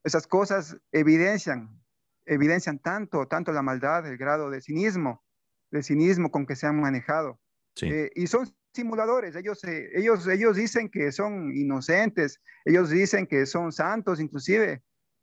esas 0.05 0.27
cosas 0.27 0.77
evidencian, 0.93 1.83
evidencian 2.25 2.79
tanto, 2.79 3.27
tanto 3.29 3.53
la 3.53 3.63
maldad, 3.63 4.07
el 4.07 4.17
grado 4.17 4.51
de 4.51 4.61
cinismo, 4.61 5.25
de 5.71 5.83
cinismo 5.83 6.31
con 6.31 6.47
que 6.47 6.57
se 6.57 6.67
han 6.67 6.81
manejado. 6.81 7.41
Eh, 7.83 8.11
y 8.15 8.27
son 8.27 8.49
simuladores, 8.75 9.37
ellos, 9.37 9.63
eh, 9.65 9.91
ellos, 9.95 10.27
ellos 10.27 10.57
dicen 10.57 10.91
que 10.91 11.13
son 11.13 11.55
inocentes, 11.57 12.41
ellos 12.65 12.91
dicen 12.91 13.27
que 13.27 13.47
son 13.47 13.73
santos 13.73 14.21
inclusive, 14.21 14.83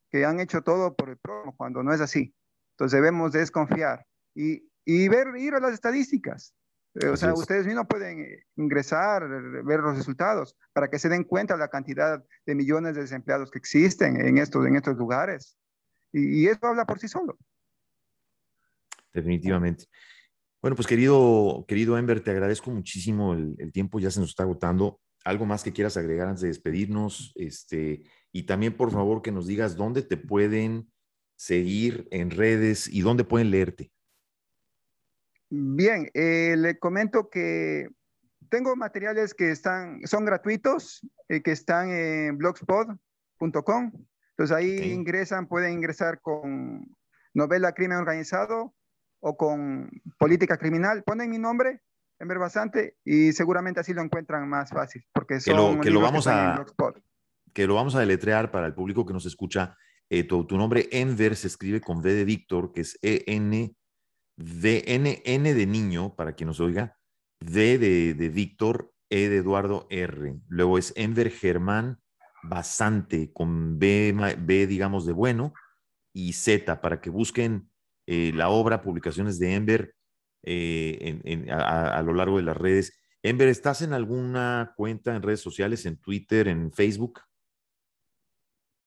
que 0.10 0.26
han 0.26 0.40
hecho 0.40 0.62
todo 0.62 0.96
por 0.96 1.10
el 1.10 1.18
prójimo, 1.18 1.56
cuando 1.56 1.84
no 1.84 1.94
es 1.94 2.02
así. 2.02 2.34
Entonces 2.74 2.98
debemos 2.98 3.32
desconfiar 3.32 4.06
y, 4.34 4.70
y 4.86 5.08
ver, 5.08 5.28
ir 5.38 5.54
a 5.56 5.60
las 5.60 5.74
estadísticas. 5.74 6.54
Eh, 7.02 7.08
o 7.08 7.18
sea, 7.18 7.34
ustedes 7.34 7.66
mismos 7.66 7.86
pueden 7.88 8.26
ingresar, 8.56 9.28
ver 9.64 9.80
los 9.80 9.98
resultados 9.98 10.58
para 10.74 10.90
que 10.90 11.00
se 11.00 11.10
den 11.10 11.24
cuenta 11.24 11.54
de 11.54 11.60
la 11.60 11.68
cantidad 11.68 12.24
de 12.46 12.56
millones 12.56 12.96
de 12.96 13.02
desempleados 13.02 13.52
que 13.52 13.60
existen 13.60 14.20
en 14.20 14.38
estos, 14.38 14.66
en 14.66 14.76
estos 14.76 14.98
lugares. 14.98 15.58
Y, 16.12 16.42
y 16.42 16.48
eso 16.48 16.66
habla 16.66 16.86
por 16.86 17.00
sí 17.00 17.08
solo. 17.08 17.38
Definitivamente. 19.14 19.86
Bueno, 20.62 20.76
pues 20.76 20.88
querido, 20.88 21.66
querido 21.68 21.98
Ember, 21.98 22.22
te 22.22 22.32
agradezco 22.32 22.72
muchísimo. 22.72 23.34
El, 23.34 23.56
el, 23.60 23.72
tiempo 23.72 24.00
ya 24.00 24.10
se 24.10 24.20
nos 24.20 24.30
está 24.30 24.44
agotando. 24.44 25.00
¿Algo 25.24 25.46
más 25.46 25.64
que 25.64 25.74
quieras 25.74 25.98
agregar 25.98 26.28
antes 26.28 26.42
de 26.42 26.48
despedirnos? 26.48 27.32
Este, 27.36 28.04
y 28.32 28.44
también, 28.44 28.76
por 28.76 28.92
favor, 28.92 29.22
que 29.22 29.32
nos 29.32 29.46
digas 29.46 29.76
dónde 29.76 30.02
te 30.02 30.18
pueden 30.18 30.92
seguir 31.36 32.08
en 32.12 32.32
redes 32.32 32.88
y 32.88 33.02
dónde 33.02 33.24
pueden 33.24 33.52
leerte. 33.52 33.92
Bien, 35.50 36.10
eh, 36.14 36.56
le 36.58 36.78
comento 36.78 37.30
que 37.30 37.88
tengo 38.50 38.76
materiales 38.76 39.34
que 39.34 39.52
están, 39.52 40.02
son 40.06 40.26
gratuitos, 40.26 41.06
eh, 41.30 41.42
que 41.42 41.52
están 41.52 41.90
en 41.92 42.38
blogspot.com. 42.38 43.92
Entonces 44.32 44.56
ahí 44.56 44.92
ingresan, 44.92 45.48
pueden 45.48 45.74
ingresar 45.74 46.22
con 46.22 46.86
novela 47.34 47.74
crimen 47.74 47.98
organizado 47.98 48.74
o 49.20 49.38
con 49.38 49.90
política 50.20 50.58
criminal. 50.58 51.04
Ponen 51.04 51.30
mi 51.30 51.40
nombre, 51.40 51.82
en 52.20 52.28
Bastante, 52.28 52.98
y 53.04 53.32
seguramente 53.32 53.80
así 53.80 53.94
lo 53.94 54.02
encuentran 54.02 54.48
más 54.48 54.70
fácil, 54.70 55.04
porque 55.14 55.40
son 55.40 55.54
que 55.54 55.76
lo, 55.76 55.82
que 55.82 55.90
lo 55.92 56.02
vamos 56.02 56.28
a 56.28 56.66
que 57.54 57.66
lo 57.66 57.76
vamos 57.76 57.96
a 57.96 58.00
deletrear 58.00 58.52
para 58.52 58.68
el 58.68 58.74
público 58.74 59.06
que 59.06 59.14
nos 59.14 59.26
escucha. 59.26 59.76
Eh, 60.10 60.24
tu, 60.24 60.46
tu, 60.46 60.58
nombre 60.58 60.88
Enver 60.92 61.36
se 61.36 61.48
escribe 61.48 61.82
con 61.82 61.98
V 61.98 62.14
de 62.14 62.24
Víctor, 62.24 62.72
que 62.72 62.82
es 62.82 62.98
E 63.02 63.24
N 63.28 63.76
D 64.38 64.84
N 64.88 65.22
N 65.26 65.54
de 65.54 65.66
niño 65.66 66.16
para 66.16 66.34
quien 66.34 66.48
nos 66.48 66.60
oiga, 66.60 66.98
D 67.40 67.78
de, 67.78 68.14
de 68.14 68.30
Víctor, 68.30 68.94
E 69.10 69.30
de 69.30 69.38
Eduardo 69.38 69.88
R. 69.90 70.40
Luego 70.48 70.78
es 70.78 70.94
Enver 70.96 71.32
Germán 71.32 72.00
Basante 72.44 73.32
con 73.34 73.80
B, 73.80 74.14
B 74.40 74.68
digamos 74.68 75.06
de 75.06 75.14
bueno 75.14 75.54
y 76.14 76.34
Z 76.34 76.82
para 76.82 77.02
que 77.02 77.10
busquen 77.10 77.70
eh, 78.06 78.32
la 78.34 78.50
obra, 78.50 78.82
publicaciones 78.82 79.40
de 79.40 79.56
Enver 79.56 79.96
eh, 80.44 81.20
en, 81.24 81.50
a, 81.52 81.98
a, 81.98 82.02
lo 82.04 82.14
largo 82.14 82.38
de 82.38 82.44
las 82.44 82.56
redes. 82.56 82.98
Enver, 83.24 83.50
¿estás 83.50 83.82
en 83.82 83.94
alguna 83.94 84.74
cuenta 84.78 85.16
en 85.16 85.24
redes 85.24 85.42
sociales, 85.42 85.86
en 85.86 85.98
Twitter, 85.98 86.48
en 86.48 86.72
Facebook? 86.72 87.22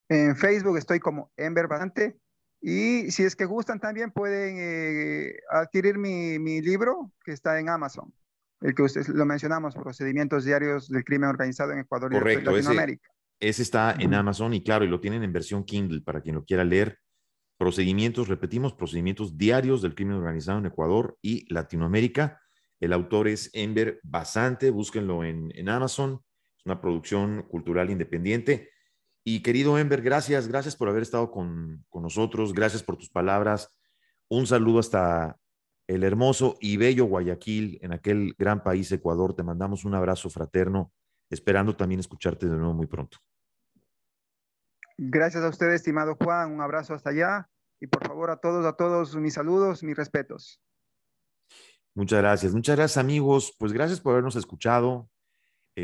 En 0.08 0.36
Facebook 0.36 0.78
estoy 0.78 1.00
como 1.00 1.32
Enver 1.36 1.66
Basante 1.66 2.19
y 2.60 3.10
si 3.10 3.24
es 3.24 3.36
que 3.36 3.46
gustan 3.46 3.80
también 3.80 4.10
pueden 4.10 4.56
eh, 4.58 5.34
adquirir 5.50 5.98
mi, 5.98 6.38
mi, 6.38 6.60
libro 6.60 7.12
que 7.24 7.32
está 7.32 7.58
en 7.58 7.68
Amazon, 7.68 8.12
el 8.60 8.74
que 8.74 8.82
ustedes 8.82 9.08
lo 9.08 9.24
mencionamos, 9.24 9.74
Procedimientos 9.74 10.44
Diarios 10.44 10.88
del 10.88 11.04
Crimen 11.04 11.30
Organizado 11.30 11.72
en 11.72 11.80
Ecuador 11.80 12.12
Correcto, 12.12 12.50
y 12.50 12.54
Latinoamérica. 12.56 13.08
Ese, 13.38 13.50
ese 13.50 13.62
está 13.62 13.96
en 13.98 14.12
Amazon 14.14 14.52
y 14.52 14.62
claro, 14.62 14.84
y 14.84 14.88
lo 14.88 15.00
tienen 15.00 15.22
en 15.22 15.32
versión 15.32 15.64
Kindle 15.64 16.02
para 16.02 16.20
quien 16.20 16.34
lo 16.34 16.44
quiera 16.44 16.64
leer 16.64 16.98
procedimientos, 17.60 18.28
repetimos, 18.28 18.72
procedimientos 18.72 19.36
diarios 19.36 19.82
del 19.82 19.94
crimen 19.94 20.16
organizado 20.16 20.58
en 20.58 20.66
Ecuador 20.66 21.18
y 21.20 21.44
Latinoamérica. 21.52 22.40
El 22.80 22.94
autor 22.94 23.28
es 23.28 23.50
Enver 23.52 24.00
Basante, 24.02 24.70
búsquenlo 24.70 25.24
en, 25.24 25.50
en 25.54 25.68
Amazon, 25.68 26.22
es 26.56 26.64
una 26.64 26.80
producción 26.80 27.42
cultural 27.42 27.90
independiente. 27.90 28.69
Y 29.24 29.42
querido 29.42 29.78
Enver, 29.78 30.02
gracias, 30.02 30.48
gracias 30.48 30.76
por 30.76 30.88
haber 30.88 31.02
estado 31.02 31.30
con, 31.30 31.84
con 31.88 32.02
nosotros, 32.02 32.52
gracias 32.54 32.82
por 32.82 32.96
tus 32.96 33.10
palabras. 33.10 33.68
Un 34.28 34.46
saludo 34.46 34.78
hasta 34.78 35.36
el 35.86 36.04
hermoso 36.04 36.56
y 36.60 36.76
bello 36.76 37.06
Guayaquil, 37.06 37.80
en 37.82 37.92
aquel 37.92 38.34
gran 38.38 38.62
país 38.62 38.92
Ecuador. 38.92 39.34
Te 39.34 39.42
mandamos 39.42 39.84
un 39.84 39.94
abrazo 39.94 40.30
fraterno, 40.30 40.92
esperando 41.28 41.74
también 41.76 41.98
escucharte 41.98 42.48
de 42.48 42.56
nuevo 42.56 42.72
muy 42.72 42.86
pronto. 42.86 43.18
Gracias 44.96 45.42
a 45.42 45.48
usted, 45.48 45.72
estimado 45.72 46.14
Juan. 46.14 46.52
Un 46.52 46.60
abrazo 46.60 46.94
hasta 46.94 47.10
allá. 47.10 47.48
Y 47.80 47.88
por 47.88 48.06
favor, 48.06 48.30
a 48.30 48.36
todos, 48.36 48.64
a 48.66 48.74
todos, 48.74 49.16
mis 49.16 49.34
saludos, 49.34 49.82
mis 49.82 49.96
respetos. 49.96 50.60
Muchas 51.94 52.20
gracias. 52.20 52.54
Muchas 52.54 52.76
gracias, 52.76 52.96
amigos. 52.96 53.52
Pues 53.58 53.72
gracias 53.72 54.00
por 54.00 54.12
habernos 54.12 54.36
escuchado. 54.36 55.09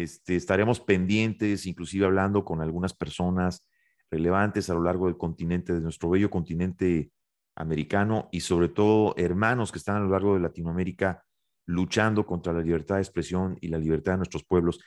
Este, 0.02 0.36
estaremos 0.36 0.80
pendientes, 0.80 1.64
inclusive 1.64 2.04
hablando 2.04 2.44
con 2.44 2.60
algunas 2.60 2.92
personas 2.92 3.66
relevantes 4.10 4.68
a 4.68 4.74
lo 4.74 4.82
largo 4.82 5.06
del 5.06 5.16
continente, 5.16 5.72
de 5.72 5.80
nuestro 5.80 6.10
bello 6.10 6.28
continente 6.28 7.10
americano 7.56 8.28
y 8.30 8.40
sobre 8.40 8.68
todo 8.68 9.14
hermanos 9.16 9.72
que 9.72 9.78
están 9.78 9.96
a 9.96 10.00
lo 10.00 10.10
largo 10.10 10.34
de 10.34 10.40
Latinoamérica 10.40 11.24
luchando 11.64 12.26
contra 12.26 12.52
la 12.52 12.60
libertad 12.60 12.96
de 12.96 13.02
expresión 13.02 13.56
y 13.60 13.68
la 13.68 13.78
libertad 13.78 14.12
de 14.12 14.18
nuestros 14.18 14.44
pueblos. 14.44 14.80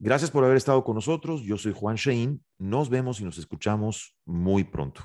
Gracias 0.00 0.30
por 0.30 0.44
haber 0.44 0.56
estado 0.56 0.82
con 0.82 0.96
nosotros. 0.96 1.42
Yo 1.42 1.56
soy 1.56 1.72
Juan 1.72 1.96
Shein. 1.96 2.44
Nos 2.58 2.90
vemos 2.90 3.20
y 3.20 3.24
nos 3.24 3.38
escuchamos 3.38 4.16
muy 4.26 4.64
pronto. 4.64 5.02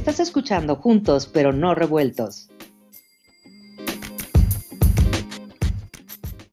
Estás 0.00 0.18
escuchando 0.18 0.76
Juntos 0.76 1.28
pero 1.30 1.52
no 1.52 1.74
revueltos. 1.74 2.48